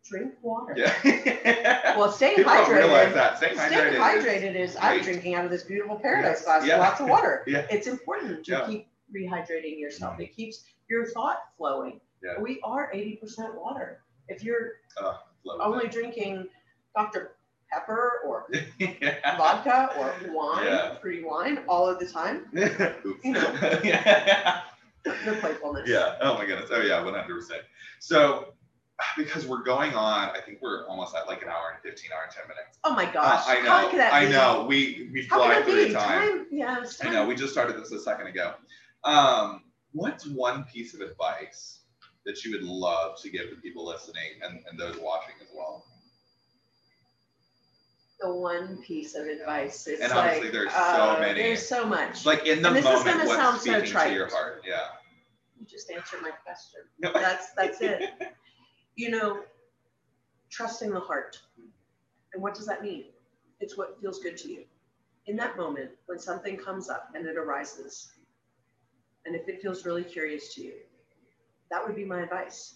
drink 0.10 0.34
water. 0.42 0.74
Yeah. 0.78 1.96
Well, 1.98 2.12
staying 2.12 2.38
People 2.38 2.54
don't 2.54 2.66
hydrated. 2.66 2.78
realize 2.78 3.14
that. 3.14 3.38
Staying 3.38 3.56
Staying 3.58 3.94
hydrated. 4.02 4.56
is- 4.56 4.72
is 4.72 4.78
I'm 4.82 5.02
drinking 5.02 5.36
out 5.36 5.46
of 5.46 5.52
this 5.52 5.64
beautiful 5.64 5.96
paradise 5.98 6.38
Yes. 6.40 6.44
glass 6.46 6.66
Yeah. 6.66 6.78
with 6.80 6.88
lots 6.88 7.00
of 7.02 7.08
water. 7.10 7.44
Yeah. 7.48 7.68
It's 7.70 7.88
important 7.88 8.44
to 8.46 8.52
Yeah. 8.52 8.66
keep 8.68 8.88
rehydrating 9.16 9.80
yourself. 9.80 10.14
Mm-hmm. 10.14 10.22
It 10.24 10.36
keeps 10.36 10.66
your 10.90 11.06
thought 11.08 11.50
flowing. 11.58 12.02
Yeah. 12.24 12.40
We 12.40 12.60
are 12.64 12.90
80% 12.94 13.54
water. 13.56 14.03
If 14.28 14.44
you're 14.44 14.74
Love 15.46 15.60
only 15.62 15.88
drinking 15.88 16.48
Dr. 16.96 17.36
Pepper 17.72 18.22
or 18.26 18.48
yeah. 18.80 19.36
vodka 19.38 19.90
or 19.98 20.14
wine, 20.34 20.66
Yeah. 20.66 20.96
free 20.96 21.24
wine 21.24 21.60
all 21.68 21.88
of 21.90 22.00
the 22.00 22.06
time, 22.06 22.46
You 22.54 23.32
know. 23.34 23.80
yeah. 23.84 24.62
the 25.04 25.38
playfulness. 25.42 25.90
Yeah. 25.90 26.16
Oh 26.22 26.36
my 26.36 26.46
goodness. 26.46 26.70
Oh 26.72 26.82
yeah, 26.82 27.04
one 27.04 27.14
hundred 27.14 27.36
percent. 27.36 27.62
So 28.00 28.54
because 29.18 29.46
we're 29.48 29.64
going 29.64 29.94
on, 29.96 30.30
I 30.30 30.40
think 30.40 30.60
we're 30.62 30.88
almost 30.88 31.16
at 31.16 31.28
like 31.28 31.42
an 31.42 31.50
hour 31.50 31.72
and 31.74 31.82
fifteen, 31.82 32.12
hour 32.14 32.24
and 32.24 32.32
ten 32.32 32.44
minutes. 32.48 32.78
Oh 32.84 32.94
my 32.94 33.06
Uh, 33.08 33.12
gosh. 33.12 33.44
I 33.48 33.60
know. 33.62 33.98
That 33.98 34.14
I 34.14 34.30
know. 34.30 34.66
We 34.68 35.10
we 35.12 35.24
fly 35.24 35.62
through 35.64 35.76
that 35.76 35.88
be? 35.88 35.94
time. 35.94 36.38
Time, 36.38 36.48
yeah, 36.52 36.82
it's 36.82 37.04
I 37.04 37.10
know. 37.10 37.26
We 37.26 37.36
just 37.36 37.52
started 37.52 37.76
this 37.78 37.92
a 37.92 38.00
second 38.00 38.28
ago. 38.28 38.54
Um, 39.04 39.64
what's 39.92 40.26
one 40.28 40.64
piece 40.66 40.94
of 40.94 41.02
advice 41.02 41.80
that 42.26 42.44
you 42.44 42.52
would 42.54 42.64
love 42.64 43.20
to 43.22 43.30
give 43.30 43.50
to 43.50 43.56
people 43.58 43.86
listening 43.86 44.32
and, 44.44 44.60
and 44.70 44.80
those 44.80 44.98
watching 44.98 45.36
as 45.42 45.48
well? 45.56 45.86
the 48.24 48.34
one 48.34 48.78
piece 48.78 49.16
of 49.16 49.28
advice 49.28 49.86
is 49.86 50.00
And 50.00 50.12
like, 50.12 50.52
there's 50.52 50.72
so 50.72 50.78
uh, 50.80 51.18
many. 51.20 51.42
There's 51.42 51.68
so 51.68 51.86
much. 51.86 52.26
Like 52.26 52.46
in 52.48 52.62
the 52.62 52.70
And 52.70 52.78
this 52.78 52.86
is 52.86 52.92
moment, 52.92 53.06
gonna 53.06 53.26
what's 53.28 53.36
sound 53.36 53.58
so 53.58 53.80
speaking 53.80 54.00
to 54.00 54.14
your 54.14 54.30
heart? 54.30 54.64
Yeah. 54.66 54.80
you 55.60 55.66
just 55.66 55.92
answered 55.92 56.22
my 56.22 56.32
question. 56.32 56.82
No. 57.00 57.12
That's 57.14 57.52
that's 57.58 57.82
it. 57.82 58.12
You 58.96 59.10
know, 59.10 59.42
trusting 60.50 60.92
the 60.92 61.00
heart. 61.00 61.38
And 62.34 62.42
what 62.42 62.56
does 62.56 62.66
that 62.66 62.82
mean? 62.82 63.06
It's 63.60 63.78
what 63.78 64.00
feels 64.00 64.20
good 64.20 64.38
to 64.38 64.50
you. 64.50 64.64
In 65.26 65.36
that 65.38 65.58
moment, 65.58 65.92
when 66.06 66.20
something 66.20 66.58
comes 66.58 66.90
up 66.90 67.10
and 67.16 67.26
it 67.26 67.38
arises, 67.38 68.14
and 69.26 69.36
if 69.36 69.48
it 69.48 69.62
feels 69.62 69.86
really 69.86 70.04
curious 70.04 70.54
to 70.56 70.64
you, 70.64 70.74
that 71.70 71.86
would 71.86 71.96
be 71.96 72.06
my 72.06 72.22
advice. 72.22 72.76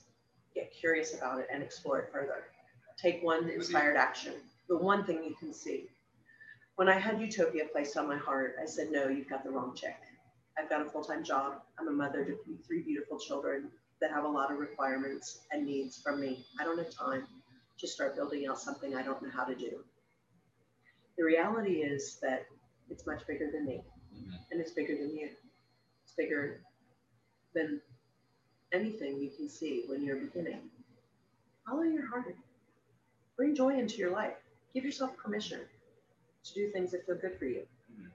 Get 0.56 0.72
curious 0.72 1.14
about 1.16 1.40
it 1.40 1.48
and 1.52 1.62
explore 1.62 2.00
it 2.00 2.10
further. 2.12 2.44
Take 2.98 3.22
one 3.24 3.50
inspired 3.50 3.96
action, 3.96 4.34
the 4.68 4.78
one 4.78 5.04
thing 5.06 5.24
you 5.24 5.36
can 5.36 5.54
see. 5.54 5.88
When 6.76 6.90
I 6.90 6.98
had 6.98 7.20
Utopia 7.20 7.66
placed 7.72 7.98
on 7.98 8.08
my 8.08 8.18
heart, 8.18 8.56
I 8.62 8.66
said, 8.66 8.92
No, 8.92 9.08
you've 9.08 9.30
got 9.30 9.44
the 9.44 9.52
wrong 9.52 9.76
check. 9.76 10.02
I've 10.58 10.70
got 10.70 10.82
a 10.82 10.90
full 10.90 11.04
time 11.04 11.24
job. 11.24 11.62
I'm 11.80 11.88
a 11.88 11.92
mother 11.92 12.26
to 12.26 12.38
three 12.66 12.82
beautiful 12.82 13.20
children 13.20 13.72
that 14.02 14.12
have 14.12 14.24
a 14.26 14.28
lot 14.28 14.52
of 14.52 14.58
requirements 14.60 15.40
and 15.52 15.66
needs 15.66 16.02
from 16.02 16.20
me. 16.20 16.46
I 16.60 16.64
don't 16.64 16.78
have 16.78 16.92
time 16.92 17.28
to 17.80 17.88
start 17.88 18.16
building 18.16 18.48
out 18.48 18.60
something 18.60 18.96
I 18.96 19.04
don't 19.04 19.22
know 19.22 19.30
how 19.30 19.44
to 19.44 19.56
do. 19.56 19.84
The 21.18 21.24
reality 21.24 21.82
is 21.82 22.18
that 22.22 22.46
it's 22.90 23.06
much 23.06 23.26
bigger 23.28 23.50
than 23.52 23.66
me 23.66 23.84
Mhm. 24.14 24.40
and 24.52 24.62
it's 24.62 24.72
bigger 24.72 24.96
than 24.96 25.16
you. 25.16 25.36
It's 26.04 26.14
bigger 26.14 26.62
than 27.54 27.82
anything 28.74 29.20
you 29.20 29.30
can 29.30 29.50
see 29.50 29.84
when 29.88 30.04
you're 30.04 30.18
beginning. 30.18 30.70
Follow 31.68 31.84
your 31.84 32.08
heart. 32.08 32.36
Bring 33.36 33.56
joy 33.56 33.78
into 33.78 33.98
your 33.98 34.12
life. 34.12 34.36
Give 34.74 34.84
yourself 34.84 35.16
permission 35.18 35.62
to 36.44 36.54
do 36.54 36.72
things 36.72 36.92
that 36.92 37.06
feel 37.06 37.16
good 37.16 37.38
for 37.38 37.46
you. 37.46 37.68
Mhm. 37.92 38.12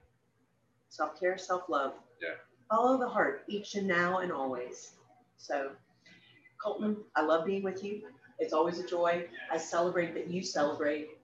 Self 0.88 1.18
care, 1.18 1.36
self 1.38 1.68
love. 1.68 1.94
Yeah. 2.20 2.36
Follow 2.70 2.98
the 2.98 3.08
heart 3.08 3.44
each 3.48 3.74
and 3.74 3.86
now 3.86 4.18
and 4.18 4.32
always. 4.32 4.96
So, 5.36 5.76
Colton, 6.58 7.04
I 7.16 7.22
love 7.22 7.44
being 7.44 7.62
with 7.62 7.82
you. 7.84 8.08
It's 8.38 8.52
always 8.52 8.78
a 8.78 8.86
joy. 8.86 9.28
I 9.50 9.56
celebrate 9.56 10.14
that 10.14 10.28
you 10.28 10.42
celebrate 10.42 11.18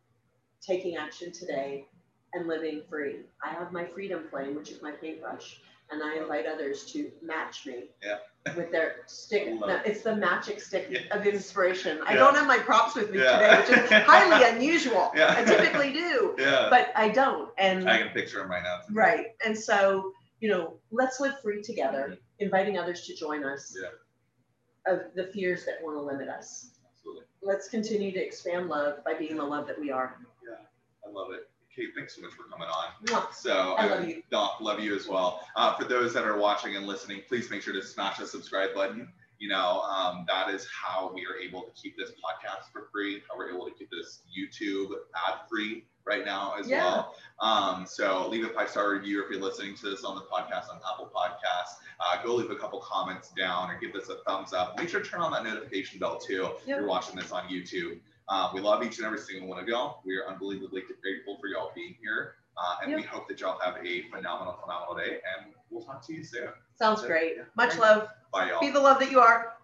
taking 0.60 0.96
action 0.96 1.32
today 1.32 1.86
and 2.34 2.46
living 2.46 2.82
free. 2.88 3.24
I 3.42 3.48
have 3.50 3.72
my 3.72 3.84
freedom 3.84 4.28
flame, 4.28 4.54
which 4.54 4.70
is 4.70 4.82
my 4.82 4.92
paintbrush, 4.92 5.60
and 5.90 6.02
I 6.02 6.16
invite 6.16 6.46
others 6.46 6.84
to 6.92 7.10
match 7.22 7.66
me. 7.66 7.90
Yeah. 8.02 8.18
With 8.56 8.70
their 8.70 8.96
stick. 9.06 9.44
Oh, 9.48 9.66
no, 9.66 9.80
it's 9.84 10.02
the 10.02 10.14
magic 10.14 10.60
stick 10.60 10.86
Yeah. 10.90 11.00
of 11.16 11.26
inspiration. 11.26 12.00
I 12.04 12.12
Yeah. 12.12 12.18
don't 12.18 12.34
have 12.34 12.46
my 12.46 12.58
props 12.58 12.94
with 12.94 13.10
me 13.10 13.18
Yeah. 13.20 13.62
today, 13.62 13.76
which 13.78 13.84
is 13.84 13.90
highly 14.06 14.44
unusual. 14.56 15.10
I 15.14 15.44
typically 15.44 15.92
do, 15.92 16.34
Yeah. 16.38 16.68
but 16.70 16.90
I 16.94 17.08
don't. 17.08 17.50
And 17.58 17.88
I 17.88 17.98
can 17.98 18.10
picture 18.10 18.40
him 18.42 18.50
right 18.50 18.62
now. 18.62 18.80
right. 18.92 19.34
And 19.44 19.56
so, 19.58 20.12
you 20.40 20.48
know, 20.48 20.78
let's 20.90 21.20
live 21.20 21.40
free 21.40 21.62
together, 21.62 22.04
mm-hmm. 22.12 22.44
inviting 22.44 22.78
others 22.78 23.06
to 23.06 23.14
join 23.14 23.44
us. 23.44 23.76
Yeah. 23.80 23.88
Of 24.92 25.00
the 25.14 25.24
fears 25.26 25.66
that 25.66 25.82
want 25.82 25.96
to 25.96 26.00
limit 26.00 26.28
us. 26.28 26.70
Absolutely. 26.90 27.24
Let's 27.42 27.68
continue 27.68 28.10
to 28.12 28.18
expand 28.18 28.68
love 28.68 29.04
by 29.04 29.14
being 29.14 29.36
the 29.36 29.44
love 29.44 29.66
that 29.66 29.78
we 29.78 29.90
are. 29.90 30.16
Yeah, 30.48 30.56
I 31.06 31.10
love 31.10 31.32
it. 31.32 31.48
Kate, 31.78 31.90
thanks 31.96 32.16
so 32.16 32.22
much 32.22 32.32
for 32.32 32.42
coming 32.44 32.66
on. 32.66 32.86
Mwah. 33.06 33.32
So 33.32 33.74
I 33.78 33.86
love 33.86 34.08
you. 34.08 34.22
Doc, 34.32 34.58
love 34.60 34.80
you 34.80 34.96
as 34.96 35.06
well. 35.06 35.40
Uh, 35.54 35.74
for 35.76 35.84
those 35.84 36.12
that 36.14 36.24
are 36.24 36.36
watching 36.36 36.74
and 36.74 36.86
listening, 36.88 37.22
please 37.28 37.48
make 37.50 37.62
sure 37.62 37.72
to 37.72 37.82
smash 37.82 38.18
the 38.18 38.26
subscribe 38.26 38.74
button. 38.74 39.08
You 39.38 39.48
know, 39.48 39.82
um, 39.82 40.24
that 40.26 40.50
is 40.50 40.66
how 40.66 41.12
we 41.14 41.20
are 41.24 41.36
able 41.40 41.62
to 41.62 41.70
keep 41.80 41.96
this 41.96 42.10
podcast 42.10 42.72
for 42.72 42.88
free. 42.92 43.22
How 43.30 43.38
we're 43.38 43.50
able 43.54 43.66
to 43.66 43.70
keep 43.70 43.88
this 43.92 44.22
YouTube 44.36 44.90
ad 45.14 45.48
free 45.48 45.84
right 46.04 46.24
now 46.24 46.54
as 46.58 46.68
Yeah. 46.68 46.84
well. 46.84 47.14
Um, 47.38 47.86
so 47.86 48.26
leave 48.28 48.44
a 48.44 48.48
five 48.48 48.68
star 48.68 48.90
review 48.90 49.22
if 49.22 49.30
you're 49.30 49.40
listening 49.40 49.76
to 49.76 49.90
this 49.90 50.02
on 50.02 50.16
the 50.16 50.22
podcast 50.22 50.68
on 50.70 50.80
Apple 50.92 51.08
Podcasts. 51.14 51.76
Uh, 52.00 52.20
go 52.24 52.34
leave 52.34 52.50
a 52.50 52.56
couple 52.56 52.80
comments 52.80 53.30
down 53.36 53.70
or 53.70 53.78
give 53.78 53.92
this 53.92 54.08
a 54.08 54.16
thumbs 54.26 54.52
up. 54.52 54.76
Make 54.76 54.88
sure 54.88 55.00
to 55.00 55.08
turn 55.08 55.20
on 55.20 55.30
that 55.32 55.44
notification 55.44 56.00
bell 56.00 56.18
too 56.18 56.50
if 56.60 56.66
you're 56.66 56.86
watching 56.86 57.14
this 57.14 57.30
on 57.30 57.44
YouTube. 57.48 58.00
Uh, 58.28 58.50
we 58.52 58.60
love 58.60 58.82
each 58.82 58.98
and 58.98 59.06
every 59.06 59.18
single 59.18 59.48
one 59.48 59.58
of 59.58 59.66
y'all. 59.66 60.02
We 60.04 60.16
are 60.16 60.28
unbelievably 60.28 60.82
grateful 61.02 61.38
for 61.40 61.46
y'all 61.48 61.72
being 61.74 61.96
here. 62.00 62.34
Uh, 62.56 62.76
and 62.82 62.94
we 62.94 63.02
hope 63.02 63.28
that 63.28 63.40
y'all 63.40 63.58
have 63.60 63.76
a 63.84 64.02
phenomenal, 64.10 64.58
phenomenal 64.62 64.96
day. 64.96 65.20
And 65.36 65.54
we'll 65.70 65.82
talk 65.82 66.04
to 66.06 66.12
you 66.12 66.24
soon. 66.24 66.48
Sounds 66.74 67.02
great. 67.02 67.36
Much 67.56 67.78
love. 67.78 68.08
Bye, 68.32 68.50
y'all. 68.50 68.60
Be 68.60 68.70
the 68.70 68.80
love 68.80 68.98
that 69.00 69.10
you 69.10 69.20
are. 69.20 69.54